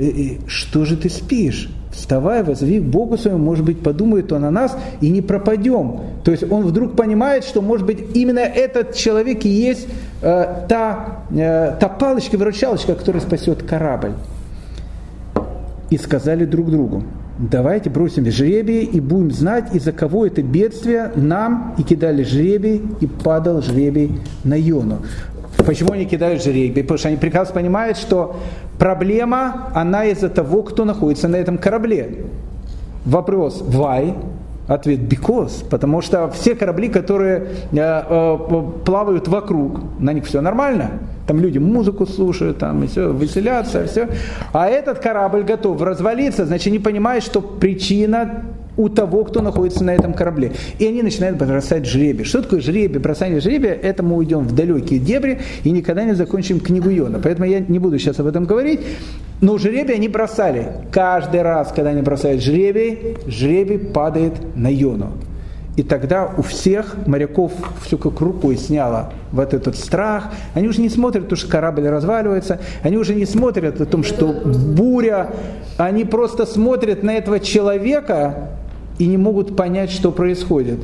«Э, 0.00 0.04
э, 0.04 0.38
что 0.46 0.86
же 0.86 0.96
ты 0.96 1.10
спишь? 1.10 1.68
Вставай, 1.92 2.42
возви 2.42 2.80
Богу 2.80 3.18
своему, 3.18 3.44
может 3.44 3.64
быть, 3.64 3.82
подумает 3.82 4.32
он 4.32 4.44
о 4.44 4.50
нас, 4.50 4.76
и 5.02 5.10
не 5.10 5.20
пропадем. 5.20 6.00
То 6.24 6.30
есть 6.30 6.50
он 6.50 6.64
вдруг 6.64 6.96
понимает, 6.96 7.44
что, 7.44 7.60
может 7.60 7.86
быть, 7.86 8.16
именно 8.16 8.38
этот 8.38 8.94
человек 8.94 9.44
и 9.44 9.48
есть 9.48 9.88
э, 10.22 10.66
та, 10.68 11.24
э, 11.30 11.76
та 11.78 11.88
палочка-выручалочка, 11.88 12.94
которая 12.94 13.20
спасет 13.20 13.62
корабль. 13.62 14.12
И 15.90 15.98
сказали 15.98 16.46
друг 16.46 16.70
другу, 16.70 17.02
давайте 17.38 17.90
бросим 17.90 18.24
жребий 18.30 18.84
и 18.84 19.00
будем 19.00 19.32
знать, 19.32 19.74
из-за 19.74 19.92
кого 19.92 20.24
это 20.24 20.42
бедствие 20.42 21.12
нам, 21.16 21.74
и 21.76 21.82
кидали 21.82 22.22
жребий, 22.22 22.80
и 23.00 23.06
падал 23.06 23.60
жребий 23.60 24.20
на 24.44 24.54
Йону. 24.54 24.98
Почему 25.56 25.92
они 25.92 26.06
кидают 26.06 26.42
жребий? 26.42 26.82
Потому 26.82 26.98
что 26.98 27.08
они 27.08 27.16
прекрасно 27.16 27.54
понимают, 27.54 27.98
что 27.98 28.36
проблема, 28.78 29.70
она 29.74 30.04
из-за 30.06 30.28
того, 30.28 30.62
кто 30.62 30.84
находится 30.84 31.28
на 31.28 31.36
этом 31.36 31.58
корабле. 31.58 32.24
Вопрос, 33.04 33.62
why? 33.62 34.16
Ответ 34.68 35.00
because, 35.00 35.68
потому 35.68 36.00
что 36.00 36.30
все 36.30 36.54
корабли, 36.54 36.88
которые 36.88 37.46
э, 37.72 37.76
э, 37.76 38.38
плавают 38.84 39.26
вокруг, 39.26 39.80
на 39.98 40.12
них 40.12 40.26
все 40.26 40.40
нормально. 40.40 40.92
Там 41.26 41.40
люди 41.40 41.58
музыку 41.58 42.06
слушают, 42.06 42.58
там 42.58 42.84
и 42.84 42.86
все, 42.86 43.12
веселятся, 43.12 43.86
все. 43.86 44.08
А 44.52 44.68
этот 44.68 45.00
корабль 45.00 45.42
готов 45.42 45.82
развалиться, 45.82 46.46
значит, 46.46 46.72
не 46.72 46.78
понимает, 46.78 47.24
что 47.24 47.40
причина 47.40 48.44
у 48.80 48.88
того, 48.88 49.24
кто 49.24 49.42
находится 49.42 49.84
на 49.84 49.94
этом 49.94 50.14
корабле. 50.14 50.52
И 50.78 50.86
они 50.86 51.02
начинают 51.02 51.36
бросать 51.36 51.86
жребий. 51.86 52.24
Что 52.24 52.42
такое 52.42 52.60
жребий? 52.60 52.98
Бросание 52.98 53.40
жребия, 53.40 53.72
это 53.74 54.02
мы 54.02 54.16
уйдем 54.16 54.40
в 54.40 54.54
далекие 54.54 54.98
дебри 54.98 55.40
и 55.64 55.70
никогда 55.70 56.04
не 56.04 56.14
закончим 56.14 56.60
книгу 56.60 56.88
Йона. 56.88 57.20
Поэтому 57.22 57.46
я 57.46 57.60
не 57.60 57.78
буду 57.78 57.98
сейчас 57.98 58.18
об 58.20 58.26
этом 58.26 58.46
говорить. 58.46 58.80
Но 59.42 59.58
жребий 59.58 59.94
они 59.94 60.08
бросали. 60.08 60.68
Каждый 60.90 61.42
раз, 61.42 61.72
когда 61.74 61.90
они 61.90 62.02
бросают 62.02 62.42
жребий, 62.42 63.16
жребий 63.26 63.78
падает 63.78 64.34
на 64.56 64.68
Йону. 64.72 65.12
И 65.76 65.82
тогда 65.82 66.30
у 66.36 66.42
всех 66.42 66.96
моряков 67.06 67.52
все 67.82 67.96
как 67.96 68.20
рукой 68.20 68.56
сняло 68.56 69.12
вот 69.30 69.54
этот 69.54 69.76
страх. 69.76 70.24
Они 70.52 70.68
уже 70.68 70.80
не 70.80 70.88
смотрят, 70.88 71.28
то, 71.28 71.36
что 71.36 71.48
корабль 71.48 71.86
разваливается. 71.86 72.60
Они 72.82 72.96
уже 72.96 73.14
не 73.14 73.24
смотрят 73.24 73.80
о 73.80 73.86
том, 73.86 74.02
что 74.04 74.26
буря. 74.26 75.30
Они 75.78 76.04
просто 76.04 76.44
смотрят 76.44 77.02
на 77.02 77.14
этого 77.14 77.40
человека, 77.40 78.50
и 79.00 79.06
не 79.06 79.16
могут 79.16 79.56
понять, 79.56 79.90
что 79.90 80.12
происходит. 80.12 80.78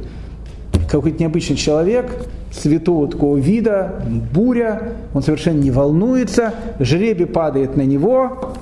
Какой-то 0.90 1.22
необычный 1.22 1.56
человек, 1.56 2.10
святого 2.50 3.08
такого 3.08 3.36
вида, 3.36 4.02
буря, 4.32 4.94
он 5.12 5.22
совершенно 5.22 5.60
не 5.60 5.70
волнуется, 5.70 6.54
жребий 6.80 7.26
падает 7.26 7.76
на 7.76 7.82
него, 7.82 8.54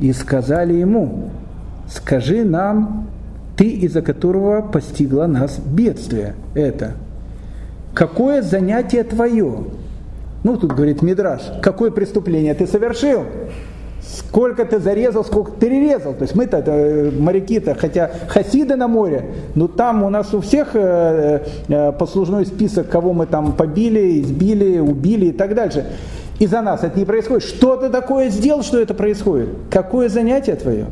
и 0.00 0.12
сказали 0.12 0.74
ему, 0.74 1.30
скажи 1.88 2.44
нам, 2.44 3.06
ты, 3.56 3.68
из-за 3.68 4.02
которого 4.02 4.60
постигло 4.60 5.26
нас 5.26 5.60
бедствие 5.60 6.34
это. 6.54 6.94
Какое 7.94 8.42
занятие 8.42 9.04
твое? 9.04 9.66
Ну, 10.42 10.56
тут 10.56 10.72
говорит 10.72 11.00
Мидраш, 11.00 11.42
какое 11.62 11.92
преступление 11.92 12.54
ты 12.54 12.66
совершил? 12.66 13.22
Сколько 14.06 14.64
ты 14.64 14.78
зарезал, 14.78 15.24
сколько 15.24 15.52
ты 15.52 15.66
перерезал. 15.66 16.14
То 16.14 16.22
есть 16.22 16.34
мы-то, 16.34 16.62
э, 16.64 17.10
моряки-то, 17.10 17.74
хотя 17.74 18.10
хасиды 18.28 18.76
на 18.76 18.88
море, 18.88 19.26
но 19.54 19.68
там 19.68 20.02
у 20.02 20.10
нас 20.10 20.34
у 20.34 20.40
всех 20.40 20.70
э, 20.74 21.40
э, 21.68 21.92
послужной 21.92 22.46
список, 22.46 22.88
кого 22.88 23.12
мы 23.12 23.26
там 23.26 23.52
побили, 23.52 24.20
избили, 24.20 24.78
убили 24.78 25.26
и 25.26 25.32
так 25.32 25.54
дальше. 25.54 25.86
И 26.38 26.46
за 26.46 26.62
нас 26.62 26.82
это 26.82 26.98
не 26.98 27.04
происходит. 27.04 27.44
Что 27.44 27.76
ты 27.76 27.90
такое 27.90 28.28
сделал, 28.28 28.62
что 28.62 28.80
это 28.80 28.94
происходит? 28.94 29.48
Какое 29.70 30.08
занятие 30.08 30.56
твое? 30.56 30.86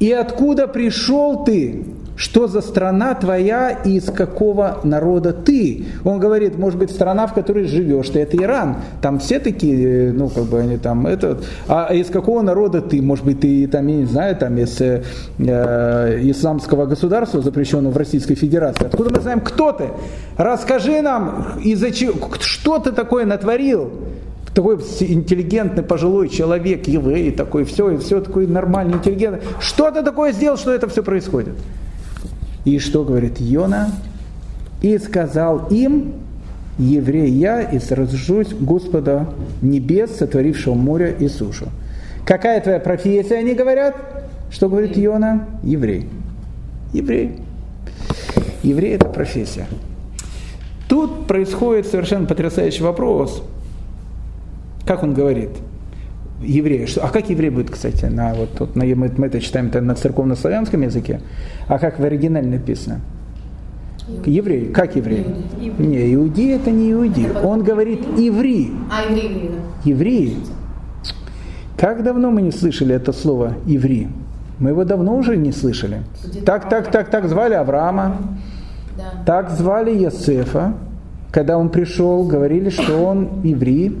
И 0.00 0.12
откуда 0.12 0.66
пришел 0.66 1.44
ты? 1.44 1.84
Что 2.16 2.48
за 2.48 2.62
страна 2.62 3.14
твоя 3.14 3.70
и 3.70 3.96
из 3.96 4.04
какого 4.04 4.80
народа 4.82 5.32
ты. 5.32 5.84
Он 6.04 6.18
говорит, 6.18 6.58
может 6.58 6.78
быть, 6.78 6.90
страна, 6.90 7.26
в 7.26 7.34
которой 7.34 7.64
живешь, 7.64 8.08
ты 8.08 8.20
это 8.20 8.36
Иран. 8.36 8.76
Там 9.02 9.18
все 9.18 9.38
такие, 9.38 10.12
ну, 10.12 10.28
как 10.28 10.44
бы 10.44 10.58
они 10.58 10.78
там, 10.78 11.06
это, 11.06 11.38
а 11.68 11.92
из 11.92 12.08
какого 12.08 12.42
народа 12.42 12.80
ты? 12.80 13.02
Может 13.02 13.24
быть, 13.24 13.40
ты 13.40 13.66
там, 13.68 13.86
я 13.86 13.96
не 13.96 14.06
знаю, 14.06 14.36
там 14.36 14.56
из 14.56 14.80
э, 14.80 15.02
исламского 15.38 16.86
государства, 16.86 17.42
запрещенного 17.42 17.92
в 17.92 17.96
Российской 17.96 18.34
Федерации. 18.34 18.86
Откуда 18.86 19.10
мы 19.14 19.20
знаем, 19.20 19.40
кто 19.40 19.72
ты? 19.72 19.90
Расскажи 20.36 21.02
нам, 21.02 21.58
из-за 21.62 21.90
чего, 21.90 22.14
что 22.40 22.78
ты 22.78 22.92
такое 22.92 23.26
натворил? 23.26 23.92
такой 24.54 24.76
интеллигентный 25.00 25.82
пожилой 25.82 26.30
человек, 26.30 26.88
еврей, 26.88 27.30
такой, 27.30 27.64
все, 27.64 27.90
и 27.90 27.98
все 27.98 28.22
такой 28.22 28.46
нормальный, 28.46 28.94
интеллигентный. 28.94 29.42
Что 29.60 29.90
ты 29.90 30.02
такое 30.02 30.32
сделал, 30.32 30.56
что 30.56 30.72
это 30.72 30.88
все 30.88 31.02
происходит? 31.02 31.52
И 32.66 32.80
что 32.80 33.04
говорит 33.04 33.40
Йона? 33.40 33.92
И 34.82 34.98
сказал 34.98 35.68
им, 35.70 36.14
еврей 36.78 37.30
я, 37.30 37.62
и 37.62 37.78
сражусь 37.78 38.52
Господа 38.52 39.28
небес, 39.62 40.16
сотворившего 40.16 40.74
море 40.74 41.16
и 41.18 41.28
сушу. 41.28 41.68
Какая 42.26 42.60
твоя 42.60 42.80
профессия, 42.80 43.36
они 43.36 43.54
говорят? 43.54 43.94
Что 44.50 44.68
говорит 44.68 44.96
Йона? 44.96 45.46
Еврей. 45.62 46.08
Еврей. 46.92 47.36
Еврей– 48.64 48.94
это 48.96 49.06
профессия. 49.06 49.66
Тут 50.88 51.28
происходит 51.28 51.86
совершенно 51.86 52.26
потрясающий 52.26 52.82
вопрос. 52.82 53.44
Как 54.84 55.04
он 55.04 55.14
говорит? 55.14 55.50
Еврея. 56.40 56.86
Что, 56.86 57.04
а 57.04 57.08
как 57.08 57.30
еврей 57.30 57.50
будет, 57.50 57.70
кстати, 57.70 58.06
на, 58.06 58.34
вот, 58.34 58.50
вот, 58.58 58.76
на, 58.76 58.84
мы, 58.84 59.10
мы 59.16 59.26
это 59.26 59.40
читаем 59.40 59.68
это 59.68 59.80
на 59.80 59.94
церковно-славянском 59.94 60.82
языке, 60.82 61.20
а 61.68 61.78
как 61.78 61.98
в 61.98 62.04
оригинале 62.04 62.48
написано? 62.48 63.00
Еврей. 64.24 64.66
Как 64.66 64.94
еврей? 64.94 65.26
Еврей. 65.60 65.86
Не, 65.86 66.14
иудей 66.14 66.54
это 66.54 66.70
не 66.70 66.92
иудей. 66.92 67.28
Он 67.42 67.64
говорит 67.64 68.00
еврей. 68.16 68.72
А, 68.90 69.12
еврей. 69.12 69.50
Еврей. 69.84 70.38
Как 71.76 72.04
давно 72.04 72.30
мы 72.30 72.42
не 72.42 72.52
слышали 72.52 72.94
это 72.94 73.12
слово 73.12 73.54
еврей? 73.66 74.08
Мы 74.58 74.70
его 74.70 74.84
давно 74.84 75.16
уже 75.16 75.36
не 75.36 75.52
слышали. 75.52 76.02
Так, 76.44 76.68
так, 76.68 76.90
так, 76.90 77.10
так 77.10 77.28
звали 77.28 77.54
Авраама. 77.54 78.16
Да. 78.96 79.24
Так 79.26 79.50
звали 79.50 79.90
Ясефа. 79.90 80.74
Когда 81.30 81.58
он 81.58 81.68
пришел, 81.68 82.22
говорили, 82.22 82.70
что 82.70 83.04
он 83.04 83.42
еврей. 83.42 83.96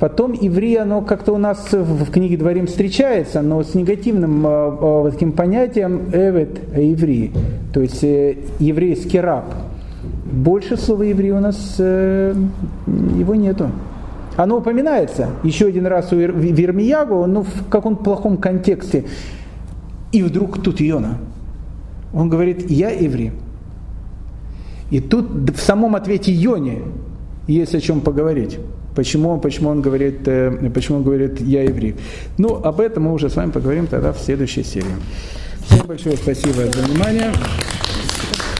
Потом 0.00 0.32
иври, 0.32 0.76
оно 0.76 1.02
как-то 1.02 1.32
у 1.32 1.38
нас 1.38 1.72
в 1.72 2.10
книге 2.10 2.36
Дворим 2.36 2.66
встречается, 2.66 3.42
но 3.42 3.62
с 3.62 3.74
негативным 3.74 4.44
э, 4.44 5.10
таким 5.12 5.32
понятием 5.32 6.10
эвет 6.12 6.58
иври, 6.76 7.32
то 7.72 7.80
есть 7.80 8.02
э, 8.02 8.36
еврейский 8.58 9.20
раб. 9.20 9.44
Больше 10.24 10.76
слова 10.76 11.04
еврей 11.04 11.30
у 11.30 11.38
нас 11.38 11.76
э, 11.78 12.34
его 12.86 13.36
нету. 13.36 13.70
Оно 14.36 14.58
упоминается 14.58 15.28
еще 15.44 15.66
один 15.66 15.86
раз 15.86 16.12
у 16.12 16.16
Вермиягу, 16.16 17.26
но 17.26 17.44
в 17.44 17.68
каком 17.70 17.96
плохом 17.96 18.36
контексте. 18.36 19.04
И 20.10 20.22
вдруг 20.24 20.60
тут 20.60 20.82
Иона. 20.82 21.18
Он 22.12 22.28
говорит, 22.28 22.68
я 22.68 22.90
еврей. 22.90 23.32
И 24.90 25.00
тут 25.00 25.50
в 25.50 25.60
самом 25.60 25.94
ответе 25.94 26.32
Йоне 26.32 26.82
есть 27.46 27.74
о 27.74 27.80
чем 27.80 28.00
поговорить. 28.00 28.58
Почему, 28.94 29.38
почему, 29.40 29.70
он 29.70 29.82
говорит, 29.82 30.26
э, 30.26 30.70
почему 30.72 30.98
он 30.98 31.04
говорит 31.04 31.40
«я 31.40 31.62
еврей». 31.64 31.96
Ну, 32.38 32.54
об 32.54 32.80
этом 32.80 33.04
мы 33.04 33.12
уже 33.12 33.28
с 33.28 33.36
вами 33.36 33.50
поговорим 33.50 33.86
тогда 33.86 34.12
в 34.12 34.18
следующей 34.18 34.62
серии. 34.62 34.86
Всем 35.68 35.86
большое 35.86 36.16
спасибо 36.16 36.66
за 36.66 36.82
внимание. 36.82 37.32